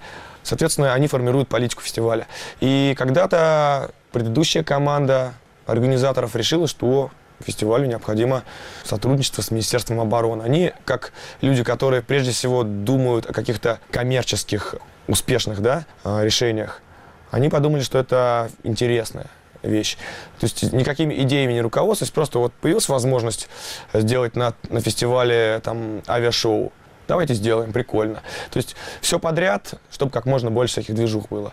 Соответственно, 0.46 0.94
они 0.94 1.08
формируют 1.08 1.48
политику 1.48 1.82
фестиваля. 1.82 2.28
И 2.60 2.94
когда-то 2.96 3.90
предыдущая 4.12 4.62
команда 4.62 5.34
организаторов 5.66 6.36
решила, 6.36 6.68
что 6.68 7.10
фестивалю 7.44 7.86
необходимо 7.86 8.44
сотрудничество 8.84 9.42
с 9.42 9.50
Министерством 9.50 10.00
обороны. 10.00 10.42
Они, 10.42 10.72
как 10.84 11.12
люди, 11.40 11.64
которые 11.64 12.00
прежде 12.00 12.30
всего 12.30 12.62
думают 12.62 13.28
о 13.28 13.32
каких-то 13.32 13.80
коммерческих 13.90 14.76
успешных 15.08 15.60
да, 15.60 15.84
а, 16.04 16.22
решениях, 16.22 16.80
они 17.32 17.48
подумали, 17.48 17.82
что 17.82 17.98
это 17.98 18.48
интересная 18.62 19.26
вещь. 19.64 19.96
То 20.38 20.44
есть 20.44 20.72
никакими 20.72 21.12
идеями 21.22 21.54
не 21.54 21.60
руководствуясь, 21.60 22.12
просто 22.12 22.38
вот 22.38 22.52
появилась 22.52 22.88
возможность 22.88 23.48
сделать 23.92 24.36
на, 24.36 24.54
на 24.68 24.80
фестивале 24.80 25.60
там 25.64 26.02
авиашоу. 26.06 26.72
Давайте 27.08 27.34
сделаем, 27.34 27.72
прикольно. 27.72 28.22
То 28.50 28.56
есть 28.58 28.76
все 29.00 29.18
подряд, 29.18 29.74
чтобы 29.90 30.10
как 30.10 30.26
можно 30.26 30.50
больше 30.50 30.72
всяких 30.72 30.94
движух 30.94 31.28
было 31.28 31.52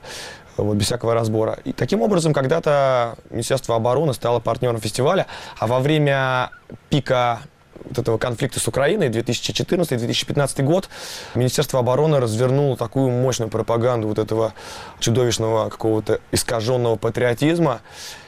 вот, 0.58 0.76
без 0.76 0.86
всякого 0.86 1.14
разбора. 1.14 1.60
И 1.64 1.74
таким 1.74 2.01
образом, 2.01 2.34
когда-то 2.34 3.16
Министерство 3.30 3.76
обороны 3.76 4.14
стало 4.14 4.39
партнером 4.39 4.80
фестиваля, 4.80 5.28
а 5.60 5.68
во 5.68 5.80
время 5.80 6.51
пика 6.89 7.41
вот 7.84 7.97
этого 7.97 8.18
конфликта 8.18 8.60
с 8.60 8.68
Украиной 8.68 9.10
2014-2015 9.10 10.64
год 10.64 10.89
Министерство 11.36 11.80
обороны 11.80 12.20
развернуло 12.20 12.78
такую 12.78 13.10
мощную 13.10 13.49
пропаганду 13.49 14.08
вот 14.08 14.20
этого 14.20 14.54
чудовищного 14.99 15.70
какого-то 15.70 16.20
искаженного 16.32 16.95
патриотизма, 16.95 17.82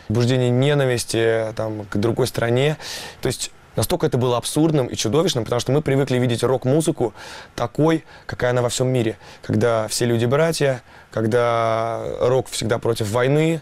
возбуждение 0.09 0.49
ненависти 0.49 1.53
там, 1.55 1.85
к 1.85 1.97
другой 1.97 2.27
стране. 2.27 2.77
То 3.21 3.27
есть 3.27 3.51
Настолько 3.75 4.07
это 4.07 4.17
было 4.17 4.37
абсурдным 4.37 4.87
и 4.87 4.95
чудовищным, 4.95 5.43
потому 5.43 5.59
что 5.59 5.71
мы 5.71 5.81
привыкли 5.81 6.17
видеть 6.17 6.43
рок-музыку 6.43 7.13
такой, 7.55 8.05
какая 8.25 8.51
она 8.51 8.61
во 8.61 8.69
всем 8.69 8.87
мире. 8.87 9.17
Когда 9.41 9.87
все 9.87 10.05
люди 10.05 10.25
братья, 10.25 10.81
когда 11.15 12.03
рок 12.19 12.49
всегда 12.49 12.77
против 12.77 13.09
войны. 13.09 13.61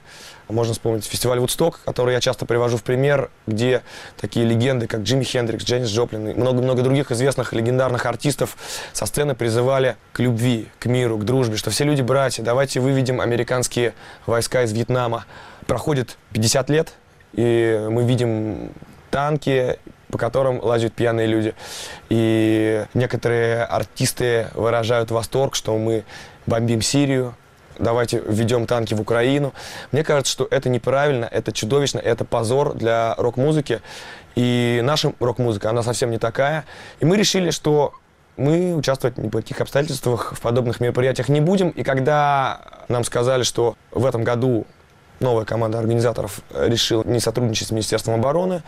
Можно 0.49 0.73
вспомнить 0.73 1.05
фестиваль 1.05 1.39
Вудсток, 1.39 1.79
который 1.85 2.15
я 2.15 2.19
часто 2.19 2.47
привожу 2.47 2.77
в 2.77 2.83
пример, 2.83 3.29
где 3.45 3.83
такие 4.19 4.43
легенды, 4.45 4.87
как 4.87 5.01
Джимми 5.01 5.23
Хендрикс, 5.23 5.63
Дженнис 5.63 5.89
Джоплин 5.89 6.29
и 6.29 6.33
много-много 6.33 6.81
других 6.81 7.11
известных 7.11 7.53
легендарных 7.53 8.07
артистов 8.07 8.57
со 8.91 9.05
сцены 9.05 9.35
призывали 9.35 9.95
к 10.13 10.19
любви, 10.19 10.67
к 10.79 10.87
миру, 10.87 11.17
к 11.17 11.25
дружбе, 11.25 11.55
что 11.55 11.69
все 11.69 11.85
люди 11.85 12.01
братья, 12.01 12.43
давайте 12.43 12.79
выведем 12.79 13.21
американские 13.21 13.93
войска 14.25 14.63
из 14.63 14.73
Вьетнама. 14.73 15.25
Проходит 15.67 16.17
50 16.33 16.69
лет, 16.71 16.93
и 17.33 17.87
мы 17.89 18.03
видим 18.03 18.71
танки, 19.11 19.77
по 20.13 20.19
которым 20.19 20.63
лазят 20.63 20.93
пьяные 20.93 21.25
люди. 21.25 21.55
И 22.09 22.85
некоторые 22.93 23.63
артисты 23.63 24.45
выражают 24.53 25.09
восторг, 25.09 25.55
что 25.55 25.75
мы 25.75 26.03
бомбим 26.45 26.83
Сирию, 26.83 27.33
давайте 27.79 28.21
введем 28.23 28.67
танки 28.67 28.93
в 28.93 29.01
Украину. 29.01 29.55
Мне 29.91 30.03
кажется, 30.03 30.31
что 30.31 30.47
это 30.51 30.69
неправильно, 30.69 31.25
это 31.25 31.51
чудовищно, 31.51 31.97
это 31.97 32.25
позор 32.25 32.75
для 32.75 33.15
рок-музыки. 33.15 33.81
И 34.35 34.81
наша 34.83 35.13
рок-музыка, 35.19 35.71
она 35.71 35.81
совсем 35.81 36.11
не 36.11 36.19
такая. 36.19 36.65
И 36.99 37.05
мы 37.05 37.17
решили, 37.17 37.49
что 37.49 37.93
мы 38.37 38.75
участвовать 38.75 39.17
ни 39.17 39.29
по 39.29 39.39
каких 39.39 39.61
обстоятельствах 39.61 40.33
в 40.35 40.41
подобных 40.41 40.79
мероприятиях 40.79 41.27
не 41.27 41.41
будем. 41.41 41.69
И 41.69 41.81
когда 41.81 42.61
нам 42.87 43.03
сказали, 43.03 43.41
что 43.41 43.75
в 43.89 44.05
этом 44.05 44.23
году 44.23 44.67
новая 45.19 45.45
команда 45.45 45.79
организаторов 45.79 46.41
решила 46.53 47.03
не 47.03 47.19
сотрудничать 47.19 47.69
с 47.69 47.71
Министерством 47.71 48.13
обороны, 48.13 48.61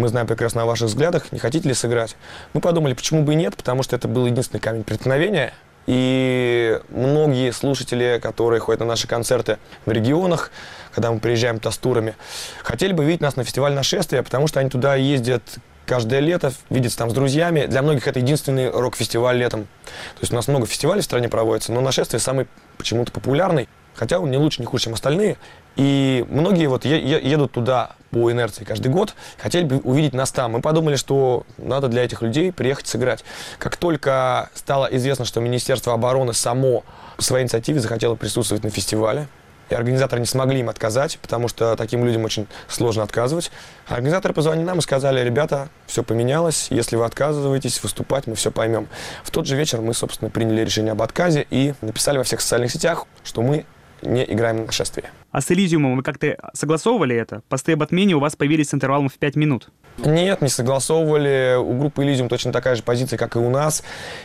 мы 0.00 0.08
знаем 0.08 0.26
прекрасно 0.26 0.62
о 0.62 0.66
ваших 0.66 0.88
взглядах, 0.88 1.30
не 1.30 1.38
хотите 1.38 1.68
ли 1.68 1.74
сыграть? 1.74 2.16
Мы 2.54 2.60
подумали, 2.60 2.94
почему 2.94 3.22
бы 3.22 3.34
и 3.34 3.36
нет, 3.36 3.56
потому 3.56 3.82
что 3.82 3.94
это 3.94 4.08
был 4.08 4.26
единственный 4.26 4.60
камень 4.60 4.82
преткновения. 4.82 5.52
И 5.86 6.80
многие 6.88 7.52
слушатели, 7.52 8.18
которые 8.22 8.60
ходят 8.60 8.80
на 8.80 8.86
наши 8.86 9.06
концерты 9.06 9.58
в 9.86 9.90
регионах, 9.90 10.50
когда 10.94 11.10
мы 11.10 11.20
приезжаем 11.20 11.58
туда 11.58 11.70
с 11.70 11.78
турами, 11.78 12.14
хотели 12.62 12.92
бы 12.92 13.04
видеть 13.04 13.20
нас 13.20 13.36
на 13.36 13.44
фестиваль 13.44 13.74
нашествия, 13.74 14.22
потому 14.22 14.46
что 14.46 14.60
они 14.60 14.70
туда 14.70 14.94
ездят 14.94 15.42
каждое 15.86 16.20
лето, 16.20 16.52
видятся 16.70 16.98
там 16.98 17.10
с 17.10 17.12
друзьями. 17.12 17.66
Для 17.66 17.82
многих 17.82 18.06
это 18.06 18.20
единственный 18.20 18.70
рок-фестиваль 18.70 19.36
летом. 19.36 19.64
То 19.64 20.20
есть 20.20 20.32
у 20.32 20.36
нас 20.36 20.48
много 20.48 20.66
фестивалей 20.66 21.02
в 21.02 21.04
стране 21.04 21.28
проводится, 21.28 21.72
но 21.72 21.80
нашествие 21.80 22.20
самый 22.20 22.46
почему-то 22.78 23.12
популярный. 23.12 23.68
Хотя 23.94 24.20
он 24.20 24.30
не 24.30 24.36
лучше, 24.36 24.62
не 24.62 24.66
хуже, 24.66 24.84
чем 24.84 24.94
остальные. 24.94 25.36
И 25.76 26.24
многие 26.28 26.66
вот 26.66 26.84
едут 26.84 27.52
туда 27.52 27.92
по 28.10 28.30
инерции 28.30 28.64
каждый 28.64 28.88
год, 28.88 29.14
хотели 29.38 29.64
бы 29.64 29.78
увидеть 29.78 30.14
нас 30.14 30.32
там. 30.32 30.52
Мы 30.52 30.60
подумали, 30.60 30.96
что 30.96 31.44
надо 31.58 31.88
для 31.88 32.04
этих 32.04 32.22
людей 32.22 32.52
приехать 32.52 32.86
сыграть. 32.86 33.24
Как 33.58 33.76
только 33.76 34.50
стало 34.54 34.86
известно, 34.86 35.24
что 35.24 35.40
Министерство 35.40 35.94
обороны 35.94 36.34
само 36.34 36.84
по 37.16 37.22
своей 37.22 37.44
инициативе 37.44 37.78
захотело 37.80 38.16
присутствовать 38.16 38.64
на 38.64 38.70
фестивале, 38.70 39.28
и 39.68 39.74
организаторы 39.74 40.18
не 40.18 40.26
смогли 40.26 40.58
им 40.58 40.68
отказать, 40.68 41.20
потому 41.22 41.46
что 41.46 41.76
таким 41.76 42.04
людям 42.04 42.24
очень 42.24 42.48
сложно 42.66 43.04
отказывать. 43.04 43.52
Организаторы 43.86 44.34
позвонили 44.34 44.66
нам 44.66 44.80
и 44.80 44.82
сказали, 44.82 45.24
ребята, 45.24 45.68
все 45.86 46.02
поменялось, 46.02 46.66
если 46.70 46.96
вы 46.96 47.04
отказываетесь 47.04 47.80
выступать, 47.80 48.26
мы 48.26 48.34
все 48.34 48.50
поймем. 48.50 48.88
В 49.22 49.30
тот 49.30 49.46
же 49.46 49.54
вечер 49.54 49.80
мы, 49.80 49.94
собственно, 49.94 50.28
приняли 50.28 50.64
решение 50.64 50.90
об 50.90 51.02
отказе 51.02 51.46
и 51.50 51.74
написали 51.82 52.18
во 52.18 52.24
всех 52.24 52.40
социальных 52.40 52.72
сетях, 52.72 53.06
что 53.22 53.42
мы 53.42 53.64
не 54.02 54.24
играем 54.24 54.58
на 54.58 54.66
нашествие. 54.66 55.10
А 55.30 55.40
с 55.40 55.50
Элизиумом 55.50 55.96
вы 55.96 56.02
как-то 56.02 56.36
согласовывали 56.54 57.16
это? 57.16 57.42
Посты 57.48 57.72
об 57.72 57.82
отмене 57.82 58.14
у 58.14 58.20
вас 58.20 58.36
появились 58.36 58.70
с 58.70 58.74
интервалом 58.74 59.08
в 59.08 59.14
5 59.14 59.36
минут. 59.36 59.68
Нет, 59.98 60.40
не 60.40 60.48
согласовывали. 60.48 61.56
У 61.58 61.78
группы 61.78 62.02
Элизиум 62.02 62.28
точно 62.28 62.52
такая 62.52 62.74
же 62.74 62.82
позиция, 62.82 63.16
как 63.18 63.36
и 63.36 63.38
у 63.38 63.50
нас. 63.50 63.82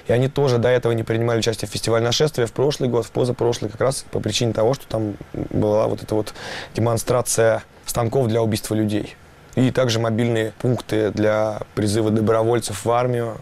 И 0.07 0.13
они 0.13 0.27
тоже 0.27 0.57
до 0.57 0.69
этого 0.69 0.93
не 0.93 1.03
принимали 1.03 1.39
участие 1.39 1.67
в 1.67 1.71
фестивале 1.71 2.03
нашествия 2.03 2.45
в 2.45 2.53
прошлый 2.53 2.89
год, 2.89 3.05
в 3.05 3.11
позапрошлый, 3.11 3.69
как 3.69 3.81
раз 3.81 4.05
по 4.11 4.19
причине 4.19 4.53
того, 4.53 4.73
что 4.73 4.87
там 4.87 5.15
была 5.33 5.87
вот 5.87 6.01
эта 6.01 6.15
вот 6.15 6.33
демонстрация 6.75 7.63
станков 7.85 8.27
для 8.27 8.41
убийства 8.41 8.75
людей. 8.75 9.15
И 9.55 9.71
также 9.71 9.99
мобильные 9.99 10.51
пункты 10.59 11.11
для 11.11 11.59
призыва 11.75 12.11
добровольцев 12.11 12.83
в 12.83 12.91
армию 12.91 13.37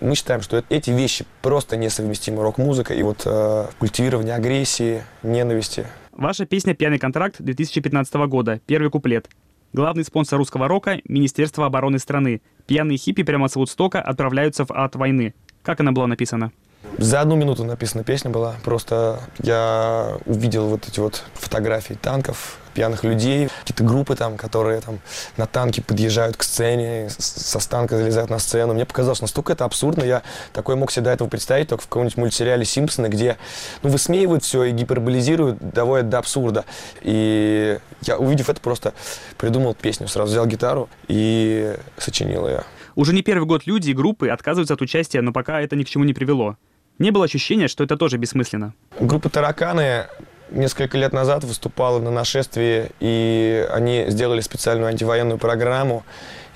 мы 0.00 0.14
считаем, 0.14 0.42
что 0.42 0.64
эти 0.68 0.90
вещи 0.90 1.24
просто 1.42 1.76
несовместимы 1.76 2.42
рок-музыка 2.42 2.94
и 2.94 3.02
вот 3.02 3.22
э, 3.24 3.66
культивирование 3.78 4.34
агрессии, 4.34 5.02
ненависти. 5.22 5.86
Ваша 6.12 6.46
песня 6.46 6.74
«Пьяный 6.74 6.98
контракт» 6.98 7.36
2015 7.38 8.14
года, 8.28 8.60
первый 8.66 8.90
куплет. 8.90 9.28
Главный 9.72 10.04
спонсор 10.04 10.38
русского 10.38 10.66
рока– 10.66 11.00
Министерство 11.04 11.66
обороны 11.66 11.98
страны. 11.98 12.42
Пьяные 12.66 12.98
хиппи 12.98 13.22
прямо 13.22 13.48
с 13.48 13.54
Вудстока 13.54 14.02
отправляются 14.02 14.64
в 14.64 14.72
ад 14.72 14.96
войны. 14.96 15.32
Как 15.62 15.80
она 15.80 15.92
была 15.92 16.06
написана? 16.08 16.50
За 16.98 17.20
одну 17.20 17.36
минуту 17.36 17.64
написана 17.64 18.02
песня 18.02 18.30
была. 18.30 18.56
Просто 18.64 19.20
я 19.42 20.18
увидел 20.26 20.66
вот 20.66 20.88
эти 20.88 20.98
вот 20.98 21.22
фотографии 21.34 21.94
танков, 21.94 22.58
пьяных 22.80 23.04
людей, 23.04 23.50
какие-то 23.60 23.84
группы 23.84 24.16
там, 24.16 24.38
которые 24.38 24.80
там 24.80 25.00
на 25.36 25.46
танке 25.46 25.82
подъезжают 25.82 26.38
к 26.38 26.42
сцене, 26.42 27.10
со 27.10 27.60
станка 27.60 27.98
залезают 27.98 28.30
на 28.30 28.38
сцену. 28.38 28.72
Мне 28.72 28.86
показалось, 28.86 29.20
настолько 29.20 29.52
это 29.52 29.66
абсурдно, 29.66 30.02
я 30.02 30.22
такой 30.54 30.76
мог 30.76 30.90
себе 30.90 31.04
до 31.04 31.10
этого 31.10 31.28
представить 31.28 31.68
только 31.68 31.84
в 31.84 31.88
каком-нибудь 31.88 32.16
мультсериале 32.16 32.64
«Симпсоны», 32.64 33.08
где 33.08 33.36
ну, 33.82 33.90
высмеивают 33.90 34.44
все 34.44 34.64
и 34.64 34.70
гиперболизируют, 34.70 35.58
доводят 35.58 36.08
до 36.08 36.16
абсурда. 36.20 36.64
И 37.02 37.78
я, 38.00 38.16
увидев 38.16 38.48
это, 38.48 38.62
просто 38.62 38.94
придумал 39.36 39.74
песню, 39.74 40.08
сразу 40.08 40.32
взял 40.32 40.46
гитару 40.46 40.88
и 41.06 41.76
сочинил 41.98 42.48
ее. 42.48 42.62
Уже 42.94 43.12
не 43.12 43.20
первый 43.20 43.44
год 43.44 43.66
люди 43.66 43.90
и 43.90 43.92
группы 43.92 44.30
отказываются 44.30 44.72
от 44.72 44.80
участия, 44.80 45.20
но 45.20 45.34
пока 45.34 45.60
это 45.60 45.76
ни 45.76 45.84
к 45.84 45.88
чему 45.90 46.04
не 46.04 46.14
привело. 46.14 46.56
Не 46.98 47.10
было 47.10 47.26
ощущения, 47.26 47.68
что 47.68 47.84
это 47.84 47.98
тоже 47.98 48.16
бессмысленно. 48.16 48.72
Группа 49.00 49.28
«Тараканы» 49.28 50.06
несколько 50.50 50.98
лет 50.98 51.12
назад 51.12 51.44
выступала 51.44 51.98
на 51.98 52.10
нашествии, 52.10 52.90
и 53.00 53.66
они 53.70 54.06
сделали 54.08 54.40
специальную 54.40 54.88
антивоенную 54.88 55.38
программу, 55.38 56.04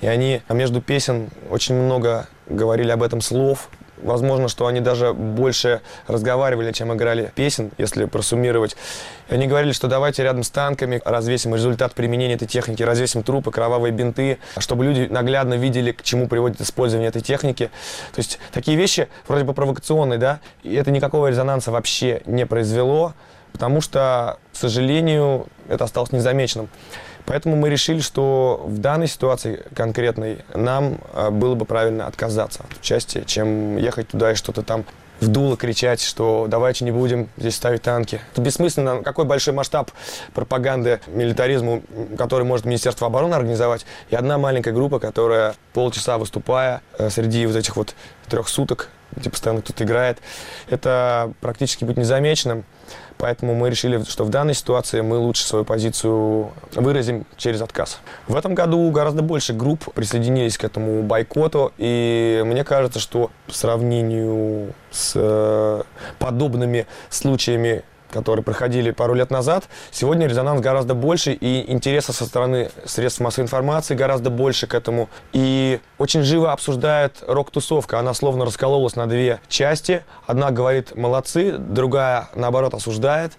и 0.01 0.07
они 0.07 0.41
между 0.49 0.81
песен 0.81 1.29
очень 1.49 1.75
много 1.75 2.27
говорили 2.47 2.91
об 2.91 3.03
этом 3.03 3.21
слов, 3.21 3.69
Возможно, 3.97 4.49
что 4.49 4.67
они 4.67 4.81
даже 4.81 5.13
больше 5.13 5.81
разговаривали, 6.07 6.71
чем 6.73 6.93
играли 6.93 7.31
песен, 7.33 7.71
если 7.77 8.05
просуммировать. 8.05 8.75
И 9.29 9.33
они 9.33 9.47
говорили, 9.47 9.71
что 9.71 9.87
давайте 9.87 10.21
рядом 10.23 10.43
с 10.43 10.49
танками 10.49 11.01
развесим 11.05 11.55
результат 11.55 11.93
применения 11.93 12.35
этой 12.35 12.47
техники, 12.47 12.83
развесим 12.83 13.23
трупы, 13.23 13.51
кровавые 13.51 13.91
бинты, 13.91 14.37
чтобы 14.57 14.83
люди 14.83 15.07
наглядно 15.09 15.53
видели, 15.53 15.91
к 15.91 16.03
чему 16.03 16.27
приводит 16.27 16.59
использование 16.59 17.07
этой 17.07 17.21
техники. 17.21 17.71
То 18.13 18.19
есть 18.19 18.37
такие 18.51 18.77
вещи 18.77 19.07
вроде 19.27 19.45
бы 19.45 19.53
провокационные, 19.53 20.19
да, 20.19 20.39
и 20.63 20.75
это 20.75 20.91
никакого 20.91 21.27
резонанса 21.27 21.71
вообще 21.71 22.21
не 22.25 22.45
произвело, 22.45 23.13
потому 23.55 23.79
что, 23.79 24.37
к 24.51 24.57
сожалению, 24.57 25.47
это 25.69 25.85
осталось 25.85 26.11
незамеченным. 26.11 26.67
Поэтому 27.25 27.55
мы 27.55 27.69
решили, 27.69 28.01
что 28.01 28.61
в 28.67 28.79
данной 28.79 29.07
ситуации 29.07 29.63
конкретной 29.73 30.39
нам 30.53 30.97
а, 31.13 31.31
было 31.31 31.55
бы 31.55 31.63
правильно 31.63 32.05
отказаться 32.05 32.65
от 32.69 32.77
участия, 32.77 33.23
чем 33.25 33.77
ехать 33.77 34.09
туда 34.09 34.33
и 34.33 34.35
что-то 34.35 34.61
там 34.61 34.83
в 35.21 35.29
дуло 35.29 35.55
кричать, 35.55 36.01
что 36.01 36.47
давайте 36.49 36.83
не 36.83 36.91
будем 36.91 37.29
здесь 37.37 37.55
ставить 37.55 37.81
танки. 37.81 38.19
Это 38.33 38.41
бессмысленно. 38.41 39.03
Какой 39.03 39.23
большой 39.23 39.53
масштаб 39.53 39.89
пропаганды 40.33 40.99
милитаризму, 41.07 41.81
который 42.17 42.43
может 42.43 42.65
Министерство 42.65 43.07
обороны 43.07 43.35
организовать, 43.35 43.85
и 44.09 44.17
одна 44.17 44.37
маленькая 44.37 44.73
группа, 44.73 44.99
которая 44.99 45.55
полчаса 45.71 46.17
выступая 46.17 46.81
э, 46.97 47.09
среди 47.09 47.45
вот 47.45 47.55
этих 47.55 47.77
вот 47.77 47.95
трех 48.27 48.49
суток, 48.49 48.89
где 49.15 49.29
постоянно 49.29 49.61
кто-то 49.61 49.83
играет, 49.83 50.17
это 50.69 51.31
практически 51.39 51.85
будет 51.85 51.97
незамеченным. 51.97 52.65
Поэтому 53.17 53.55
мы 53.55 53.69
решили, 53.69 54.03
что 54.03 54.23
в 54.23 54.29
данной 54.29 54.53
ситуации 54.53 55.01
мы 55.01 55.17
лучше 55.17 55.45
свою 55.45 55.65
позицию 55.65 56.51
выразим 56.73 57.25
через 57.37 57.61
отказ. 57.61 57.99
В 58.27 58.35
этом 58.35 58.55
году 58.55 58.89
гораздо 58.91 59.21
больше 59.21 59.53
групп 59.53 59.93
присоединились 59.93 60.57
к 60.57 60.63
этому 60.63 61.01
бойкоту, 61.03 61.71
и 61.77 62.43
мне 62.45 62.63
кажется, 62.63 62.99
что 62.99 63.31
по 63.47 63.53
сравнению 63.53 64.73
с 64.91 65.13
э, 65.15 65.83
подобными 66.19 66.87
случаями 67.09 67.83
которые 68.11 68.43
проходили 68.43 68.91
пару 68.91 69.13
лет 69.13 69.31
назад, 69.31 69.65
сегодня 69.91 70.27
резонанс 70.27 70.61
гораздо 70.61 70.93
больше, 70.93 71.33
и 71.33 71.71
интереса 71.71 72.13
со 72.13 72.25
стороны 72.25 72.69
средств 72.85 73.19
массовой 73.19 73.45
информации 73.45 73.95
гораздо 73.95 74.29
больше 74.29 74.67
к 74.67 74.73
этому. 74.73 75.09
И 75.33 75.79
очень 75.97 76.21
живо 76.21 76.51
обсуждает 76.51 77.23
рок-тусовка. 77.27 77.99
Она 77.99 78.13
словно 78.13 78.45
раскололась 78.45 78.95
на 78.95 79.07
две 79.07 79.39
части. 79.47 80.03
Одна 80.25 80.51
говорит 80.51 80.95
«молодцы», 80.95 81.57
другая, 81.57 82.29
наоборот, 82.35 82.73
осуждает. 82.73 83.33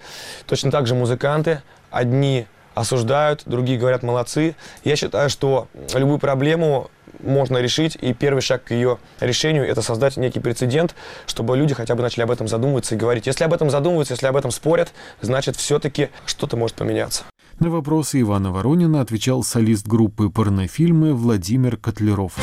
Точно 0.47 0.71
так 0.71 0.87
же 0.87 0.95
музыканты. 0.95 1.63
Одни 1.91 2.47
осуждают, 2.75 3.43
другие 3.47 3.79
говорят 3.79 4.03
молодцы. 4.03 4.55
Я 4.85 4.97
считаю, 4.97 5.31
что 5.31 5.67
любую 5.95 6.19
проблему 6.19 6.91
можно 7.23 7.59
решить, 7.59 7.97
и 8.01 8.13
первый 8.13 8.41
шаг 8.41 8.65
к 8.65 8.71
ее 8.71 8.99
решению– 9.21 9.67
это 9.69 9.83
создать 9.83 10.17
некий 10.17 10.41
прецедент, 10.41 10.95
чтобы 11.27 11.57
люди 11.57 11.75
хотя 11.75 11.95
бы 11.95 12.03
начали 12.03 12.23
об 12.23 12.31
этом 12.31 12.49
задумываться 12.49 12.95
и 12.95 12.99
говорить. 12.99 13.27
Если 13.27 13.45
об 13.45 13.53
этом 13.53 13.71
задумываются, 13.71 14.15
если 14.15 14.27
об 14.27 14.37
этом 14.37 14.51
спорят, 14.51 14.93
значит, 15.21 15.57
все-таки 15.57 16.11
что-то 16.27 16.57
может 16.57 16.77
поменяться. 16.77 17.25
На 17.59 17.71
вопросы 17.71 18.21
Ивана 18.21 18.53
Воронина 18.53 19.01
отвечал 19.01 19.43
солист 19.43 19.87
группы 19.87 20.29
порнофильмы 20.29 21.15
Владимир 21.15 21.77
Котлеров. 21.77 22.35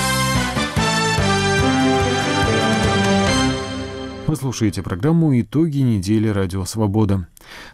Вы 4.34 4.38
слушаете 4.38 4.82
программу 4.82 5.40
«Итоги 5.40 5.78
недели 5.78 6.28
Радио 6.28 6.66
Свобода». 6.66 7.28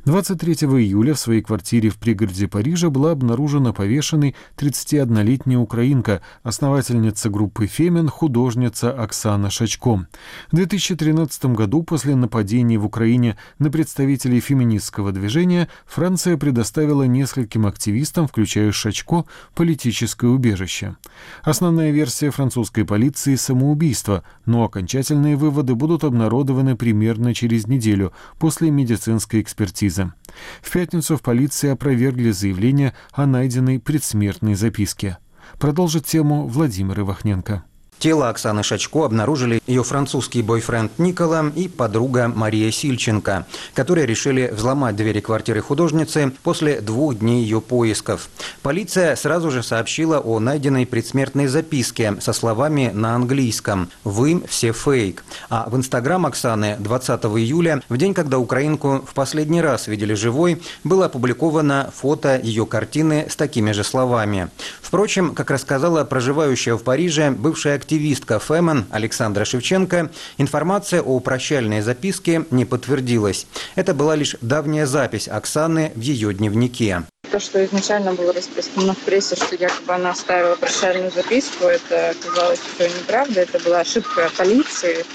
23 0.04 0.54
июля 0.54 1.14
в 1.14 1.20
своей 1.20 1.42
квартире 1.42 1.90
в 1.90 1.98
пригороде 1.98 2.50
Парижа 2.50 2.90
была 2.90 3.12
обнаружена 3.12 3.72
повешенной 3.72 4.36
31-летняя 4.58 5.58
украинка, 5.58 6.22
основательница 6.44 7.30
группы 7.30 7.66
«Фемен», 7.66 8.10
художница 8.10 8.92
Оксана 8.92 9.50
Шачко. 9.50 10.06
В 10.52 10.56
2013 10.56 11.46
году 11.46 11.84
после 11.84 12.16
нападений 12.16 12.78
в 12.78 12.86
Украине 12.86 13.38
на 13.58 13.72
представителей 13.72 14.42
феминистского 14.42 15.14
движения 15.14 15.70
Франция 15.86 16.36
предоставила 16.36 17.04
нескольким 17.04 17.68
активистам, 17.68 18.28
включая 18.28 18.74
Шачко, 18.74 19.24
политическое 19.56 20.28
убежище. 20.28 20.98
Основная 21.42 21.92
версия 21.92 22.32
французской 22.32 22.84
полиции– 22.84 23.36
самоубийство, 23.38 24.24
но 24.46 24.66
окончательные 24.66 25.38
выводы 25.38 25.76
будут 25.76 26.04
обнародованы 26.04 26.49
примерно 26.76 27.34
через 27.34 27.68
неделю 27.68 28.14
после 28.38 28.72
медицинской 28.72 29.42
экспертизы. 29.42 30.14
В 30.62 30.72
пятницу 30.72 31.18
в 31.18 31.22
полиции 31.22 31.70
опровергли 31.70 32.32
заявление 32.32 32.94
о 33.12 33.26
найденной 33.26 33.80
предсмертной 33.80 34.56
записке. 34.56 35.18
Продолжит 35.58 36.06
тему 36.06 36.48
Владимир 36.48 37.00
Ивахненко. 37.02 37.64
Тело 38.00 38.30
Оксаны 38.30 38.64
Шачко 38.64 39.04
обнаружили 39.04 39.62
ее 39.68 39.84
французский 39.84 40.42
бойфренд 40.42 40.98
Никола 41.00 41.52
и 41.54 41.68
подруга 41.68 42.30
Мария 42.34 42.72
Сильченко, 42.72 43.46
которые 43.74 44.08
решили 44.08 44.50
взломать 44.54 44.96
двери 44.96 45.20
квартиры 45.20 45.62
художницы 45.62 46.32
после 46.42 46.80
двух 46.80 47.16
дней 47.16 47.44
ее 47.44 47.60
поисков. 47.60 48.30
Полиция 48.62 49.18
сразу 49.18 49.52
же 49.52 49.64
сообщила 49.64 50.20
о 50.20 50.40
найденной 50.40 50.86
предсмертной 50.86 51.48
записке 51.48 52.16
со 52.22 52.32
словами 52.32 52.90
на 52.94 53.16
английском 53.16 53.90
«Вы 54.06 54.44
все 54.48 54.72
фейк». 54.72 55.26
А 55.50 55.70
в 55.70 55.76
Инстаграм 55.76 56.26
Оксаны 56.26 56.78
20 56.80 57.26
июля, 57.26 57.82
в 57.90 57.98
день, 57.98 58.14
когда 58.14 58.40
украинку 58.40 59.04
в 59.06 59.14
последний 59.14 59.62
раз 59.62 59.88
видели 59.88 60.14
живой, 60.14 60.62
было 60.86 61.08
опубликовано 61.08 61.92
фото 61.94 62.40
ее 62.42 62.66
картины 62.66 63.28
с 63.30 63.36
такими 63.36 63.74
же 63.74 63.84
словами. 63.84 64.48
Впрочем, 64.82 65.36
как 65.36 65.52
рассказала 65.52 66.06
проживающая 66.06 66.76
в 66.76 66.84
Париже 66.84 67.32
бывшая 67.32 67.76
Фемен 67.90 68.86
Александра 68.92 69.46
Шевченко, 69.46 70.12
информация 70.38 71.02
о 71.02 71.20
прощальной 71.20 71.82
записке 71.82 72.46
не 72.52 72.66
подтвердилась. 72.66 73.48
Это 73.76 73.94
была 73.94 74.16
лишь 74.16 74.36
давняя 74.42 74.86
запись 74.86 75.28
Оксаны 75.28 75.92
в 75.96 76.02
ее 76.02 76.34
дневнике. 76.34 77.04
То, 77.32 77.40
что 77.40 77.64
изначально 77.66 78.14
было 78.14 78.34
распространено 78.34 78.94
в 78.94 78.98
прессе, 79.00 79.36
что 79.36 79.56
якобы 79.56 79.94
она 79.94 80.12
оставила 80.12 80.56
прощальную 80.56 81.12
записку, 81.12 81.66
это 81.66 82.10
оказалось 82.10 82.60
все 82.60 82.90
неправда. 82.90 83.42
Это 83.42 83.60
была 83.60 83.82
ошибка 83.82 84.32
полиции, 84.38 85.06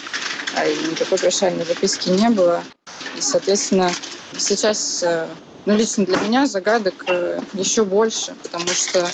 а 0.56 0.66
и 0.66 0.76
никакой 0.90 1.18
прощальной 1.18 1.64
записки 1.64 2.10
не 2.10 2.30
было. 2.30 2.62
И, 3.16 3.20
соответственно, 3.20 3.90
сейчас 4.36 5.02
э, 5.02 5.26
ну, 5.66 5.76
лично 5.76 6.04
для 6.04 6.18
меня 6.18 6.46
загадок 6.46 7.04
э, 7.08 7.40
еще 7.54 7.84
больше, 7.84 8.34
потому 8.42 8.68
что 8.68 9.08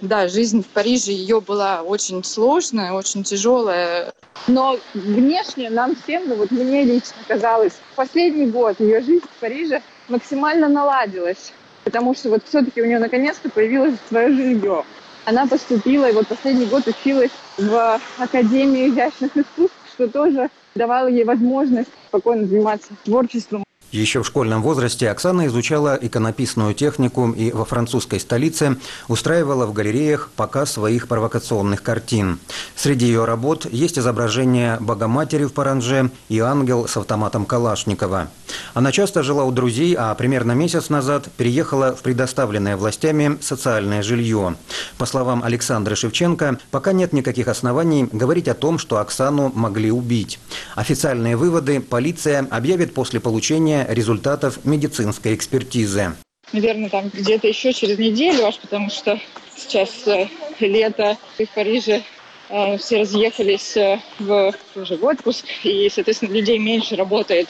да, 0.00 0.28
жизнь 0.28 0.62
в 0.62 0.68
Париже 0.68 1.12
ее 1.12 1.40
была 1.40 1.82
очень 1.82 2.22
сложная, 2.24 2.92
очень 2.92 3.24
тяжелая. 3.24 4.12
Но 4.48 4.78
внешне 4.94 5.70
нам 5.70 5.94
всем, 5.94 6.28
ну 6.28 6.36
вот 6.36 6.50
мне 6.50 6.84
лично 6.84 7.22
казалось, 7.26 7.80
последний 7.94 8.46
год 8.46 8.80
ее 8.80 9.00
жизнь 9.00 9.24
в 9.24 9.40
Париже 9.40 9.82
максимально 10.08 10.68
наладилась, 10.68 11.52
потому 11.84 12.14
что 12.14 12.30
вот 12.30 12.42
все-таки 12.48 12.82
у 12.82 12.86
нее 12.86 12.98
наконец-то 12.98 13.48
появилось 13.50 13.94
свое 14.08 14.32
жилье. 14.32 14.84
Она 15.24 15.46
поступила 15.46 16.08
и 16.08 16.12
вот 16.12 16.26
последний 16.26 16.66
год 16.66 16.86
училась 16.86 17.30
в 17.58 18.00
Академии 18.18 18.88
изящных 18.88 19.36
искусств, 19.36 19.76
что 19.94 20.08
тоже 20.08 20.50
давало 20.74 21.08
ей 21.08 21.24
возможность 21.24 21.90
спокойно 22.08 22.46
заниматься 22.46 22.92
творчеством. 23.04 23.62
Еще 23.92 24.22
в 24.22 24.26
школьном 24.26 24.62
возрасте 24.62 25.10
Оксана 25.10 25.48
изучала 25.48 25.98
иконописную 26.00 26.74
технику 26.74 27.32
и 27.32 27.50
во 27.50 27.64
французской 27.64 28.20
столице 28.20 28.76
устраивала 29.08 29.66
в 29.66 29.72
галереях 29.72 30.30
показ 30.36 30.72
своих 30.72 31.08
провокационных 31.08 31.82
картин. 31.82 32.38
Среди 32.76 33.06
ее 33.06 33.24
работ 33.24 33.66
есть 33.72 33.98
изображение 33.98 34.76
Богоматери 34.78 35.44
в 35.44 35.52
Паранже 35.52 36.10
и 36.28 36.38
ангел 36.38 36.86
с 36.86 36.96
автоматом 36.96 37.44
Калашникова. 37.44 38.28
Она 38.74 38.92
часто 38.92 39.24
жила 39.24 39.42
у 39.42 39.50
друзей, 39.50 39.96
а 39.98 40.14
примерно 40.14 40.52
месяц 40.52 40.88
назад 40.88 41.28
переехала 41.36 41.96
в 41.96 42.02
предоставленное 42.02 42.76
властями 42.76 43.38
социальное 43.40 44.04
жилье. 44.04 44.54
По 44.98 45.06
словам 45.06 45.42
Александры 45.42 45.96
Шевченко, 45.96 46.60
пока 46.70 46.92
нет 46.92 47.12
никаких 47.12 47.48
оснований 47.48 48.08
говорить 48.12 48.46
о 48.46 48.54
том, 48.54 48.78
что 48.78 48.98
Оксану 48.98 49.50
могли 49.52 49.90
убить. 49.90 50.38
Официальные 50.76 51.36
выводы 51.36 51.80
полиция 51.80 52.46
объявит 52.50 52.94
после 52.94 53.18
получения 53.18 53.79
результатов 53.88 54.64
медицинской 54.64 55.34
экспертизы. 55.34 56.14
наверное, 56.52 56.88
там 56.88 57.10
где-то 57.12 57.46
еще 57.46 57.72
через 57.72 57.98
неделю, 57.98 58.46
аж 58.46 58.58
потому 58.58 58.90
что 58.90 59.20
сейчас 59.56 60.06
э, 60.06 60.28
лето 60.60 61.16
и 61.38 61.44
в 61.44 61.50
Париже 61.50 62.02
э, 62.48 62.78
все 62.78 63.00
разъехались 63.00 63.76
э, 63.76 64.00
в, 64.18 64.54
уже 64.74 64.96
в 64.96 65.04
отпуск, 65.04 65.44
и, 65.62 65.88
соответственно, 65.92 66.32
людей 66.32 66.58
меньше 66.58 66.96
работает. 66.96 67.48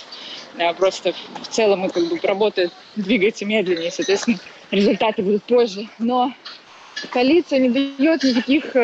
Просто 0.78 1.14
в 1.42 1.46
целом 1.48 1.86
и 1.86 1.88
как 1.88 2.08
бы 2.08 2.18
работает, 2.22 2.72
двигается 2.96 3.44
медленнее, 3.46 3.92
соответственно, 3.92 4.36
результаты 4.72 5.22
будут 5.22 5.44
позже. 5.44 5.88
Но 6.00 6.34
коалиция 7.08 7.60
не 7.60 7.68
дает 7.70 8.24
никаких 8.24 8.74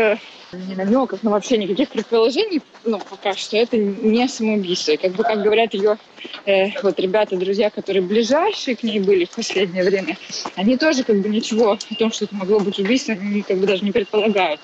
ни 0.53 0.75
намеков, 0.75 1.21
но 1.23 1.31
вообще 1.31 1.59
никаких 1.59 1.89
предположений, 1.91 2.63
ну, 2.85 2.99
пока 2.99 3.35
что 3.35 3.57
это 3.57 3.77
не 3.77 4.29
самоубийство. 4.29 4.93
И 4.93 4.97
как 4.97 5.13
бы, 5.13 5.23
как 5.25 5.43
говорят 5.43 5.75
ее 5.75 5.99
э, 6.45 6.81
вот 6.83 6.99
ребята, 7.01 7.37
друзья, 7.37 7.71
которые 7.71 8.03
ближайшие 8.03 8.77
к 8.77 8.83
ней 8.83 9.01
были 9.01 9.25
в 9.25 9.31
последнее 9.31 9.85
время, 9.85 10.17
они 10.55 10.77
тоже 10.77 11.05
как 11.05 11.17
бы 11.21 11.29
ничего 11.29 11.73
о 11.73 11.79
том, 11.99 12.13
что 12.13 12.27
это 12.27 12.35
могло 12.35 12.61
быть 12.61 12.79
убийством, 12.79 13.19
они 13.21 13.43
как 13.43 13.59
бы 13.59 13.67
даже 13.67 13.85
не 13.85 13.93
предполагают. 13.93 14.61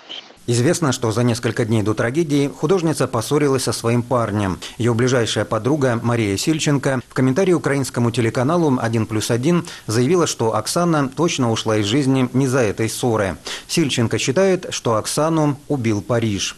Известно, 0.46 0.90
что 0.90 1.12
за 1.12 1.22
несколько 1.22 1.64
дней 1.64 1.82
до 1.82 1.94
трагедии 1.94 2.48
художница 2.48 3.06
поссорилась 3.06 3.62
со 3.62 3.72
своим 3.72 4.02
парнем. 4.02 4.58
Ее 4.76 4.92
ближайшая 4.92 5.44
подруга 5.44 6.00
Мария 6.02 6.36
Сильченко 6.36 7.00
в 7.08 7.14
комментарии 7.14 7.52
украинскому 7.52 8.10
телеканалу 8.10 8.70
«1 8.70 9.06
плюс 9.06 9.30
1» 9.30 9.64
заявила, 9.86 10.26
что 10.26 10.56
Оксана 10.56 11.08
точно 11.08 11.52
ушла 11.52 11.76
из 11.76 11.86
жизни 11.86 12.28
не 12.32 12.48
за 12.48 12.60
этой 12.60 12.88
ссоры. 12.88 13.36
Сильченко 13.68 14.18
считает, 14.18 14.66
что 14.70 14.96
Оксану 14.96 15.60
убил 15.68 16.02
Париж 16.02 16.56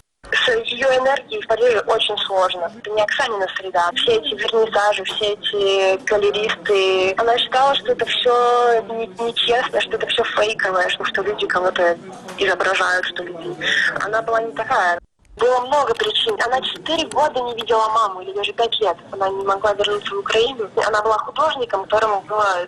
ее 0.75 0.87
энергией 0.99 1.41
в 1.41 1.47
Париже 1.47 1.81
очень 1.87 2.17
сложно. 2.19 2.71
Это 2.77 2.91
не 2.91 3.03
Оксанина 3.03 3.47
среда. 3.57 3.91
Все 3.95 4.17
эти 4.17 4.35
вернисажи, 4.35 5.05
все 5.05 5.33
эти 5.33 6.05
галеристы. 6.05 7.15
Она 7.19 7.39
считала, 7.39 7.75
что 7.75 7.93
это 7.93 8.05
все 8.07 8.83
нечестно, 9.21 9.81
что 9.81 9.97
это 9.97 10.07
все 10.07 10.25
фейковое, 10.25 10.89
что, 10.89 11.05
что 11.05 11.23
люди 11.23 11.47
кого-то 11.47 11.97
изображают, 12.39 13.07
что 13.07 13.23
люди. 13.23 13.57
Она 14.01 14.23
была 14.23 14.43
не 14.43 14.53
такая. 14.53 14.99
Было 15.37 15.61
много 15.61 15.95
причин. 15.95 16.37
Она 16.45 16.61
четыре 16.61 17.07
года 17.09 17.41
не 17.41 17.55
видела 17.55 17.89
маму, 17.89 18.21
или 18.23 18.33
даже 18.33 18.53
пять 18.53 18.79
лет. 18.81 18.97
Она 19.11 19.29
не 19.29 19.45
могла 19.45 19.73
вернуться 19.75 20.15
в 20.15 20.19
Украину. 20.19 20.71
Она 20.87 21.03
была 21.03 21.19
художником, 21.19 21.85
которому 21.85 22.21
было 22.23 22.67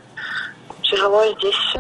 тяжело 0.83 1.25
здесь 1.39 1.77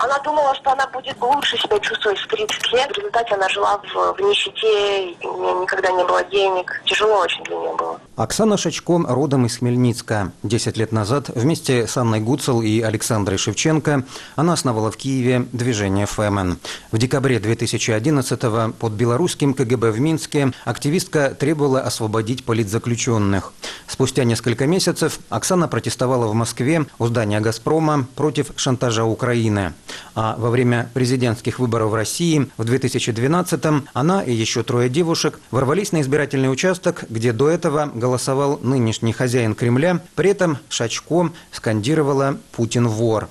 она 0.00 0.18
думала, 0.20 0.54
что 0.54 0.72
она 0.72 0.86
будет 0.86 1.20
лучше 1.20 1.58
себя 1.58 1.78
чувствовать 1.78 2.18
в 2.18 2.26
30 2.28 2.72
лет. 2.72 2.90
В 2.90 2.96
результате 2.96 3.34
она 3.34 3.48
жила 3.48 3.78
в, 3.78 4.16
в 4.16 4.20
нищете, 4.20 5.16
у 5.22 5.42
нее 5.42 5.54
никогда 5.62 5.90
не 5.92 6.04
было 6.04 6.24
денег. 6.24 6.82
Тяжело 6.86 7.18
очень 7.20 7.44
для 7.44 7.56
нее 7.56 7.76
было. 7.76 8.00
Оксана 8.16 8.56
Шачко 8.56 8.98
родом 9.08 9.46
из 9.46 9.58
Хмельницка. 9.58 10.32
Десять 10.42 10.76
лет 10.76 10.92
назад 10.92 11.28
вместе 11.28 11.86
с 11.86 11.96
Анной 11.96 12.20
Гуцел 12.20 12.62
и 12.62 12.80
Александрой 12.80 13.38
Шевченко 13.38 14.04
она 14.36 14.54
основала 14.54 14.90
в 14.90 14.96
Киеве 14.96 15.46
движение 15.52 16.06
«Фемен». 16.06 16.58
В 16.92 16.98
декабре 16.98 17.38
2011-го 17.38 18.72
под 18.72 18.92
белорусским 18.92 19.54
КГБ 19.54 19.90
в 19.90 20.00
Минске 20.00 20.52
активистка 20.64 21.30
требовала 21.30 21.80
освободить 21.80 22.44
политзаключенных. 22.44 23.52
Спустя 23.86 24.24
несколько 24.24 24.66
месяцев 24.66 25.18
Оксана 25.28 25.68
протестовала 25.68 26.26
в 26.26 26.34
Москве 26.34 26.86
у 26.98 27.06
здания 27.06 27.40
«Газпрома» 27.40 28.06
против 28.16 28.52
шантажа 28.56 29.04
Украины. 29.04 29.74
А 30.14 30.36
во 30.38 30.50
время 30.50 30.90
президентских 30.94 31.58
выборов 31.58 31.90
в 31.90 31.94
России 31.94 32.50
в 32.56 32.62
2012-м 32.62 33.88
она 33.92 34.22
и 34.22 34.32
еще 34.32 34.62
трое 34.62 34.88
девушек 34.88 35.40
ворвались 35.50 35.92
на 35.92 36.00
избирательный 36.00 36.52
участок, 36.52 37.04
где 37.08 37.32
до 37.32 37.48
этого 37.48 37.90
голосовал 37.94 38.58
нынешний 38.62 39.12
хозяин 39.12 39.54
Кремля. 39.54 40.00
При 40.14 40.30
этом 40.30 40.58
Шачко 40.68 41.30
скандировала 41.50 42.38
«Путин 42.52 42.88
вор». 42.88 43.28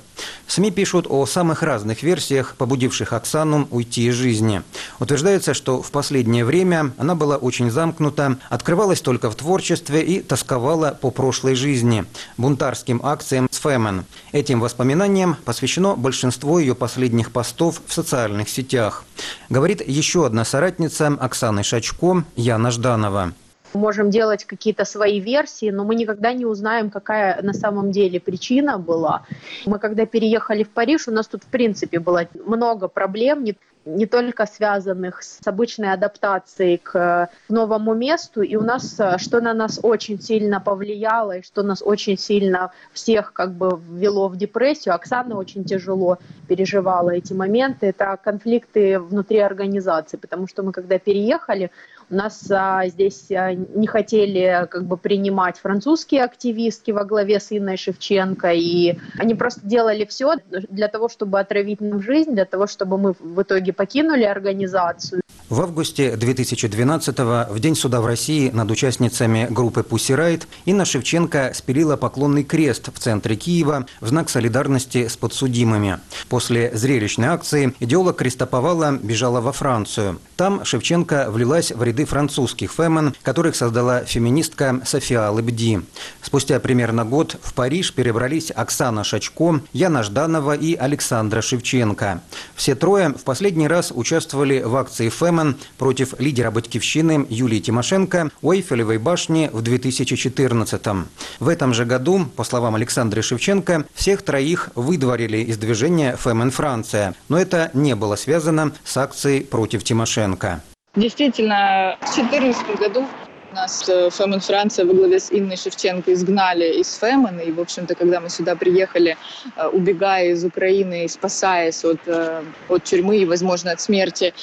СМИ 0.48 0.72
пишут 0.72 1.06
о 1.10 1.26
самых 1.26 1.64
разных 1.64 2.04
версиях, 2.04 2.56
побудивших 2.58 3.14
Оксану 3.14 3.68
уйти 3.72 4.08
из 4.08 4.16
жизни. 4.16 4.62
Утверждается, 5.00 5.54
что 5.54 5.82
в 5.82 5.92
последнее 5.92 6.46
время 6.46 6.92
она 6.98 7.16
была 7.16 7.38
очень 7.38 7.70
замкнута, 7.70 8.38
открывалась 8.50 9.02
только 9.02 9.30
в 9.30 9.36
творчестве 9.36 10.02
и 10.02 10.22
тосковала 10.22 10.98
по 11.00 11.12
прошлой 11.12 11.56
жизни, 11.56 12.06
бунтарским 12.38 13.02
акциям 13.04 13.48
с 13.52 13.58
Фемен. 13.58 14.06
Этим 14.32 14.60
воспоминаниям 14.60 15.38
посвящено 15.46 15.96
большинство 15.96 16.60
ее 16.60 16.76
последних 16.76 17.32
постов 17.32 17.82
в 17.86 17.94
социальных 17.94 18.50
сетях. 18.50 19.04
Говорит 19.50 19.88
еще 19.88 20.26
одна 20.26 20.46
соратница 20.46 21.08
Оксаны 21.20 21.64
Шачко, 21.64 22.24
Яна 22.36 22.72
Жданова 22.72 23.34
можем 23.74 24.10
делать 24.10 24.46
какие-то 24.46 24.86
свои 24.86 25.20
версии, 25.20 25.70
но 25.70 25.84
мы 25.84 25.96
никогда 25.96 26.34
не 26.34 26.46
узнаем, 26.46 26.90
какая 26.90 27.42
на 27.42 27.54
самом 27.54 27.92
деле 27.92 28.20
причина 28.20 28.78
была. 28.78 29.26
Мы 29.66 29.80
когда 29.80 30.06
переехали 30.06 30.64
в 30.64 30.70
Париж, 30.70 31.08
у 31.08 31.12
нас 31.12 31.28
тут 31.28 31.44
в 31.44 31.48
принципе 31.48 32.00
было 32.00 32.28
много 32.46 32.88
проблем, 32.88 33.44
не, 33.44 33.56
не 33.86 34.06
только 34.06 34.46
связанных 34.46 35.24
с 35.24 35.46
обычной 35.46 35.94
адаптацией 35.94 36.78
к 36.78 37.30
новому 37.50 37.94
месту, 37.94 38.42
и 38.42 38.56
у 38.56 38.62
нас, 38.62 39.00
что 39.18 39.42
на 39.42 39.54
нас 39.54 39.80
очень 39.82 40.22
сильно 40.22 40.60
повлияло, 40.60 41.38
и 41.38 41.44
что 41.44 41.64
нас 41.64 41.82
очень 41.84 42.18
сильно 42.18 42.72
всех 42.94 43.34
как 43.34 43.54
бы 43.54 43.80
ввело 43.90 44.28
в 44.28 44.38
депрессию, 44.38 44.96
Оксана 44.96 45.38
очень 45.38 45.64
тяжело 45.64 46.18
переживала 46.48 47.12
эти 47.12 47.34
моменты, 47.34 47.88
это 47.88 48.18
конфликты 48.22 49.00
внутри 49.00 49.40
организации, 49.40 50.18
потому 50.18 50.48
что 50.48 50.64
мы 50.64 50.72
когда 50.72 51.00
переехали, 51.00 51.72
нас 52.10 52.50
а, 52.50 52.88
здесь 52.88 53.32
а, 53.32 53.54
не 53.54 53.88
хотели 53.88 54.68
как 54.70 54.86
бы 54.86 54.98
принимать 54.98 55.60
французские 55.60 56.24
активистки 56.24 56.92
во 56.92 57.06
главе 57.06 57.40
с 57.40 57.52
Инной 57.52 57.78
Шевченко, 57.78 58.52
и 58.54 58.98
они 59.18 59.36
просто 59.36 59.62
делали 59.64 60.06
все 60.06 60.36
для 60.50 60.88
того, 60.88 61.10
чтобы 61.10 61.40
отравить 61.40 61.82
нам 61.82 62.02
жизнь, 62.02 62.32
для 62.34 62.46
того, 62.46 62.68
чтобы 62.68 62.98
мы 62.98 63.16
в 63.20 63.42
итоге 63.42 63.74
покинули 63.74 64.24
организацию. 64.24 65.22
В 65.50 65.62
августе 65.62 66.14
2012-го, 66.14 67.52
в 67.52 67.60
День 67.60 67.76
суда 67.76 68.02
в 68.02 68.06
России, 68.06 68.52
над 68.52 68.70
участницами 68.70 69.48
группы 69.50 69.82
«Пусси 69.82 70.14
Райт» 70.14 70.48
Инна 70.66 70.86
Шевченко 70.86 71.54
спилила 71.56 71.98
поклонный 71.98 72.44
крест 72.44 72.90
в 72.94 73.00
центре 73.00 73.36
Киева 73.36 73.88
в 74.00 74.08
знак 74.08 74.30
солидарности 74.30 75.08
с 75.08 75.18
подсудимыми. 75.18 75.98
После 76.30 76.70
зрелищной 76.78 77.30
акции 77.30 77.74
идеолог 77.80 78.18
крестоповала 78.18 78.92
бежала 79.02 79.42
во 79.42 79.52
Францию. 79.52 80.20
Там 80.36 80.64
Шевченко 80.64 81.32
влилась 81.32 81.72
в 81.72 81.82
ряды 81.82 81.99
французских 82.06 82.72
фемен, 82.72 83.16
которых 83.24 83.56
создала 83.56 84.04
феминистка 84.06 84.82
София 84.86 85.32
Лебди. 85.32 85.82
Спустя 86.22 86.60
примерно 86.60 87.06
год 87.06 87.38
в 87.42 87.54
Париж 87.54 87.94
перебрались 87.94 88.52
Оксана 88.52 89.04
Шачко, 89.04 89.62
Яна 89.74 90.04
Жданова 90.04 90.56
и 90.56 90.76
Александра 90.76 91.42
Шевченко. 91.42 92.22
Все 92.56 92.76
трое 92.76 93.10
в 93.10 93.24
последний 93.24 93.68
раз 93.68 93.92
участвовали 93.94 94.62
в 94.62 94.76
акции 94.76 95.10
фемен 95.10 95.58
против 95.78 96.20
лидера 96.20 96.52
«Батькивщины» 96.52 97.26
Юлии 97.30 97.60
Тимошенко 97.60 98.32
у 98.42 98.54
Эйфелевой 98.54 98.98
башни 98.98 99.50
в 99.52 99.62
2014 99.62 100.82
-м. 100.82 101.06
В 101.40 101.48
этом 101.48 101.74
же 101.74 101.86
году, 101.86 102.26
по 102.36 102.44
словам 102.44 102.76
Александры 102.76 103.22
Шевченко, 103.22 103.86
всех 103.94 104.22
троих 104.22 104.70
выдворили 104.76 105.38
из 105.38 105.58
движения 105.58 106.18
«Фемен 106.18 106.52
Франция». 106.52 107.16
Но 107.28 107.38
это 107.38 107.72
не 107.74 107.96
было 107.96 108.16
связано 108.16 108.72
с 108.84 108.98
акцией 108.98 109.44
против 109.44 109.84
Тимошенко. 109.84 110.62
Действительно, 110.96 111.98
в 112.02 112.16
2014 112.16 112.80
году 112.80 113.06
нас 113.54 113.88
э, 113.90 114.10
Фемен 114.12 114.40
Франция 114.40 114.86
во 114.86 114.94
главе 114.94 115.20
с 115.20 115.32
Инной 115.32 115.56
Шевченко 115.56 116.14
изгнали 116.14 116.80
из 116.80 116.96
Фемен. 116.96 117.40
И, 117.40 117.52
в 117.52 117.60
общем-то, 117.60 117.96
когда 117.96 118.20
мы 118.20 118.30
сюда 118.30 118.56
приехали, 118.56 119.16
э, 119.56 119.68
убегая 119.68 120.32
из 120.32 120.44
Украины 120.44 121.06
и 121.06 121.08
спасаясь 121.08 121.86
от, 121.86 122.00
э, 122.08 122.44
от 122.70 122.84
тюрьмы 122.84 123.18
и, 123.18 123.26
возможно, 123.26 123.72
от 123.72 123.82
смерти, 123.82 124.34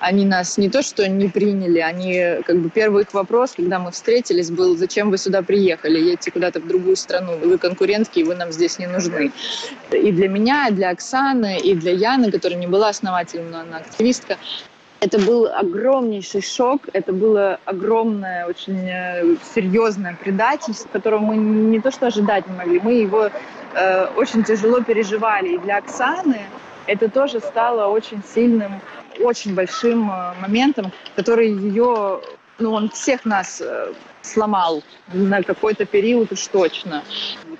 они 0.00 0.24
нас 0.24 0.58
не 0.58 0.68
то 0.68 0.82
что 0.82 1.08
не 1.08 1.28
приняли, 1.28 1.80
они, 1.80 2.42
как 2.44 2.58
бы, 2.58 2.70
первый 2.70 3.02
их 3.02 3.14
вопрос, 3.14 3.52
когда 3.56 3.78
мы 3.78 3.90
встретились, 3.90 4.50
был, 4.50 4.76
зачем 4.76 5.10
вы 5.10 5.18
сюда 5.18 5.42
приехали? 5.42 5.98
Едьте 5.98 6.30
куда-то 6.30 6.60
в 6.60 6.66
другую 6.66 6.96
страну, 6.96 7.36
вы 7.36 7.58
конкурентки, 7.58 8.20
и 8.20 8.24
вы 8.24 8.34
нам 8.34 8.52
здесь 8.52 8.78
не 8.78 8.86
нужны. 8.86 9.32
И 9.90 10.12
для 10.12 10.28
меня, 10.28 10.68
и 10.68 10.72
для 10.72 10.90
Оксаны, 10.90 11.58
и 11.58 11.74
для 11.74 11.92
Яны, 11.92 12.30
которая 12.30 12.58
не 12.58 12.66
была 12.66 12.88
основателем, 12.88 13.50
но 13.50 13.60
она 13.60 13.78
активистка, 13.78 14.36
это 15.00 15.18
был 15.18 15.46
огромнейший 15.46 16.42
шок, 16.42 16.82
это 16.92 17.12
было 17.12 17.58
огромное, 17.64 18.46
очень 18.46 18.88
э, 18.88 19.36
серьезное 19.54 20.16
предательство, 20.20 20.88
которого 20.88 21.20
мы 21.20 21.36
не 21.36 21.80
то 21.80 21.90
что 21.90 22.06
ожидать 22.06 22.46
не 22.48 22.56
могли, 22.56 22.80
мы 22.80 22.92
его 22.94 23.30
э, 23.74 24.06
очень 24.16 24.42
тяжело 24.42 24.82
переживали. 24.82 25.54
И 25.54 25.58
для 25.58 25.78
Оксаны 25.78 26.40
это 26.86 27.08
тоже 27.08 27.40
стало 27.40 27.86
очень 27.86 28.22
сильным, 28.34 28.80
очень 29.20 29.54
большим 29.54 30.10
э, 30.10 30.34
моментом, 30.40 30.92
который 31.14 31.48
ее, 31.50 32.20
ну, 32.58 32.72
он 32.72 32.90
всех 32.90 33.24
нас 33.24 33.60
э, 33.60 33.92
сломал 34.22 34.82
на 35.12 35.42
какой-то 35.42 35.86
период 35.86 36.32
уж 36.32 36.44
точно. 36.48 37.04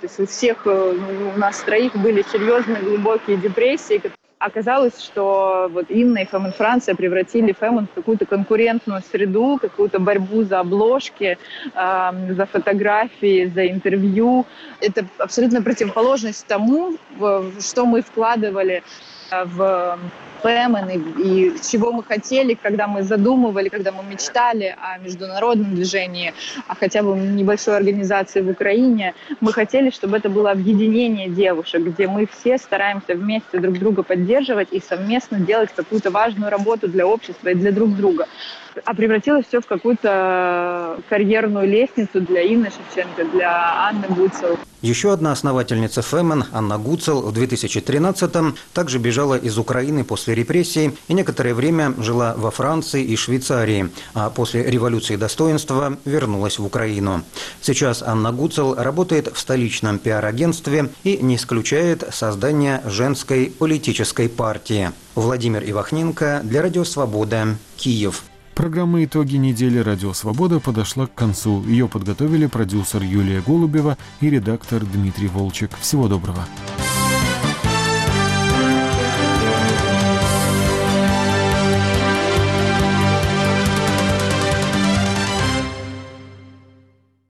То 0.01 0.07
есть 0.07 0.19
у 0.19 0.27
всех, 0.27 0.65
у 0.65 1.37
нас 1.37 1.59
троих 1.61 1.95
были 1.95 2.23
серьезные 2.31 2.81
глубокие 2.81 3.37
депрессии, 3.37 4.01
Оказалось, 4.39 5.01
что 5.01 5.67
вот 5.69 5.91
Инна 5.91 6.19
и 6.19 6.25
Фэмон 6.25 6.53
Франция 6.53 6.95
превратили 6.95 7.51
Фэмон 7.51 7.87
в 7.87 7.93
какую-то 7.93 8.25
конкурентную 8.25 9.01
среду, 9.01 9.59
какую-то 9.61 9.99
борьбу 9.99 10.43
за 10.43 10.61
обложки, 10.61 11.37
э, 11.75 12.11
за 12.33 12.45
фотографии, 12.45 13.51
за 13.53 13.67
интервью. 13.67 14.45
Это 14.79 15.05
абсолютно 15.17 15.61
противоположность 15.61 16.47
тому, 16.47 16.95
что 17.59 17.85
мы 17.85 18.01
вкладывали 18.01 18.81
в 19.29 19.99
Фэмен 20.41 20.89
и, 20.89 20.97
и 21.21 21.53
чего 21.69 21.91
мы 21.91 22.03
хотели, 22.03 22.53
когда 22.53 22.87
мы 22.87 23.03
задумывали, 23.03 23.69
когда 23.69 23.91
мы 23.91 24.03
мечтали 24.03 24.75
о 24.81 24.97
международном 24.99 25.75
движении, 25.75 26.33
о 26.67 26.75
хотя 26.75 27.03
бы 27.03 27.17
небольшой 27.17 27.77
организации 27.77 28.41
в 28.41 28.49
Украине. 28.49 29.13
Мы 29.41 29.53
хотели, 29.53 29.89
чтобы 29.89 30.17
это 30.17 30.29
было 30.29 30.51
объединение 30.51 31.29
девушек, 31.29 31.81
где 31.81 32.07
мы 32.07 32.27
все 32.27 32.57
стараемся 32.57 33.15
вместе 33.15 33.59
друг 33.59 33.77
друга 33.79 34.03
поддерживать 34.03 34.69
и 34.71 34.79
совместно 34.81 35.39
делать 35.39 35.69
какую-то 35.75 36.11
важную 36.11 36.49
работу 36.49 36.87
для 36.87 37.05
общества 37.05 37.49
и 37.49 37.55
для 37.55 37.71
друг 37.71 37.95
друга 37.95 38.27
а 38.85 38.93
превратилось 38.93 39.45
все 39.47 39.61
в 39.61 39.65
какую-то 39.65 40.99
карьерную 41.09 41.67
лестницу 41.67 42.21
для 42.21 42.41
Инны 42.43 42.69
Шевченко, 42.69 43.25
для 43.25 43.87
Анны 43.87 44.07
Гуцел. 44.09 44.57
Еще 44.81 45.11
одна 45.11 45.33
основательница 45.33 46.01
Фемен, 46.01 46.45
Анна 46.53 46.77
Гуцел, 46.77 47.21
в 47.21 47.37
2013-м 47.37 48.55
также 48.73 48.97
бежала 48.97 49.37
из 49.37 49.57
Украины 49.57 50.05
после 50.05 50.35
репрессий 50.35 50.97
и 51.09 51.13
некоторое 51.13 51.53
время 51.53 51.93
жила 51.97 52.33
во 52.37 52.49
Франции 52.49 53.03
и 53.03 53.17
Швейцарии, 53.17 53.89
а 54.13 54.29
после 54.29 54.63
революции 54.63 55.17
достоинства 55.17 55.97
вернулась 56.05 56.59
в 56.59 56.65
Украину. 56.65 57.23
Сейчас 57.59 58.01
Анна 58.01 58.31
Гуцел 58.31 58.73
работает 58.75 59.29
в 59.33 59.37
столичном 59.37 59.99
пиар-агентстве 59.99 60.89
и 61.03 61.17
не 61.17 61.35
исключает 61.35 62.05
создание 62.11 62.81
женской 62.85 63.47
политической 63.59 64.29
партии. 64.29 64.91
Владимир 65.15 65.61
Ивахненко 65.69 66.39
для 66.43 66.61
Радио 66.61 66.85
Свобода, 66.85 67.57
Киев. 67.75 68.23
Программа 68.59 69.05
«Итоги 69.05 69.37
недели 69.37 69.77
Радио 69.77 70.11
Свобода» 70.11 70.59
подошла 70.59 71.07
к 71.07 71.15
концу. 71.15 71.63
Ее 71.63 71.87
подготовили 71.87 72.45
продюсер 72.45 73.01
Юлия 73.01 73.39
Голубева 73.39 73.97
и 74.19 74.29
редактор 74.29 74.83
Дмитрий 74.83 75.29
Волчек. 75.29 75.71
Всего 75.79 76.09
доброго. 76.09 76.45